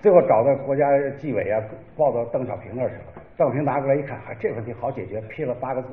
[0.00, 0.86] 最后找到国家
[1.18, 1.60] 纪委啊，
[1.98, 3.22] 报到邓小平那儿去了。
[3.36, 5.88] 邓小平拿过来一看，啊，这问题好解决，批了八个字：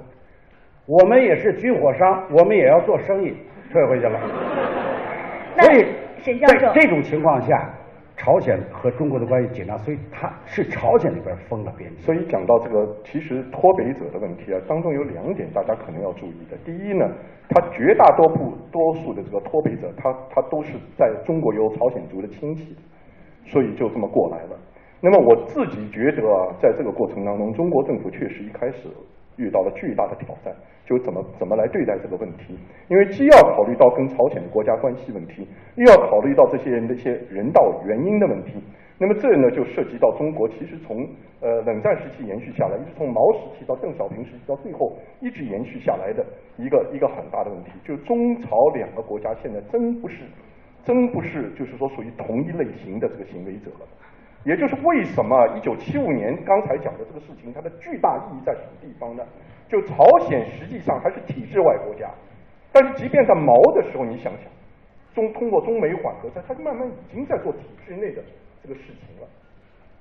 [0.86, 3.36] 我们也是军火商，我们也要做生意，
[3.74, 4.18] 退回去了。
[5.60, 5.86] 所以，
[6.24, 7.70] 沈教授在这种情况下，
[8.16, 12.00] 朝鲜和中国的关系紧张，所以他是朝鲜那边封了边境。
[12.00, 16.56] 所以讲到这个，其实脱北者的问题啊，当中有两点大家可能要注意的。
[16.64, 17.06] 第一呢，
[17.50, 22.74] 他绝大多数多数的这个脱北者，他他都是在中国有朝鲜族的亲戚，
[23.46, 24.58] 所以就这么过来了。
[25.02, 28.88] 那么我自己觉得啊，在这个过程当中，中国政府确实一开始
[29.38, 30.54] 遇到了巨大的挑战，
[30.86, 32.58] 就怎么怎么来对待这个问题。
[32.90, 38.62] 因为既要考虑到跟朝鲜的国家关系问题，又要考虑到这些人的一些人道原因的问题。
[39.00, 41.06] 那么这呢，就涉及到中国其实从
[41.42, 46.24] 呃冷战时期延续下来，一直从毛时期到邓小平时期到最后一直延续下来的
[46.58, 50.24] 一个一个很大的问题，就中朝两个国家现在真不是
[50.84, 53.88] 真不是就是说属于同一类型的这个行为者了。
[54.44, 59.24] 也就是为什么一九七五年刚才讲的这个事情，它的巨大意义在什么地方呢？
[59.70, 62.12] 就朝鲜实际上还是体制外国家，
[62.72, 64.44] 但是即便在毛的时候，你想想，
[65.16, 68.22] 中通过中美缓和，它它慢慢已经在做体制内的
[68.62, 69.28] 这个事情了。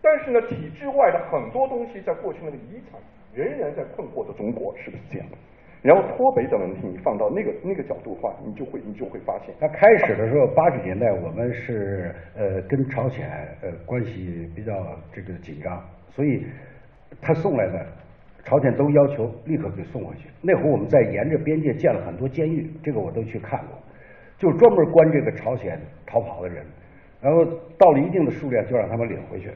[0.03, 3.01] 但是呢，体制外的很多东西，在过去那个遗产
[3.33, 5.29] 仍然在困惑着中国，是不是这样？
[5.83, 13.29] 然后脱北等问题，你放到那个那个角度的话，你就会你就会发现，他开始的时候，八十年代我们是呃跟朝鲜
[13.63, 14.73] 呃关系比较
[15.13, 16.47] 这个紧张，所以
[17.21, 17.85] 他送来的
[18.45, 20.29] 朝鲜都要求立刻给送回去。
[20.41, 23.77] 那会儿我们在沿着边界建了很多监狱，这个我都去看过，
[24.39, 25.77] 就专门关这个朝鲜
[26.07, 26.65] 逃跑的人，
[27.21, 27.45] 然后
[27.77, 29.51] 到了一定的数量就让他们领回去。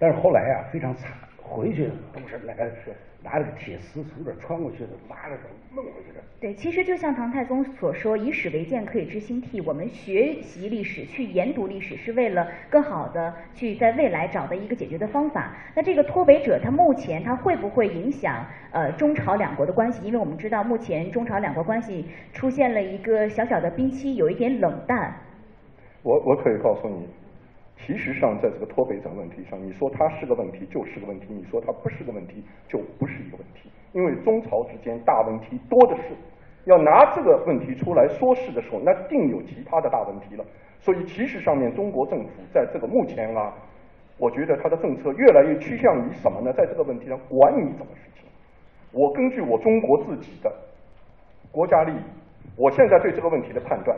[0.00, 2.90] 但是后来啊非常惨，回去都是那个是。
[3.24, 6.22] 拿着个铁丝从这穿过去的，拉着手弄回去的。
[6.38, 15.56] 对，其实就像唐太宗所说：“以史为鉴，可以知兴替。”我们学习历史，去研读历史，是为了更好的去在未来找到一个解决的方法。
[15.74, 20.04] 那这个脱北者，他目前他会不会影响呃中朝两国的关系？
[20.06, 25.14] 因为我们知道，目前中朝两国关系出现了一个小小的冰期，有一点冷淡。
[26.02, 27.08] 我我可以告诉你。
[27.84, 33.68] 其实上，在这个脱北者问题上，你说它是个问题就是个问题，你说它不是个问题就不是一个问题。
[33.92, 36.14] 因为中朝之间大问题多的是，
[36.64, 40.44] 要拿这个问题出来说事的时候，那定有其他的大问题了。
[40.80, 43.52] 所以，其实上面中国政府在这个目前啊，
[44.16, 46.52] 我觉得它的政策越来越趋向于什么呢？
[46.54, 48.24] 在这个问题上管你怎么事情，
[48.92, 50.50] 我根据我中国自己的
[51.52, 52.00] 国家利益，
[52.56, 53.94] 我现在对这个问题的判断。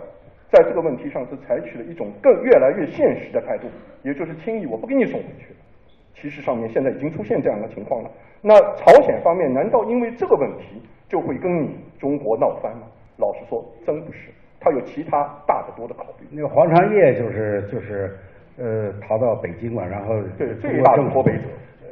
[0.50, 3.66] 在这个问题上是采取了一种更越来越现实的态度，
[4.02, 5.48] 也就是轻易我不给你送回去。
[6.14, 8.10] 其实上面现在已经出现这样的情况了。
[8.40, 12.86] 那朝鲜方面难道因为这个问题就会跟你中国闹翻吗？
[13.18, 16.26] 老实说，真不是，他有其他大得多的考虑。
[16.30, 18.16] 那个黄长业就是就是
[18.56, 21.42] 呃逃到北京嘛，然后对最大的脱北者，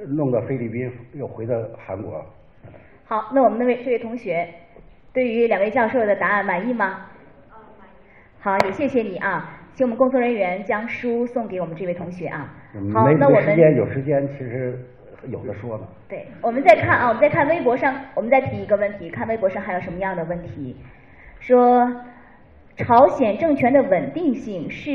[0.07, 2.25] 弄到菲律宾又回到韩国。
[3.05, 4.47] 好，那我们那位这位同学
[5.13, 7.07] 对于两位教授的答案满意吗？
[8.45, 12.47] 好，也谢谢你啊，请我们工作人员将书送给我们这位同学啊。
[12.93, 14.79] 好，那我们时间有时间，其实
[15.31, 15.85] 有的说呢。
[16.11, 20.77] 对，我们再看啊，我们再看微博上，我们再提一个问题，看微博上还有什么样的问题？
[21.41, 21.91] 说
[22.77, 24.91] 朝鲜政权的稳定性是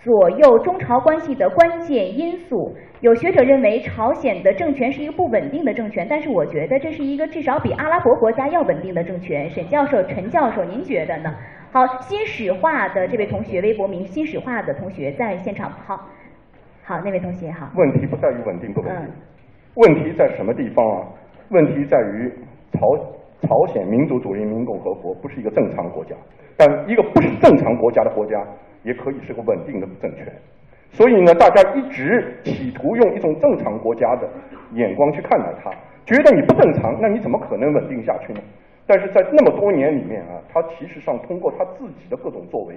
[0.00, 2.74] 左右中朝关系的关键因素。
[3.00, 9.50] 有学者认为朝鲜的政权是一个不稳定的政权，但是我觉得这是一个至少比阿拉伯国家要稳定的政权。
[9.50, 11.34] 沈教授、陈教授，您觉得呢？
[11.72, 15.70] 好，新史化的这位同学，微博名新史化的同学在现场。
[15.70, 16.06] 好，
[16.84, 17.66] 好，那位同学好。
[17.74, 19.08] 问题不在于稳定不稳定，
[19.76, 21.08] 问题在什么地方啊？
[21.48, 22.30] 问题在于
[22.72, 22.94] 朝
[23.40, 26.14] 朝鲜民主主义人民共和国不是一个正常国家，
[26.58, 28.38] 但一个不是正常国家的国家
[28.82, 30.30] 也可以是个稳定的政权。
[30.90, 34.28] 所以呢，大家一直企图用一种正常国家的
[34.74, 35.70] 眼光去看待它，
[36.04, 38.40] 觉得你不正常，那你怎么可能稳定下去呢？
[38.92, 42.74] 但是在那么多年里面啊，他其实上通过他自己的各种作为，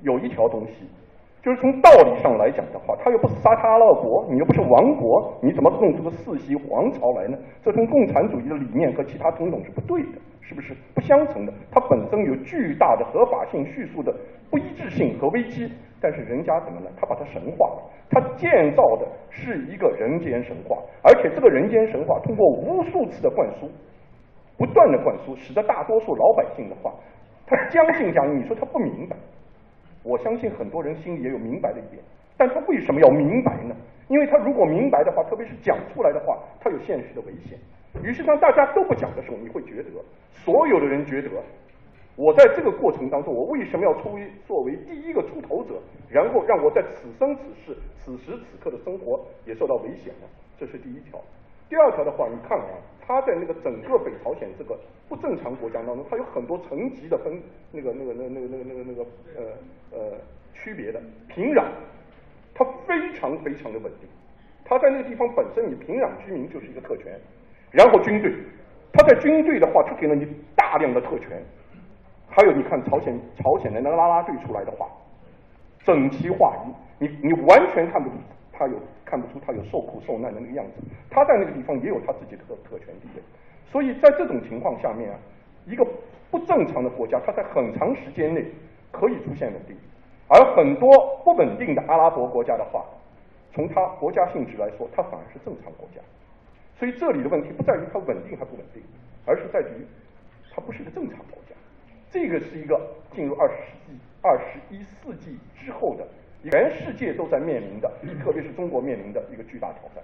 [0.00, 0.88] 有一条东西，
[1.42, 7.36] 就是从道理上来讲的话，他又不是沙特阿拉伯，你又不是王国，你怎么弄出个世袭皇朝来呢？
[7.62, 11.52] 这跟共产主义的理念和其他种种是不对的，是不是不相成的？
[11.70, 14.10] 它本身有巨大的合法性叙述的
[14.50, 15.70] 不一致性和危机。
[16.00, 16.88] 但是人家怎么呢？
[16.98, 23.68] 他把它神化了，他建造的是一个人间神话，而且这个人间神话通过无数次的灌输。
[24.56, 26.94] 不断的灌输，使得大多数老百姓的话，
[27.46, 28.38] 他将信将疑。
[28.38, 29.16] 你说他不明白，
[30.02, 32.02] 我相信很多人心里也有明白的一点，
[32.36, 33.74] 但他为什么要明白呢？
[34.08, 37.58] 因为他如果明白的话，特别是讲出来的话，他有现实的危险。
[38.02, 39.90] 于是当大家都不讲的时候，你会觉得，
[40.30, 41.30] 所有的人觉得，
[42.16, 50.26] 我在这个过程当中，我为什么要出作为第一个出头者，然后让我在此生此世、此时此刻的生活也受到危险呢？
[50.58, 51.18] 这是第一条。
[51.68, 52.66] 第二条的话，你看啊。
[53.06, 54.74] 它在那个整个北朝鲜这个
[55.10, 57.38] 不正常国家当中，它有很多层级的分，
[57.70, 59.44] 那个、那个、那、那个、那个、那个、那个呃
[59.92, 60.12] 呃
[60.54, 61.64] 区别的平壤，
[62.54, 64.08] 它非常非常的稳定。
[64.64, 67.12] 它在那个地方本身，你平壤居民就是一个特权，
[67.70, 68.34] 然后军队，
[68.90, 70.26] 它在军队的话，他给了你
[70.56, 71.42] 大量的特权。
[72.30, 74.88] 还有你看朝鲜朝鲜的那个拉拉队出来的话，
[75.84, 78.16] 整齐划一，你你完全看不出
[78.56, 78.74] 他有
[79.04, 80.82] 看不出他有受苦受难的那个样子。
[81.10, 83.22] 他在那个地方也有他自己的特特权地位。
[83.70, 85.18] 所以在这种情况下面啊，
[85.66, 85.84] 一个
[86.30, 88.44] 不正常的国家，它在很长时间内
[88.92, 89.76] 可以出现稳定，
[90.28, 90.88] 而很多
[91.24, 92.84] 不稳定的阿拉伯国家的话，
[93.52, 96.00] 从它国家性质来说，它反而是正常国家。
[96.78, 98.82] 所以这里的问题不在于它稳定还不稳定，
[99.26, 99.86] 而是在于
[100.52, 101.54] 它不是一个正常国家。
[102.10, 102.80] 这个是一个
[103.12, 106.06] 进入二十世纪、二十一世纪之后的
[106.50, 107.90] 全世界都在面临的，
[108.22, 110.02] 特别是中国面临的一个巨大挑战。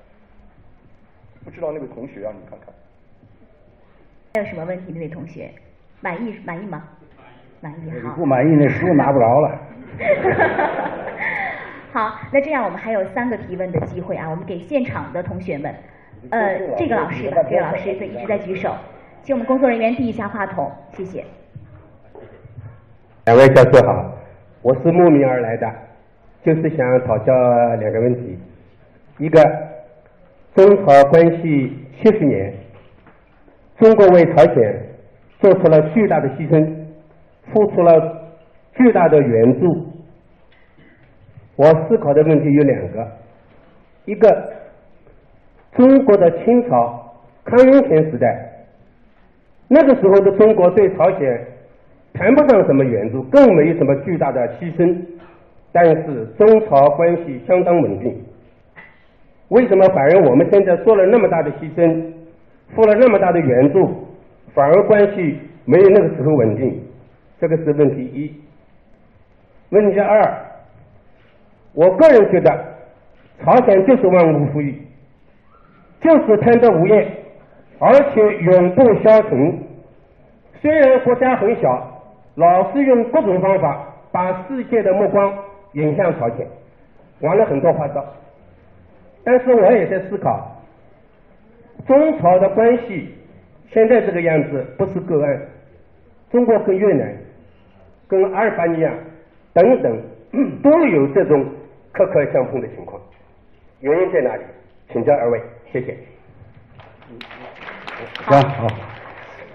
[1.44, 2.68] 不知道那位同学啊，你看看。
[4.34, 4.92] 还有什么问题？
[4.92, 5.50] 那位同学，
[6.00, 6.84] 满意满意吗？
[7.60, 7.90] 满意。
[8.00, 8.14] 好。
[8.14, 9.58] 不满意，那书拿不着了。
[11.92, 15.74] 好，那这样我们还有三个提问的机会啊，我们给现场的同学们，
[16.30, 18.76] 呃，这个老师吧，这个老师对一直在举手，
[19.22, 21.24] 请我们工作人员递一下话筒，谢谢。
[23.26, 24.14] 两位教授好，
[24.62, 25.66] 我是慕名而来的，
[26.42, 27.32] 就是想讨教
[27.76, 28.38] 两个问题，
[29.18, 29.40] 一个
[30.54, 32.52] 中朝关系七十年。
[33.78, 34.82] 中国为朝鲜
[35.38, 36.70] 做出了巨大的牺牲，
[37.50, 37.90] 付出了
[38.74, 39.86] 巨大的援助。
[41.56, 43.08] 我思考的问题有两个：
[44.04, 44.52] 一个，
[45.74, 48.66] 中国的清朝康雍乾时代，
[49.68, 51.46] 那个时候的中国对朝鲜
[52.12, 54.94] 谈不上什么援助，更没有什么巨大的牺牲，
[55.72, 58.22] 但是中朝关系相当稳定。
[59.48, 62.12] 为什么反而我们现在做了那么大的牺牲？
[62.74, 64.06] 付了那么大的援助，
[64.54, 66.80] 反而关系没有那个时候稳定，
[67.40, 68.32] 这个是问题一。
[69.70, 70.22] 问题二，
[71.74, 72.64] 我个人觉得，
[73.44, 74.80] 朝鲜就是万物富裕，
[76.00, 77.10] 就是贪得无厌，
[77.80, 79.58] 而且永不消沉。
[80.60, 82.02] 虽然国家很小，
[82.36, 85.34] 老是用各种方法把世界的目光
[85.72, 86.46] 引向朝鲜，
[87.20, 88.04] 玩了很多花招。
[89.24, 90.56] 但是我也在思考。
[91.86, 93.14] 中朝的关系
[93.70, 95.40] 现在这个样子不是个案，
[96.30, 97.16] 中国跟越南、
[98.06, 98.92] 跟阿尔巴尼亚
[99.52, 100.02] 等等
[100.62, 101.44] 都有这种
[101.92, 103.00] 磕磕相碰的情况，
[103.80, 104.42] 原因在哪里？
[104.92, 105.40] 请教二位，
[105.72, 105.96] 谢谢。
[108.26, 108.66] 行好，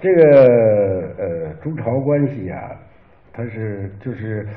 [0.02, 2.72] 这个呃中朝关系啊，
[3.32, 4.48] 它是就是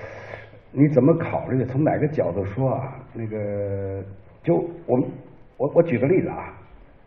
[0.71, 1.65] 你怎么考虑？
[1.65, 3.01] 从哪个角度说啊？
[3.15, 4.05] 那个
[4.43, 5.09] 就我们
[5.57, 6.55] 我我举个例子啊。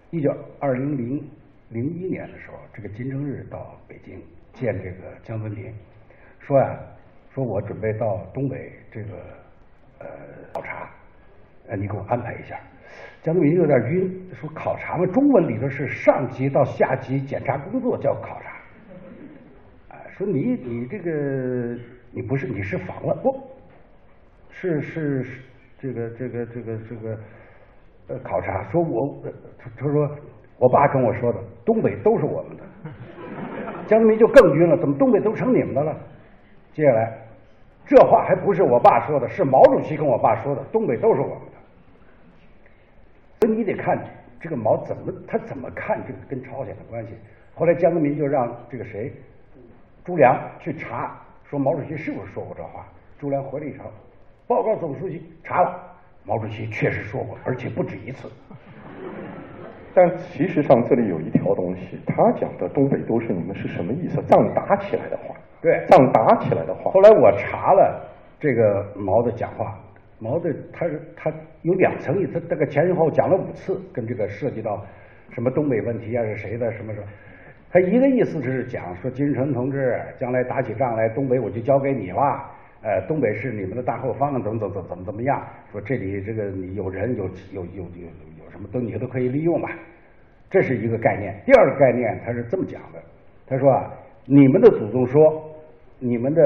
[0.09, 1.29] 一九二零零
[1.69, 4.21] 零一年的时候，这个金正日到北京
[4.51, 5.73] 见这个江泽民，
[6.39, 6.77] 说呀，
[7.29, 9.09] 说我准备到东北这个
[9.99, 10.07] 呃
[10.51, 10.89] 考察，
[11.67, 12.59] 呃你给我安排一下。
[13.21, 18.57] 江泽民有点晕，说考察嘛，中文里头是上级到下级检查工作叫考察，
[19.89, 21.79] 哎，说你你这个
[22.11, 23.50] 你不是你是访问不？
[24.51, 25.41] 是是是
[25.79, 27.17] 这个这个这个这个。
[28.07, 29.23] 呃考察说，我
[29.57, 30.09] 他他说，
[30.57, 32.63] 我爸跟我说的，东北都是我们的。
[33.87, 35.95] 江泽民就更晕了，怎么东北都成你们的了？
[36.73, 37.15] 接下来，
[37.85, 41.53] 这话还不是我爸说的，是毛主席跟我爸说的，东北都是我们的。
[43.39, 43.97] 所以你得看
[44.41, 47.13] 这个毛怎么他怎么看这个跟朝鲜的关系。
[47.53, 49.13] 后来江泽民就让这个谁，
[50.03, 52.85] 朱良去查，说毛主席是不是说过这话？
[53.19, 53.85] 朱良回了一条，
[54.51, 55.79] 报告总书记，查了。
[56.25, 58.29] 毛主席确实说过，而且不止一次。
[59.95, 64.21] 但其实上这里有一条东西，他讲的东北都是你们是什么意思？
[64.23, 66.91] 仗打起来的话，对，仗打起来的话。
[66.91, 68.05] 后来我查了
[68.41, 69.79] 这个毛的讲话，
[70.19, 74.85] 毛的他是他有两层意思，这个前后讲了五次，跟这个涉及到
[75.29, 77.07] 什么东北问题啊是谁的什么什么。
[77.71, 82.51] 他一个意思是讲说金日成同志将来打起仗来，东北我就交给你了。
[82.83, 85.39] 呃，东北是你们的大后方，怎么怎么怎么怎么样？
[85.71, 88.05] 说这里这个你有人有有有有
[88.43, 89.69] 有什么都你都可以利用吧，
[90.49, 91.39] 这是一个概念。
[91.45, 92.99] 第二个概念他是这么讲的，
[93.47, 93.91] 他说啊，
[94.25, 95.21] 你们的祖宗说
[95.99, 96.41] 你们的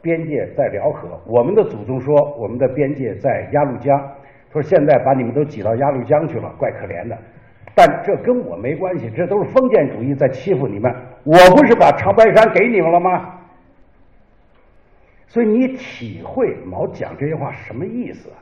[0.00, 3.98] 边界在辽河，我们的祖宗说我们的边界在鸭绿江，
[4.52, 7.18] 说现在把你们都挤到鸭绿江去了，怪可怜的。
[7.74, 10.92] 但这跟我没关系，这都是封建主义在欺负你们。
[11.24, 13.39] 我不是把长白山给你们了吗？
[15.30, 18.36] 所以你体会毛讲这些话什么意思啊？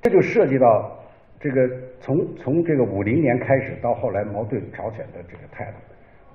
[0.00, 0.98] 这就涉及到
[1.38, 1.68] 这个
[2.00, 5.76] 从从这个五零年开始到后来毛对朝鲜的这个态度。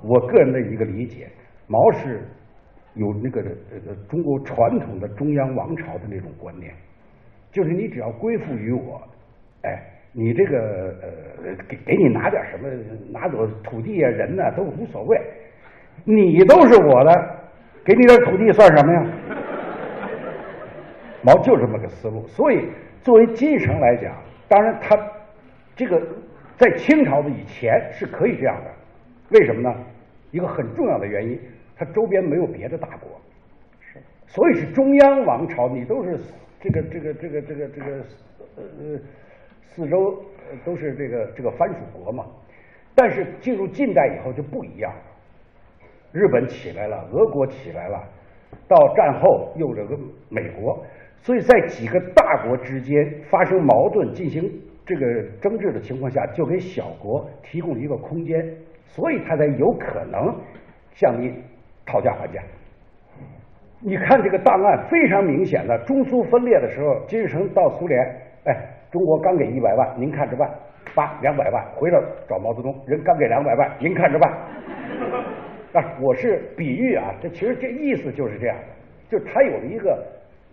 [0.07, 1.27] 我个人的一个理解，
[1.65, 2.21] 毛是
[2.93, 3.41] 有那个
[3.71, 6.71] 呃中国传统的中央王朝的那种观念，
[7.51, 9.01] 就是你只要归附于我，
[9.63, 10.59] 哎，你这个
[11.01, 12.69] 呃给给你拿点什么，
[13.11, 15.19] 拿走土地啊人呐、都无所谓，
[16.03, 17.39] 你都是我的，
[17.85, 19.05] 给你点土地算什么呀？
[21.21, 22.67] 毛就这么个思路，所以
[23.01, 24.13] 作为金城来讲，
[24.47, 24.97] 当然他
[25.75, 26.01] 这个
[26.57, 28.71] 在清朝的以前是可以这样的，
[29.37, 29.73] 为什么呢？
[30.31, 31.39] 一个很重要的原因，
[31.77, 33.21] 它周边没有别的大国，
[33.79, 36.17] 是，所以是中央王朝，你都是
[36.59, 38.03] 这个这个这个这个这个
[38.57, 38.99] 呃
[39.63, 40.21] 四周
[40.65, 42.25] 都是这个这个藩属国嘛，
[42.95, 45.12] 但是进入近代以后就不一样了。
[46.13, 47.99] 日本起来了，俄国起来了，
[48.67, 49.97] 到战后又这个
[50.29, 50.85] 美国，
[51.17, 54.47] 所以在几个大国之间发生矛盾、进行
[54.85, 58.47] 这个争执的情况下，就给小国提供了一个空间，
[58.85, 60.39] 所以他才有可能
[60.91, 61.33] 向你
[61.83, 62.39] 讨价还价。
[63.79, 67.99] 你看这个档案非常明显的，中苏分裂的时候，金日成到苏联，
[68.45, 68.55] 哎，
[68.91, 70.47] 中国刚给一百万，您看着办，
[70.93, 71.99] 八两百万，回来
[72.29, 75.32] 找毛泽东，人刚给两百万，您看着办。
[75.73, 78.63] 啊，我是比喻啊，这其实这意思就是这样的，
[79.09, 80.05] 就是他有了一个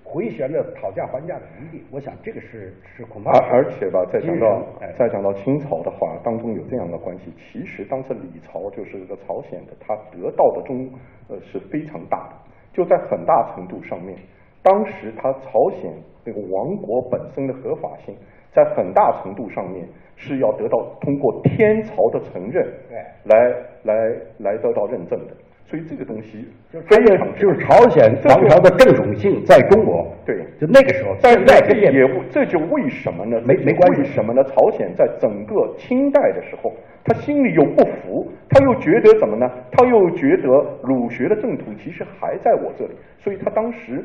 [0.03, 1.85] 回旋的讨价还价的余地。
[1.91, 4.67] 我想这个是是恐怕而而且吧，再讲到
[4.97, 7.31] 再讲到清朝的话，当中有这样的关系。
[7.37, 10.89] 其实当时李朝就是这个朝鲜的，他得到的中
[11.29, 12.37] 呃是非常大的，
[12.73, 14.17] 就在很大程度上面，
[14.63, 15.93] 当时他朝鲜
[16.25, 18.17] 这个王国本身的合法性，
[18.55, 19.87] 在很大程度上面
[20.21, 23.51] 是要得到通过天朝的承认，对来
[23.85, 23.95] 来
[24.39, 25.33] 来得到认证的。
[25.65, 33.41] 所以这个东西就是非常就是朝鲜王朝的正统性在中国，对就那个时候，但在这也不这就为什么呢？
[33.47, 34.43] 没没关系为什么呢？
[34.43, 36.73] 朝鲜在整个清代的时候，
[37.05, 39.49] 他心里又不服，他又觉得怎么呢？
[39.71, 40.49] 他又觉得
[40.83, 44.05] 儒学的正统其实还在我这里，所以他当时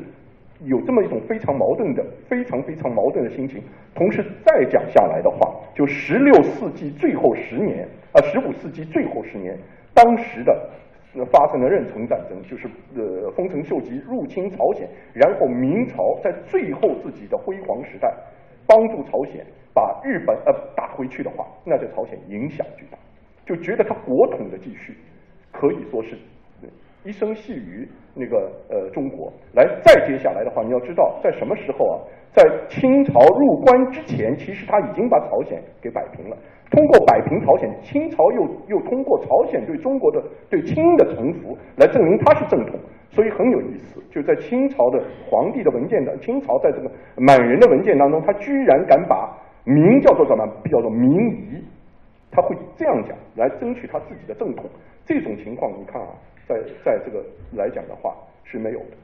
[0.64, 3.62] 有这么一种非常矛盾的、非常非常矛盾的心情。
[3.94, 5.38] 同时再讲下来的话，
[5.74, 9.56] 就十六世纪最后十年啊，十五世纪最后十年，
[9.94, 10.70] 当时的。
[11.32, 18.14] 发生了壬辰战争，就是呃丰臣秀吉入侵朝鲜，然后明朝在最后自己的辉煌时代，
[18.66, 19.42] 帮助朝鲜
[19.72, 22.98] 把日本呃打回去的话，那对朝鲜影响巨大，
[23.46, 24.94] 就觉得他国统的继续
[25.50, 26.18] 可以说是
[27.06, 29.32] 一生系于那个呃中国。
[29.54, 31.96] 来，再接下来的话，你要知道在什么时候啊？
[32.32, 36.36] 在清朝入关之前，其实他已经把朝鲜给摆平了。
[36.70, 42.78] 通过摆平朝鲜，清朝又又通过朝鲜对中国的对清的臣服来证明他是正统，
[43.08, 44.02] 所以很有意思。
[44.10, 50.46] 就在清朝的皇帝的文件的清朝在这个满人的文件当中，他居然敢把明叫做什么？
[50.70, 51.64] 叫做明夷，
[52.30, 54.66] 他会这样讲来争取他自己的正统。
[55.06, 56.08] 这种情况，你看啊，
[56.48, 58.96] 在在这个来讲的话是没有的。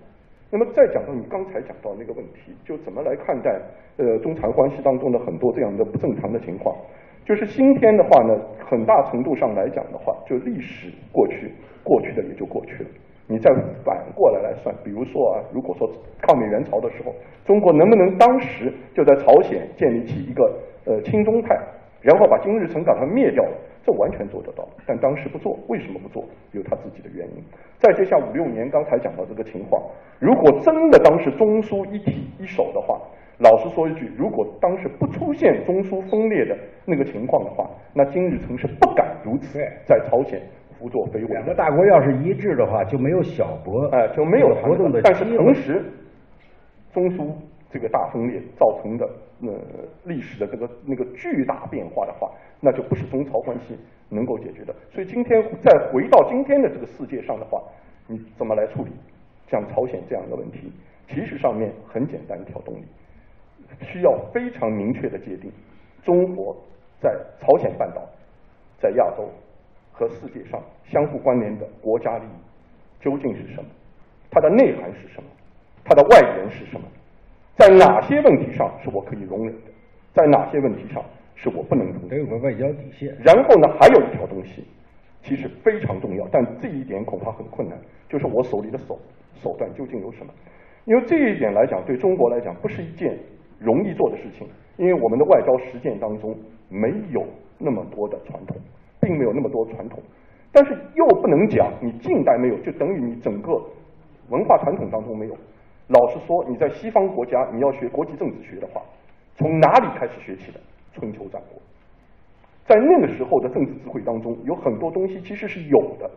[0.50, 3.58] 那么再讲到你刚才讲到那个问题，就怎么来看待
[3.96, 6.76] 呃中朝关系当中的很多这样的不正常的情况？
[7.24, 8.36] 就是今天的话呢，
[8.68, 11.50] 很大程度上来讲的话，就历史过去，
[11.82, 12.90] 过去的也就过去了。
[13.28, 13.50] 你再
[13.84, 15.88] 反过来来算，比如说啊，如果说
[16.20, 17.14] 抗美援朝的时候，
[17.46, 20.52] 中国能不能当时就在朝鲜建立起一个
[20.84, 21.56] 呃亲中派，
[22.02, 23.56] 然后把金日成把他灭掉了？
[23.84, 26.24] 这完全做得到，但当时不做，为什么不做？
[26.52, 27.42] 有他自己的原因。
[27.78, 29.82] 再接下五六年，刚才讲到这个情况，
[30.20, 33.00] 如果真的当时中苏一体一手的话，
[33.38, 40.40] 老实说一句，如果当时不出现中苏分裂的那个情况的话，那金日成是不敢如此对在朝鲜
[40.78, 41.52] 胡作非为两个。
[41.52, 45.84] 大国要是一致的话，就没有小国哎，就没有活动的但是同时，
[46.92, 47.34] 中苏
[47.68, 49.08] 这个大分裂造成的
[49.42, 49.52] 呃
[50.04, 52.30] 历史的这个那个巨大变化的话，
[52.60, 53.76] 那就不是中朝关系
[54.08, 54.74] 能够解决的。
[54.90, 57.62] 所以今天再回到今天的这个世界上的话，
[58.06, 58.90] 你怎么来处理
[59.50, 60.72] 像朝鲜这样的问题？
[61.08, 62.84] 其实上面很简单一条动力，
[63.80, 65.52] 需要非常明确的界定
[66.02, 66.56] 中国
[67.00, 68.08] 在朝鲜半岛、
[68.78, 69.28] 在亚洲
[69.92, 73.68] 和世界上相互关联的国家利益究竟是什么？
[74.30, 75.28] 它的内涵是什么？
[75.84, 76.86] 它的外延是什么？
[77.56, 79.70] 在哪些问题上是我可以容忍的？
[80.14, 81.02] 在哪些问题上
[81.34, 82.08] 是我不能容忍的？
[82.08, 83.14] 得有个外交底线。
[83.22, 84.64] 然后呢，还有一条东西，
[85.20, 88.98] 其实非常重要，但这一点恐怕很困难，就是我手里的手
[89.34, 90.32] 手段究竟有什么？
[90.84, 93.16] 因为这一点来讲，对中国来讲不是一件
[93.58, 96.34] 容易做的事情，因为我们的外交实践当中
[96.68, 97.24] 没有
[97.58, 98.56] 那么多的传统，
[99.00, 100.00] 并没有那么多传统，
[100.50, 103.52] 但是又不能讲你近代没有，就等于你整个
[104.30, 105.36] 文化传统当中没有。
[105.88, 108.82] 老实说，你在西方国家你要学国际政治学的话，
[109.36, 110.60] 从哪里开始学起的？
[110.92, 111.60] 春秋战国。
[112.64, 116.10] 在那个时候的政治智慧当中，有很多东西其实是有的。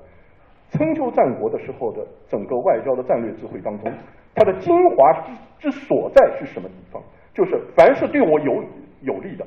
[0.69, 3.91] 春秋战国的时候的整个外交的战略智慧当中，
[4.33, 7.01] 它的精华之之所在是什么地方？
[7.33, 8.63] 就是凡是对我有
[9.01, 9.45] 有利的，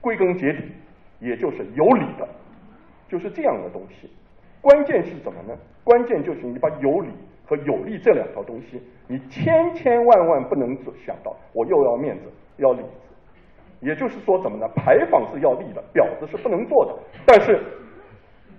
[0.00, 0.72] 归根结底
[1.20, 2.28] 也就是有理的，
[3.08, 4.10] 就是这样的东西。
[4.60, 5.54] 关键是什么呢？
[5.82, 7.08] 关键就是你把有理
[7.46, 13.14] 和有利这两条东西，你千千万万不能只想到我又要面子要里子，
[13.80, 14.66] 也就是说什么呢？
[14.74, 16.94] 牌坊是要立的，婊子是不能做的，
[17.26, 17.62] 但是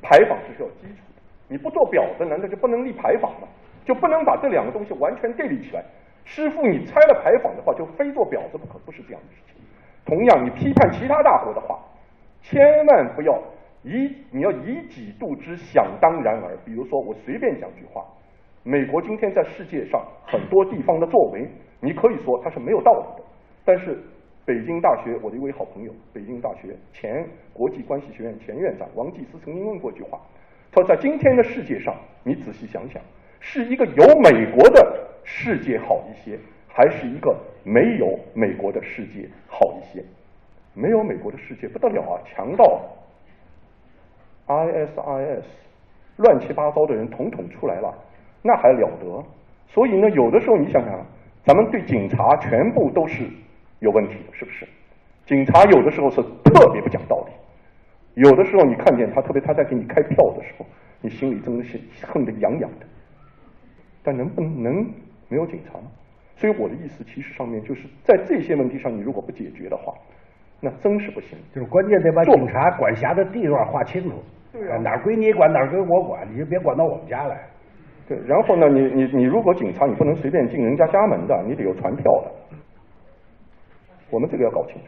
[0.02, 1.22] 牌坊是需要基础的。
[1.48, 3.48] 你不做婊子，难道就不能立牌坊吗？
[3.84, 5.84] 就不能把这两个东西完全对立起来？
[6.24, 9.64] 师傅，你拆了牌坊的话，就非做婊子不可，不是这样的事情。
[10.06, 11.80] 同样，你批判其他大国的话，
[12.42, 13.40] 千万不要
[13.84, 16.58] 以你要以己度之，想当然而。
[16.66, 18.04] 比如说，我随便讲句话，
[18.68, 21.48] 美国今天在世界上很多地方的作为，
[21.80, 23.24] 你可以说它是没有道理的。
[23.64, 23.96] 但是，
[24.44, 30.20] 北京大学我的一位好朋友，北京大学前国际关系学院前院长王继思曾经问过一句话，
[30.72, 33.00] 他说，在今天的世界上，你仔细想想。
[33.40, 40.04] 是一个有美国的世界好一些，还是一个没有美国的世界好一些？
[40.74, 42.82] 没有美国的世界不得了啊，强盗
[44.48, 45.44] ISIS
[46.18, 47.94] 乱七八糟的人统统出来了，
[48.48, 49.26] 那还了得？
[49.68, 51.06] 所以呢，有的时候你想想，
[51.44, 53.28] 咱们对警察全部都是
[53.80, 54.68] 有问题的，是不是？
[55.26, 60.66] 警察有的时候是特别不讲道理，有的时候你看见他，特别他在给你开票的时候，
[61.02, 62.86] 你心里真的是恨得痒痒的。
[64.04, 64.86] 但能不能
[65.28, 65.88] 没有警察吗？
[66.36, 69.92] 所以我的意思，其实上面就是在这些问题上，你如果不解决的话，
[70.62, 71.36] 那真是不行。
[71.52, 74.22] 就是关键得把警察管辖的地段划清楚。
[74.54, 77.42] 对啊，哪儿归你管，哪儿归我管，你就别管到我们家来。
[78.08, 82.32] 对，然后呢，你你你如果警察，你不能随便进人家家门的，你得有传票的。
[84.12, 84.82] 我们这个要搞清楚。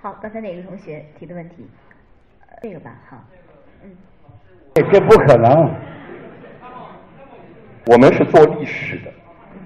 [0.00, 1.66] 好，刚才哪个同学提的问题？
[2.60, 3.16] 这个吧，好，
[3.84, 3.90] 嗯。
[4.74, 5.70] 这不可能。
[7.86, 9.12] 我们是做历史的，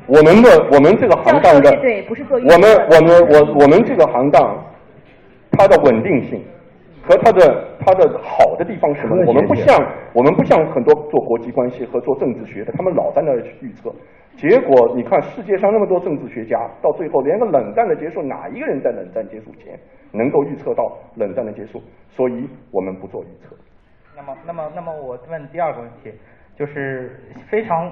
[0.06, 4.62] 我们的我们这个行当的，对，不是做我们我们我我们这个行当，
[5.52, 6.44] 它的稳定性
[7.02, 9.24] 和它的它的好的地方是什么？
[9.26, 9.76] 我们不像
[10.12, 13.92] 我们不像很多做国际关系和做政治学的，他们老在那去预测，
[14.36, 19.78] 结果你看世界上那么多政治学家，到最后连个冷战的结束，哪一个人在冷战结束前
[20.12, 21.80] 能够预测到冷战的结束？
[22.08, 23.56] 所以我们不做预测。
[24.16, 26.12] 那么那么那么我问第二个问题，
[26.56, 27.90] 就是非常。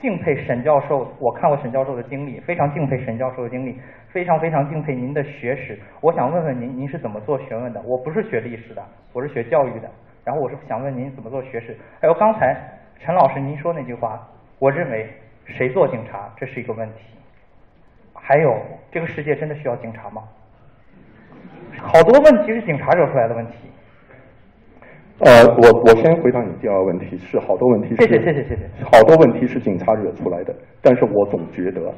[0.00, 3.76] 敬佩沈教授，我看过沈教授的经历，非常敬佩沈教授的经历，
[4.12, 5.78] 非常非常敬佩您的学识。
[6.00, 7.80] 我想问问您，您是怎么做学问的？
[7.82, 9.90] 我不是学历史的，我是学教育的。
[10.24, 11.76] 然后我是想问您怎么做学识。
[12.00, 12.56] 还有刚才
[12.98, 14.28] 陈老师您说那句话，
[14.58, 15.08] 我认为
[15.44, 17.00] 谁做警察这是一个问题。
[18.14, 20.22] 还有这个世界真的需要警察吗？
[21.80, 23.54] 好多问题是警察惹出来的问题。
[25.20, 31.92] 呃，我我先回答你第二个问题，是好多问题是谢谢谢谢谢谢，好多问题是警察惹出来的，但是我总觉得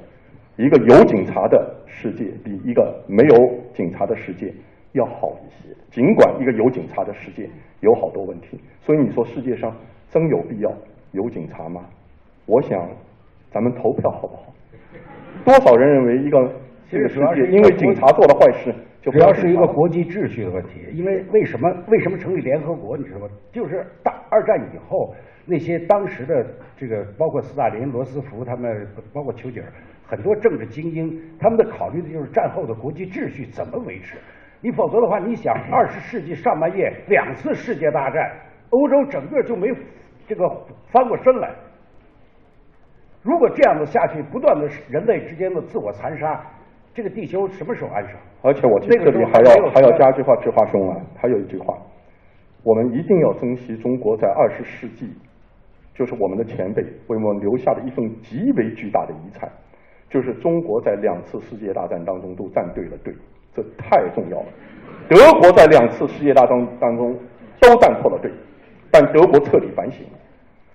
[0.61, 3.35] 一个有警察的世界比一个没有
[3.73, 4.53] 警察的世界
[4.93, 5.75] 要好一些。
[5.91, 7.49] 尽管一个有警察的世界
[7.81, 9.75] 有好多问题，所以你说世界上
[10.11, 10.71] 真有必要
[11.13, 11.81] 有警察吗？
[12.45, 12.87] 我想
[13.51, 14.53] 咱们投票好不好？
[15.47, 16.53] 多少人认为一个
[16.91, 18.75] 这个世界因为警察做了坏事？
[19.01, 22.99] 主要是一个国际秩序的问题，因为为什么为什么成立联合国？
[22.99, 23.29] 你知道吗？
[23.51, 25.15] 就是大二战以后，
[25.47, 29.73] 那些当时的这个包括斯大林、罗斯福他们，包括丘吉尔，
[30.11, 34.19] 很多政治精英，他们的考虑的就是战后的国际秩序怎么维持。
[34.61, 38.31] 你否则的话，你想二十世纪上半叶两次世界大战，
[38.71, 39.73] 欧洲整个就没
[40.27, 40.49] 这个
[40.91, 41.55] 翻过身来。
[43.23, 46.45] 如果这样子下去，不断的人类之间的自我残杀。
[46.93, 48.19] 这个地球什么时候安生？
[48.43, 51.79] 而且我这里还要还要加句话，志华兄啊，还有一句话，
[52.65, 55.09] 我们一定要珍惜中国在二十世纪，
[55.95, 59.49] 就是我们的前辈为我们留下的一份极为巨大的遗产，
[60.11, 63.15] 就是中国在两次世界大战当中都站对了队，
[63.55, 64.47] 这太重要了。
[65.09, 67.17] 德国在两次世界大战当中
[67.61, 68.31] 都站错了队，
[68.91, 70.19] 但德国彻底反省了。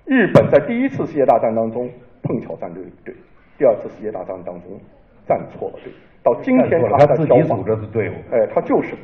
[0.05, 1.87] 日本在第一次世界大战当中
[2.23, 3.13] 碰巧站对队，
[3.57, 4.79] 第二次世界大战当中。
[5.27, 5.91] 站错了队，
[6.21, 8.95] 到今天他在自己组织的队伍，哎，他就是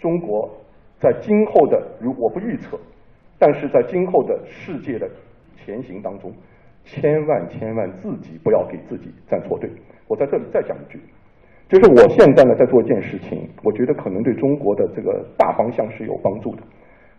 [0.00, 0.50] 中国
[0.98, 2.76] 在今后的，如我不预测，
[3.38, 5.08] 但是在今后的世界的
[5.54, 6.32] 前行当中，
[6.84, 9.70] 千万千万自己不要给自己站错队。
[10.08, 11.00] 我在这里再讲一句，
[11.68, 16.62] 就是我现在呢在做一件事情，我觉得可能对中国的这个大方向是有帮助的。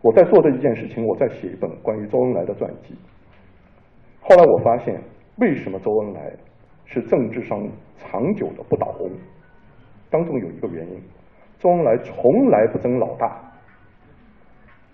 [0.02, 2.96] 我在做的一件事情，我在写一本关于周恩来的传记。
[4.20, 5.02] 后来我发现，
[5.38, 6.32] 为什么周恩来？
[6.86, 7.58] 是政治上
[7.98, 9.10] 长久的不倒翁，
[10.12, 11.02] 当中有一个原因，
[11.58, 13.42] 周恩来从来不争老大，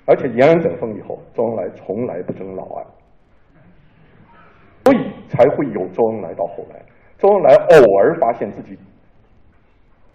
[0.06, 2.86] 而且延安整风以后，周恩来从来不争老二，
[5.30, 6.82] 才会有周恩来到后来。
[7.18, 8.78] 周恩来偶尔发现自己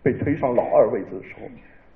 [0.02, 1.48] 被推上老二位置的时候，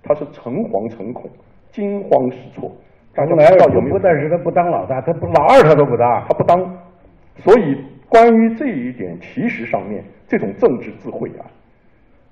[0.02, 1.28] 他是诚惶诚恐、
[1.70, 2.72] 惊慌失措。
[3.14, 6.24] 周恩来不知道有没有不但是他不当老大，他不老二他都不当。
[6.28, 6.58] 他不当。
[7.36, 11.44] 所以关于这一点，其实上面这种政治智慧啊，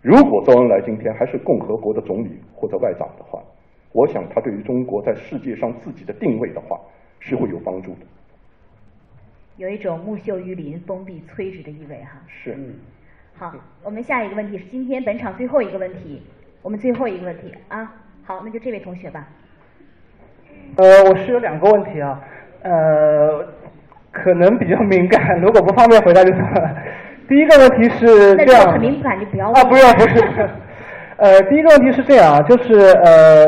[0.00, 3.40] 如果周恩来今天还是共和国的总理或者外长的话，
[3.92, 6.78] 我想他对于中国在世界上自己的定位的话
[7.18, 8.06] 是会有帮助的。
[9.56, 12.20] 有一种木秀于林、风必摧之的意味哈。
[12.28, 12.56] 是。
[13.38, 13.52] 好，
[13.82, 16.22] 我们下一个问题是今天本场最后一个问题，
[16.62, 17.92] 我们最后一个问题啊。
[18.24, 19.26] 好，那就这位同学吧。
[20.76, 22.20] 呃，我是有两个问题啊，
[22.62, 23.44] 呃，
[24.10, 26.76] 可能比较敏感，如果不方便回答就算了。
[27.28, 28.60] 第一个问题是那这样。
[28.60, 30.14] 如果很敏感就不要问啊，不用，不是。
[30.14, 30.48] 不 是
[31.18, 33.44] 呃，第一个问题是这样啊，就是呃，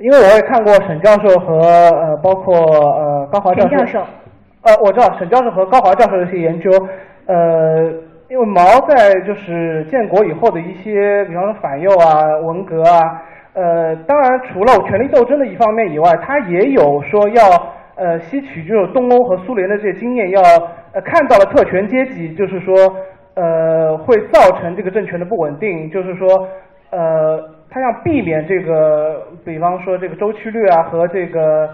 [0.00, 4.06] 因为我也看过沈教授和呃，包括呃高华教授。
[4.64, 6.70] 呃，我知道沈教授和高华教授的一些研究，
[7.26, 7.84] 呃，
[8.30, 17.42] 因为毛在就是建国以后的一些，比方说反右啊、文革啊，呃，当然除了权力斗争的一方面以外，他也有说要
[17.96, 20.40] 呃吸取就是东欧和苏联的这些经验，要
[20.94, 22.74] 呃看到了特权阶级，就是说
[23.34, 26.26] 呃会造成这个政权的不稳定，就是说
[26.90, 31.68] 呃他要避免这个，比方说这个周期率啊和这个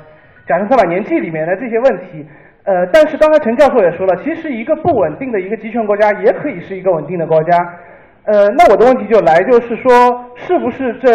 [0.48, 2.26] 甲辰三百年纪里面的这些问题。
[2.70, 7.58] 呃，但是刚才陈教授也说了，其实一个不稳定的一个集权国家也可以是一个稳定的国家。
[8.26, 9.90] 呃，那我的问题就来，就是说，
[10.36, 11.10] 是不是这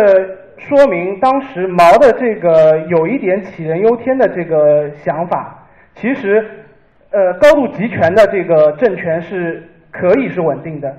[0.58, 5.66] 说明当时毛的这个有一点杞人忧天的这个想法？
[5.94, 6.44] 其实，
[7.12, 10.94] 呃，高度集权的这个政权是可以是稳定的。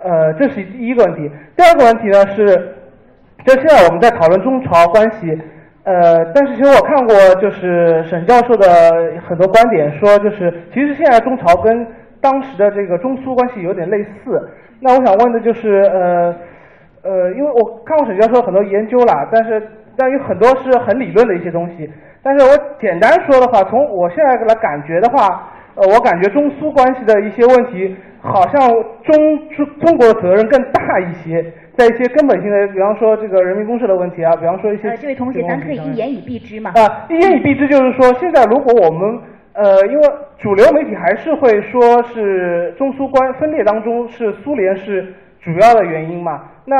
[0.00, 1.30] 呃，这是第一个问题。
[1.56, 2.74] 第二个问题呢是，
[3.46, 5.40] 就现在我们在讨论中朝关系。
[5.90, 8.64] 呃，但是其实我看过，就是沈教授的
[9.26, 11.84] 很多观点，说就是其实现在中朝跟
[12.20, 14.48] 当时的这个中苏关系有点类似。
[14.80, 16.34] 那我想问的就是，呃
[17.02, 19.60] 呃，因为我看过沈教授很多研究啦，但是
[19.96, 21.90] 但有很多是很理论的一些东西。
[22.22, 28.70] 但是我简单说的话，从我现在来感觉的话，呃，我感觉中苏关系的一些问题，好像
[29.02, 31.52] 中中中国的责任更大一些。
[31.76, 34.90] 在一些根本性的，比方说这个人民公社的问题啊，比方说一些。
[34.90, 36.72] 呃，这位同学，咱可以一言以蔽之嘛。
[36.74, 39.20] 啊，一言以蔽之就是说，现在如果我们
[39.52, 40.08] 呃，因为
[40.38, 46.42] 主流媒体还是会说是中苏关分裂当中是苏联是主要的原因嘛。
[46.64, 46.76] 那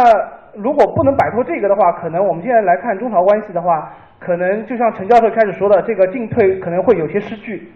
[0.55, 7.71] 如果不能摆脱这个的话，可能我们现在来看中朝关系的话，可能就像陈教授开始说的，这个进退可能会有些失据。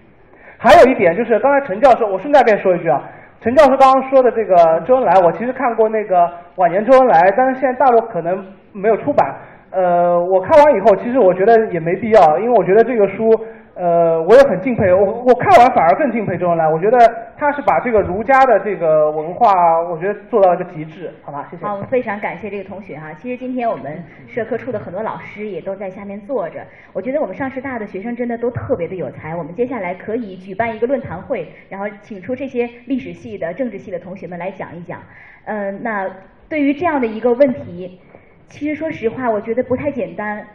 [0.58, 3.02] 还有一点就是，刚才陈教授，我顺带便说一句啊。
[3.44, 8.42] 陈教授刚刚说的这个周恩来，我其实看过那个晚年周恩来，但是现在大陆可能
[8.72, 9.36] 没有出版。
[9.70, 13.28] 呃，我看完以后，其实我觉得也没必要，因为我觉得这个书，
[13.74, 14.92] 呃，我也很敬佩。
[14.94, 16.96] 我我看完反而更敬佩周恩来，我觉得
[17.36, 19.52] 他是把这个儒家的这个文化，
[19.90, 21.48] 我觉得做到了一个极致，好吧？
[21.50, 21.66] 谢谢。
[21.66, 23.12] 好，非常感谢这个同学哈。
[23.14, 29.34] 其实今天我们社科处的很多老师也都在下面坐着，我觉得我们上师大的学生真的都特别的有才。
[29.34, 35.00] 我们接下来可以举办一个论坛会，然后请出这些历史系的、政治系的同学们来讲一讲。
[35.46, 36.08] 嗯，那
[36.48, 38.00] 对于这样的一个问题。
[38.46, 40.46] 其实说实话，我觉得不太简单。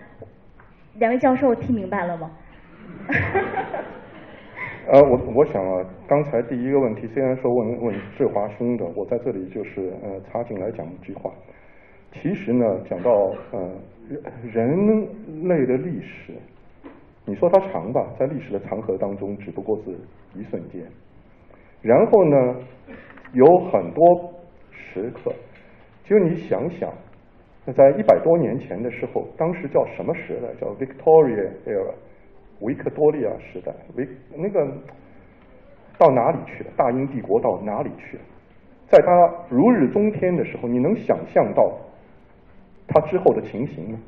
[1.00, 2.30] 两位教授听明白了吗？
[4.92, 11.32] 呃，我我想啊，刚才第一个问题虽然说问问志华兄的，我在这里就是呃插进来讲一句话。
[12.12, 13.12] 其实呢，讲到
[13.52, 13.70] 呃
[14.52, 16.34] 人人类的历史，
[17.26, 19.92] 你说它长吧，在历史的长河当中，只不过是
[20.40, 20.82] 一瞬间。
[21.82, 22.56] 然后呢，
[23.34, 24.34] 有很多
[24.72, 25.32] 时刻，
[26.04, 26.92] 就你想想。
[27.76, 30.48] 在一百多年前的时候，当时叫什么时代？
[30.60, 31.94] 叫 Victoria era，
[32.62, 33.72] 维克多利亚时代。
[33.96, 34.66] 维那个
[35.98, 36.72] 到哪里去了？
[36.76, 38.24] 大英帝国到哪里去了？
[38.88, 41.78] 在他如日中天的时候，你能想象到
[42.88, 44.00] 他之后的情形吗？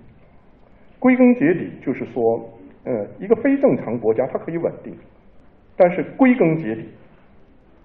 [1.00, 2.50] 归根结底就是说，
[2.86, 4.96] 呃，一个非正常国家它可以稳定，
[5.76, 6.90] 但是归根结底，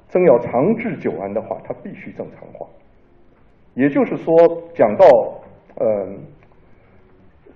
[0.09, 2.67] 真要长治久安的话，它必须正常化。
[3.75, 4.35] 也就是说，
[4.75, 5.07] 讲到。
[5.79, 6.25] 嗯，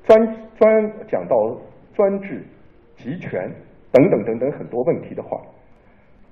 [0.04, 1.34] 专专讲到
[1.94, 2.44] 专制、
[3.02, 3.50] 集权
[3.90, 5.40] 等等等等很多问题的话，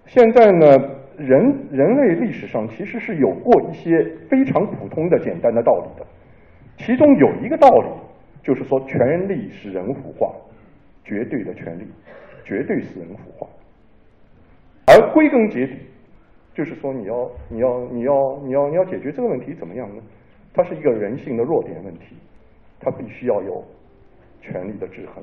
[0.04, 0.66] 现在呢，
[1.16, 6.06] 人人类历史上其实是有过一些非常普通的简单的道理的，
[6.76, 7.88] 其中有一个道理
[8.42, 10.30] 就是说，权力使人腐化，
[11.04, 11.86] 绝对的权力
[12.44, 13.48] 绝对使人腐化，
[14.86, 15.74] 而归根结底
[16.54, 20.02] 就是说，你要你要你要你要你要解决这个问题怎么样呢？
[20.54, 22.16] 它是一个人性的弱点问题，
[22.80, 23.64] 它必须要有
[24.40, 25.22] 权力的制衡，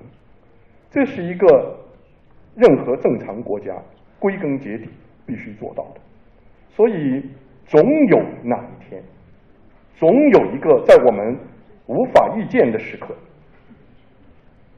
[0.95, 1.77] 这是一个
[2.55, 3.75] 任何正常国家
[4.17, 4.87] 归根结底
[5.25, 5.99] 必须做到的。
[6.69, 7.21] 所以，
[7.65, 9.03] 总有那一天，
[9.97, 11.37] 总有一个在我们
[11.87, 13.13] 无法预见的时刻，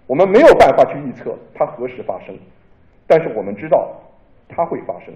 [0.08, 2.36] 我们没有办法去预测它何时发生，
[3.06, 3.96] 但是我们知道
[4.50, 5.14] 它会发生，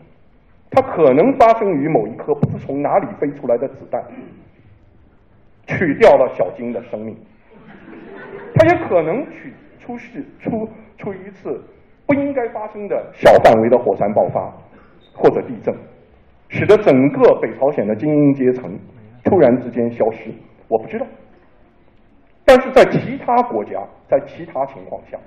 [0.69, 4.03] 它可能发生于某一颗不知从哪里飞出来的子弹，
[5.65, 7.17] 取掉了小金的生命，
[8.53, 11.61] 它也可能取出事出出一次
[12.05, 14.51] 不应该发生的小范围的火山爆发
[15.13, 15.75] 或者地震，
[16.49, 18.79] 使得整个北朝鲜的精英阶层
[19.23, 20.31] 突然之间消失，
[20.67, 21.05] 我不知道。
[22.45, 25.17] 但是在其他国家，在其他情况下，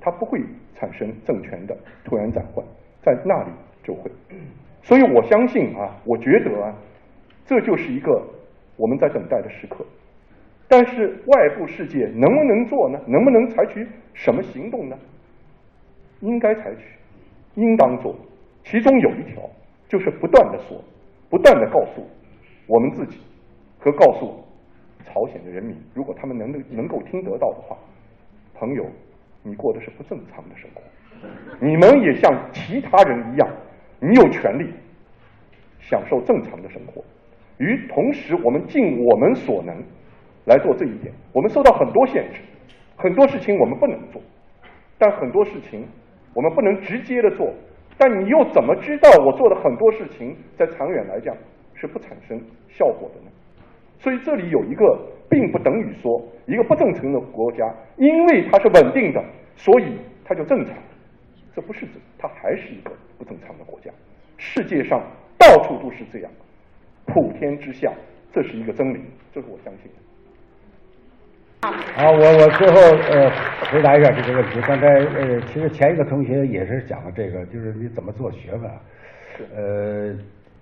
[0.00, 0.40] 它不会
[0.74, 2.64] 产生政权的突然转换，
[3.02, 3.50] 在那里
[3.82, 4.10] 就会。
[4.82, 6.74] 所以我相信啊，我觉得啊，
[7.44, 8.10] 这就是一个
[8.76, 9.84] 我们在等待的时刻。
[10.74, 12.98] 但是外部世界能不能做呢？
[13.06, 14.98] 能不能采取什么行动呢？
[16.18, 16.80] 应该采取，
[17.54, 18.12] 应当做。
[18.64, 19.48] 其中有一条
[19.86, 20.82] 就是不断的说，
[21.30, 22.04] 不断的告诉
[22.66, 23.20] 我们自己
[23.78, 24.44] 和告诉
[25.04, 27.76] 朝鲜的人民，如果他们能能够听得到的话，
[28.52, 28.84] 朋友，
[29.44, 30.82] 你过的是不正常的生活，
[31.60, 33.48] 你们也像其他人一样，
[34.00, 34.72] 你有权利
[35.78, 37.00] 享受正常的生活。
[37.58, 39.80] 与同时，我们尽我们所能
[40.46, 41.12] 来做这一点。
[41.32, 42.40] 我们受到很多限制，
[42.96, 44.20] 很多事情我们不能做，
[44.98, 45.86] 但很多事情
[46.34, 47.52] 我们不能直接的做。
[47.96, 51.32] 但你又怎么知道我做的很多事情在长远来讲
[51.74, 52.36] 是不产生
[52.68, 53.30] 效果的呢？
[53.98, 54.98] 所以这里有一个，
[55.30, 57.64] 并不等于说一个不正常的国家，
[57.96, 59.24] 因为它是稳定的，
[59.54, 60.74] 所以它就正常。
[61.54, 63.90] 这不是指它还是一个不正常的国家。
[64.36, 65.00] 世界上
[65.38, 66.30] 到处都是这样，
[67.06, 67.92] 普天之下，
[68.32, 69.00] 这是一个真理，
[69.32, 70.03] 这是我相信的。
[71.64, 72.76] 好，我我最后
[73.10, 73.30] 呃
[73.72, 74.60] 回答一下这个问题。
[74.66, 78.80] 刚才呃，其实前一个同学也是讲了这个，就是你怎么做学问啊？
[79.56, 80.14] 呃，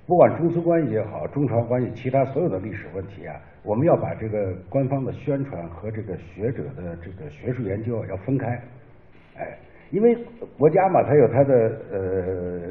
[0.06, 8.46] 不管中苏关系也好，中朝关系，其他所有的历史问题啊，我们要把这个官方的宣传和这个学者的这个学术研究要分开。
[9.36, 9.58] 哎，
[9.90, 10.16] 因为
[10.56, 12.00] 国家嘛，它有它的呃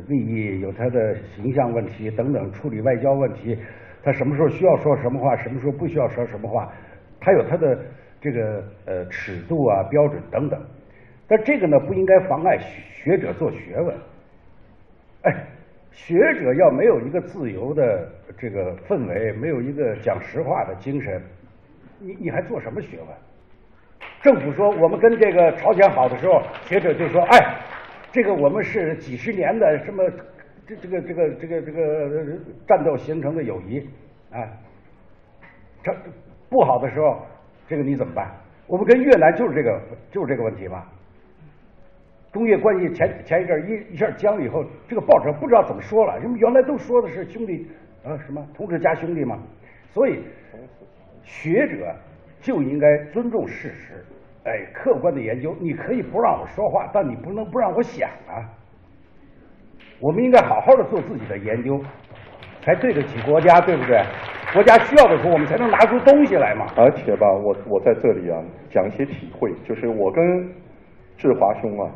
[0.07, 3.57] 利益，有它的形象问题等等，处理外交问题，
[4.01, 6.71] 它什么时候需要说什么话，什么时候不需要说什么话，
[7.19, 7.77] 它有它的。
[8.21, 10.61] 这个呃尺度啊标准等等，
[11.27, 12.55] 但这个呢不应该妨碍
[12.93, 13.97] 学者做学问。
[15.23, 15.47] 哎，
[15.91, 21.19] 学者要没有一个自由的这个氛围，没有一个讲实话的精神，
[21.97, 23.07] 你你还做什么学问？
[24.21, 27.55] 政府说我们跟这个朝鲜好的时候，学者就说哎，
[28.11, 30.07] 这个我们是几十年的什么
[30.67, 33.79] 这这个这个这个这个战斗形成的友谊
[34.31, 34.45] 啊，
[35.81, 35.91] 这
[36.49, 37.19] 不好的时候。
[37.71, 38.29] 这个你怎么办？
[38.67, 40.83] 我们跟越南就是这个，就是这个问题嘛。
[42.33, 47.65] 中越关系前前一阵一一下僵了以后，这个报纸不知道怎么说了，因为原来都说的是兄弟
[48.05, 49.39] 啊什么同志加兄弟嘛，
[49.89, 50.21] 所以
[51.23, 51.95] 学者
[52.41, 54.05] 就应该尊重事实，
[54.43, 55.55] 哎，客观的研究。
[55.59, 58.43] 你可以不让我说话，但你不能不让我想啊。
[59.99, 61.79] 我们应该好好的做自己的研究，
[62.63, 64.01] 才对得起国家，对不对？
[64.53, 66.67] 国家需要的时候，我们才能拿出东西来嘛。
[66.75, 68.37] 而且吧，我我在这里啊，
[68.69, 70.23] 讲一些体会，就是我跟
[71.17, 71.89] 志华兄啊，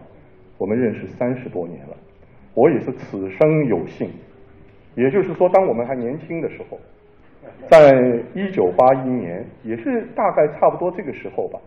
[0.57, 1.97] 我们认识三十多年了，
[2.53, 4.09] 我也是此生有幸，
[4.95, 6.79] 也就是说，当我们还年轻的时候，
[7.67, 7.91] 在
[8.33, 11.59] 一九八一年，也是大概差不多这个时候吧，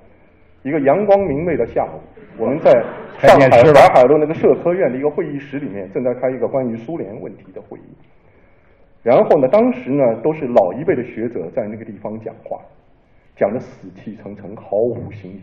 [0.63, 2.01] 一个阳光明媚的下午，
[2.39, 2.73] 我们在
[3.19, 7.95] 上海淮海路那个社科院的一个会议室里面，正在开一个关于苏联问题的会议。
[9.09, 12.61] 然后呢，当时呢都是老一辈的学者在那个地方讲话，
[13.35, 15.41] 讲的死气沉沉，毫无新意。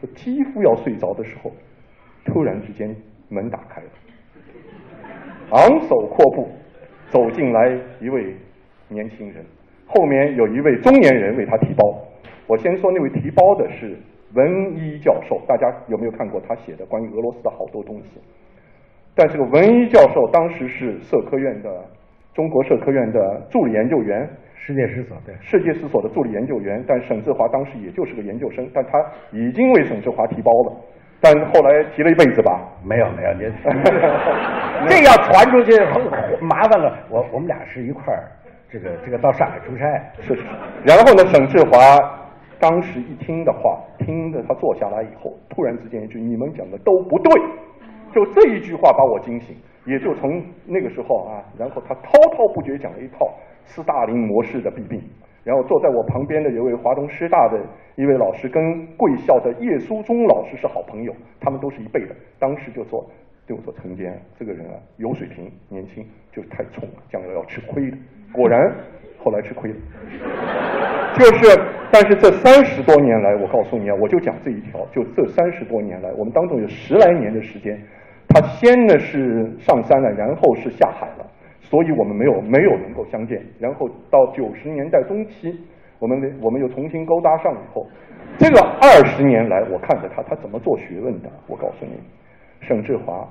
[0.00, 1.50] 我几乎要睡着的时候，
[2.24, 2.94] 突然之间
[3.28, 3.88] 门打开了，
[5.50, 6.48] 昂首阔步
[7.08, 8.36] 走进来一位
[8.86, 9.44] 年轻人，
[9.86, 11.98] 后面有一位中年人为他提包。
[12.46, 13.98] 我先说那位提包的是
[14.34, 18.20] 文一教授，大家有没有看过他写的关于俄罗斯的好多东西？
[19.16, 21.84] 但这个文一教授当时是社科院的。
[22.34, 28.98] 中国社科院的助理研究员，世界史所对，世界史所的助理研究员，但沈志华当时也就是个研究生，但他
[29.30, 30.72] 已经为沈志华提包了，
[31.20, 32.60] 但后来提了一辈子吧？
[32.84, 33.48] 没有没有，您
[34.90, 35.78] 这要传出去
[36.40, 36.98] 麻烦了。
[37.08, 38.26] 我我们俩是一块儿，
[38.68, 39.86] 这个这个到上海出差，
[40.20, 40.42] 是是。
[40.84, 41.78] 然后呢，沈志华
[42.58, 47.30] 当时一听的话，听着他坐下来以后，突然之间一句：“你们讲的都不对。”
[48.12, 49.56] 就这一句话把我惊醒。
[49.86, 53.32] 也就从那个时候啊，然后他滔滔不绝讲了一套
[53.64, 55.00] 斯大林模式的弊病，
[55.44, 57.60] 然后坐在我旁边的有位华东师大的
[57.96, 63.04] 一位老师，跟贵校的叶书忠老师是好朋友，他们都是一辈的，当时就说
[63.46, 67.96] 对我说陈坚这个人啊有水平，年轻就太冲了，将来要吃亏的。
[68.32, 68.58] 果然
[69.18, 69.76] 后来吃亏了。
[71.14, 71.56] 就是，
[71.92, 77.80] 但是这三十多年来，我告诉你啊，我就讲这一条，就这三十多年来，我们当中有十来年的时间，
[78.34, 81.24] 他先呢是上山了，然后是下海了，
[81.60, 83.40] 所以我们没有没有能够相见。
[83.60, 85.56] 然后到九十年代中期，
[86.00, 87.86] 我们我们又重新勾搭上以后，
[88.36, 91.30] 这个二十年来，我看着他，他怎么做学问的？
[91.46, 91.92] 我告诉你，
[92.60, 93.24] 沈志华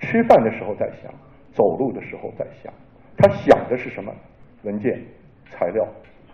[0.00, 1.10] 吃饭的时候在想，
[1.52, 2.70] 走路的时候在想，
[3.16, 4.12] 他想的是什么？
[4.64, 5.00] 文件、
[5.46, 5.82] 材料、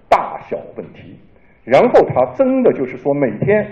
[0.09, 1.17] 大小问题。
[1.63, 3.65] 然后他真的就是说，每天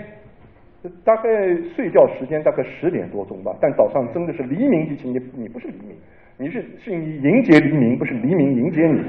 [1.03, 1.29] 大概
[1.75, 5.95] 睡觉时间大概十点多钟吧，但早上真的是黎明之前，你你不是黎明，
[6.37, 9.01] 你是是你迎接黎明，不是黎明迎接你。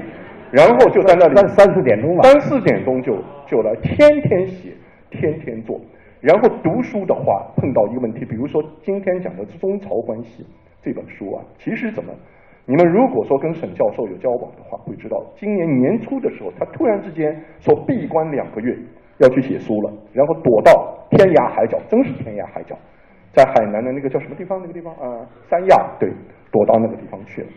[0.51, 4.69] 然后就在那里三三四点钟吧三四点钟就就来，天天写，
[5.11, 5.79] 天天做。
[6.21, 10.43] 然后读书的话，碰到一个问题，比如说今天讲的《中朝关系》
[10.81, 12.13] 这本书啊，其实怎么？
[12.65, 18.75] 你们如果说跟沈教授有交往的话，会知道今年年初的时候，他突然之间说闭关两个月
[19.17, 22.75] 要去写书了，然后躲到天涯海角，真是天涯海角，
[23.33, 24.59] 在海南的那个叫什么地方？
[24.61, 26.09] 那个地方啊、三亚，对，
[26.51, 27.47] 躲到那个地方去了。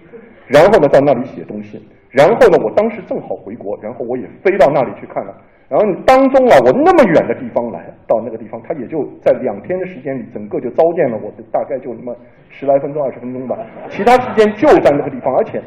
[0.47, 1.81] 然后呢，到那里写东西。
[2.11, 5.33] 然后呢，我当时正好回国，然后我也飞到那里去看了。
[5.69, 12.13] 然后你当中啊，我那么远的地方来到那个地方，他也就在两天的时间里，整个就糟践了我的大概就那么
[12.49, 13.57] 十来分钟、二十分钟吧。
[13.89, 15.63] 其他时间就在那个地方，而且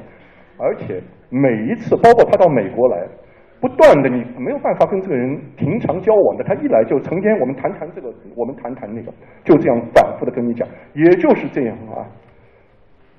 [0.57, 3.07] 而且每一次，包括他到美国来，
[3.63, 9.09] 不断的你没有办法跟这个人平常交往的，他一来就成天我们谈谈这个，我们谈谈那个，
[9.45, 12.03] 就这样反复的跟你讲，也就是这样啊，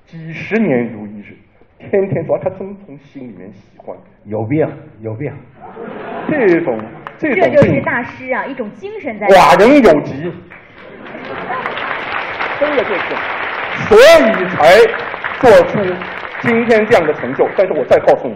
[0.05, 1.33] 几十年如一日，
[1.79, 3.97] 天天说他真从心里面喜欢。
[4.25, 4.67] 有病，
[5.01, 5.33] 有病。
[6.29, 6.79] 这种
[7.17, 9.25] 这种这就是大师啊，一种精神在。
[9.25, 10.31] 寡人有疾，
[12.59, 13.15] 真的就是，
[13.87, 14.77] 所以才
[15.39, 15.79] 做出
[16.41, 17.47] 今天这样的成就。
[17.57, 18.35] 但是我再告诉你，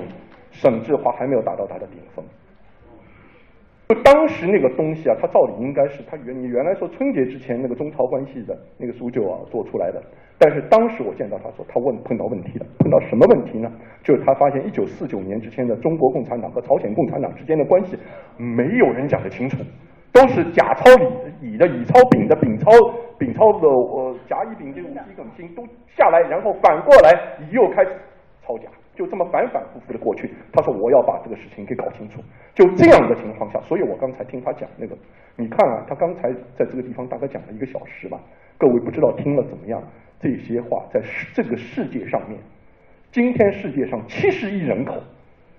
[0.59, 2.23] 沈志华还没有达到他的顶峰。
[3.87, 9.99] 就当时那个东西啊，它照理应该是他原你原来说春节之前那个中朝关系的那个书就啊做出来的，
[10.37, 13.71] 但是当时我见到他说他问碰到问题了，碰到什么问题呢？
[14.03, 17.97] 就是他发现一九四九年之前的中国共产党和朝鲜共产党之间的关系
[18.37, 19.57] 没有人讲得清楚，
[20.13, 20.83] 都是甲抄
[21.41, 22.69] 乙乙的，乙抄丙的，丙抄
[23.17, 27.89] 丙抄的呃甲乙丙丁戊己庚辛都下来，然后反过来乙又开始
[28.45, 28.65] 抄甲。
[28.99, 30.29] 就这么反反复复的过去。
[30.51, 32.19] 他说我要把这个事情给搞清楚。
[32.53, 34.93] 就这样的情况下，所以我刚才听他讲那个，
[35.37, 38.19] 你看啊，他刚才在这个地方大概讲了一个小时吧，
[38.57, 39.81] 各位不知道听了怎么样？
[40.19, 40.99] 这些话在
[41.33, 42.37] 这个世界上面，
[43.09, 44.95] 今天世界上七十亿人口，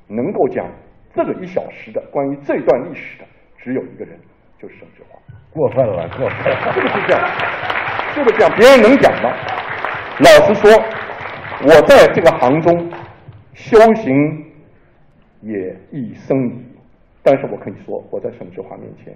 [0.06, 0.70] 能够讲
[1.14, 3.24] 这个一小时的关于这段历史的，
[3.56, 4.20] 只有一个人，
[4.58, 5.18] 就是沈志华。
[5.50, 6.72] 过分了，过分了。
[6.76, 7.26] 是不是这样？
[8.12, 8.54] 是不是这样？
[8.58, 9.32] 别人能讲吗？
[10.18, 10.70] 老实说，
[11.62, 12.92] 我在这个行中
[13.60, 14.44] 修行
[15.42, 16.64] 也一生矣，
[17.22, 19.14] 但是我可以说，我在沈志华面前，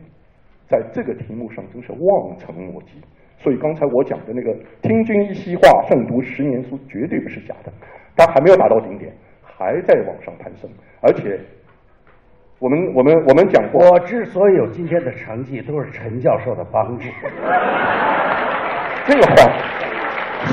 [0.68, 3.00] 在这个题目上真是望尘莫及。
[3.38, 7.72] 所以刚才我讲的那个“听君一席话，胜读十年书”，绝对不是假的。
[8.16, 11.40] 他还没有达到顶点，还在往上攀升，而且。
[12.60, 17.04] 我们我们我们讲过，我之所以有今天的成绩，都是陈教授的帮助。
[19.04, 19.34] 这个话，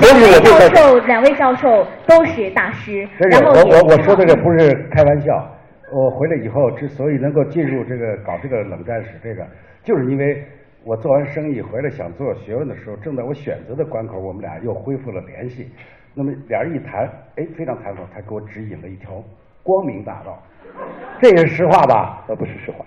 [0.00, 5.48] 所以我教授两位教授都是大师，真是，我我我说这个不是开玩笑。
[5.92, 9.46] 我回来以后之所以能够进入这个搞这个冷战史，这个
[9.84, 10.42] 就是因为
[10.84, 15.70] 我做完生意回来想做学问的时候，正在我选择的关口，我们俩又恢复了联系。
[16.14, 19.22] 那么俩人一谈，哎，非常谈妥，他给我指引了一条
[19.62, 20.42] 光明大道。
[21.20, 22.24] 这个是实话吧？
[22.28, 22.84] 呃，不是实话。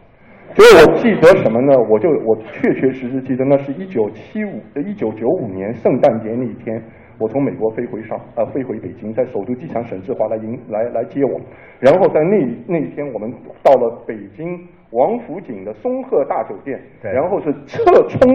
[0.54, 1.74] 所以我记得什么呢？
[1.90, 6.82] 我就我确确实实记得，那是一九七五呃一九九五年圣诞节那一天，
[7.18, 11.40] 我从美国飞回上呃飞回北京，在首都机场沈志华来迎来来接我，
[11.80, 13.34] 然后在那那一天我们
[13.64, 18.30] 到了北京王府井的松鹤大酒店，对然后是侧冲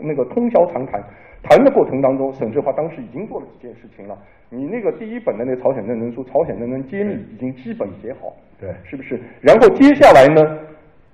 [0.00, 1.02] 那个通宵长谈。
[1.48, 4.18] 谈的过程当中，沈志华当时已经做了几件事情了。
[4.50, 9.20] 你那个第一本的那个朝鲜战争书《朝鲜战争揭秘》已经基本写好，对是不是？
[9.40, 10.58] 然后接下来呢，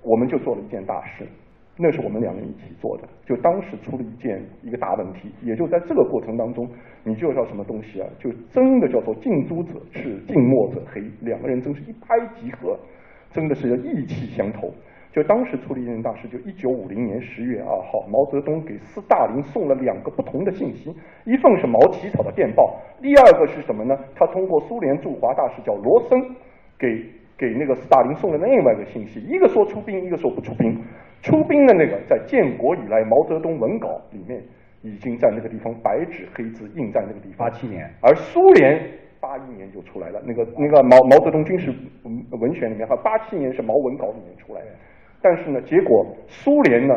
[0.03, 1.27] 我们就做了一件大事，
[1.79, 3.09] 那是我们两个人一起做的。
[3.25, 6.69] 就当时出了一件一个大问题，也就在这个过程当中，
[7.05, 8.09] 你就叫什么东西啊？
[8.19, 12.79] 就真的叫做近朱者赤，近墨者黑，两个人真是一拍即合，
[13.31, 14.71] 真的是要意气相投。
[15.13, 20.89] 就当时出了一件大事，就一九五零年十月二号，毛泽东给斯大林送了两个不同的信息，
[21.27, 23.95] 一份是毛起草的电报，第二个是什么呢？
[24.15, 26.19] 他通过苏联驻华大使叫罗森
[26.79, 26.89] 给
[27.43, 30.81] 给那个斯大林送了另外一个信息，一个说出兵，一个说不出兵。
[31.23, 34.41] 出兵的那个在建国以来毛泽东文稿里面
[34.83, 37.39] 已经在那个地方白纸黑字印在那个地方。
[37.39, 38.81] 八七年，而苏联
[39.19, 44.69] 八一年就出来了，那个那个毛毛泽东军事文文选里面，和八七年是毛文稿里面出来的。
[45.21, 46.95] 但是呢，结果苏联呢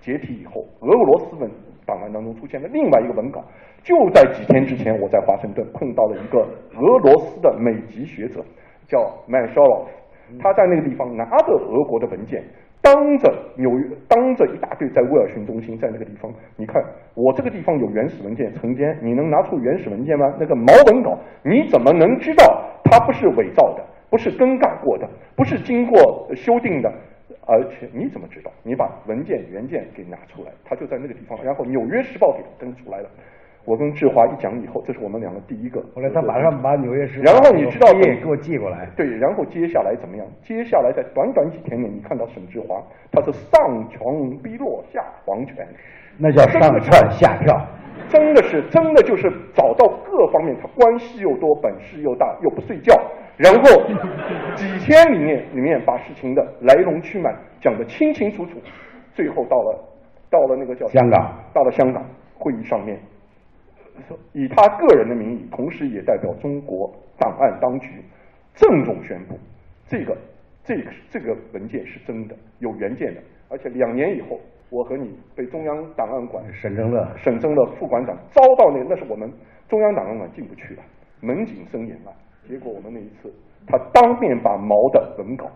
[0.00, 1.50] 解体以后，俄罗斯文
[1.84, 3.44] 档案当中出现了另外一个文稿。
[3.82, 8.40] 就在几天之前，我在华盛顿碰到了一个俄罗斯的美籍学者，
[8.92, 9.88] 叫曼肖洛夫，
[10.38, 12.44] 他在那个地方拿着俄国的文件，
[12.82, 20.26] 当着纽约，当着一大堆在威尔逊中心，在那个地方，你看我这个地方有原始文件，曾经，你能拿出原始文件吗？
[20.38, 22.44] 那个毛文稿，你怎么能知道
[22.84, 26.92] 它不是伪造的，不是更改过的，不是经过修订的？
[27.44, 28.52] 而且你怎么知道？
[28.62, 33.08] 你把文件原件给拿出来，他就在那个地方，然后《纽约时报》给登出来了。
[33.64, 35.80] 我跟志华一讲以后，这是我们两个第一个。
[35.94, 38.88] 后来他马上把《纽约时报》然后你知道也给我寄过来。
[38.96, 40.26] 对，然后接下来怎么样？
[40.42, 42.82] 接下来在短短几天内，你看到沈志华，
[43.12, 45.66] 他是上穷逼落下黄泉，
[46.18, 47.56] 那叫上蹿下跳，
[48.08, 53.00] 真的是真的就是找到各方面，他关系又多，本事又大，又不睡觉，
[53.36, 53.62] 然后
[54.56, 58.58] 几天里面里面把事情的来龙去脉讲得清清楚楚，
[59.14, 59.78] 最后到了
[60.28, 62.04] 到了那个叫香港，到了香港
[62.36, 62.98] 会议上面。
[64.32, 67.88] 以他个人的名义，同时也代表中国档案当局，
[68.54, 69.38] 郑重宣布，
[69.86, 70.16] 这个
[70.62, 74.40] 这个这个文件是真的，有原件的，而且两年以后，
[74.70, 79.30] 我和你被中央档案馆沈正乐沈正乐副馆长招到那，那是我们
[79.68, 80.82] 中央档案馆进不去了，
[81.20, 82.10] 门禁森严啊。
[82.48, 83.32] 结果我们那一次，
[83.66, 85.50] 他当面把毛的文稿，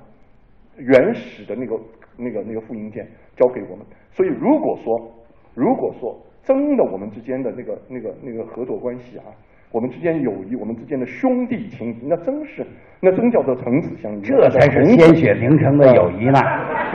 [0.76, 1.78] 原始的那个
[2.16, 3.84] 那个那个复印件交给我们。
[4.10, 5.12] 所以如果说
[5.54, 6.16] 如果说。
[6.46, 9.24] 真的，我们之间的那个、那个、那个合作关系啊，
[9.72, 12.64] 我们之间友谊，我们之间的兄弟情谊，那真是，
[13.00, 14.20] 那真叫做唇齿相依。
[14.22, 16.38] 这才是鲜血凝成的友谊呢。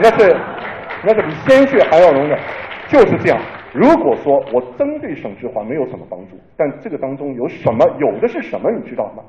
[0.00, 0.34] 那是，
[1.04, 2.38] 那是比鲜血还要浓的，
[2.88, 3.38] 就是这样。
[3.74, 9.22] 如果说我针对沈志华没有什么帮助，但这个当中有什么，有的是什么，你知道吗？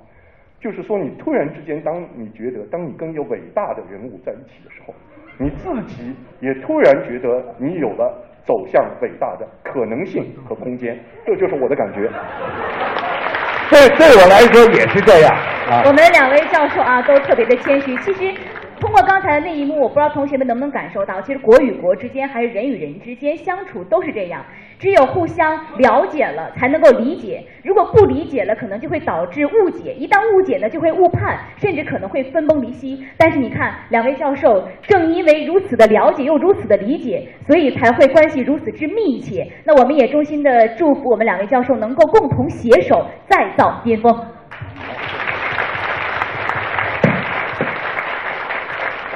[0.61, 4.93] 就是说，你突然之间，当你觉得，当你跟一个伟大的人物在一起的时候，
[5.38, 8.30] 你自己也突然觉得你有了。
[8.45, 12.09] 走向伟大的可能性和空间， 这就是我的感觉。
[13.69, 15.31] 对，对我来说也是这样
[15.69, 15.81] 啊。
[15.85, 17.95] 我们两位教授啊，都特别的谦虚。
[17.97, 18.33] 其实。
[18.80, 24.45] 通过刚才的那一幕，我不知道同学们能不能感受到，其实国与国之间，还是人与人之间相处都是这样，
[24.84, 27.42] 只有互相了解了，才能够理解。
[27.64, 33.02] 如果不理解了，可能就会导致误解，一旦误解呢，就会误判，甚至可能会分崩离析。
[33.18, 39.50] 但是你看，两位教授正因为如此的了解，又如此的理解，所以才会关系如此之密切。
[39.64, 44.14] 那我们也衷心的祝福我们两位教授能够共同携手再造巅峰。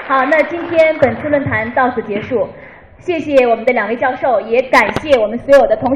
[0.08, 2.48] 好，那今天本次论坛到此结束，
[3.08, 5.96] 谢谢我们的两位教授，也感谢我们所有的同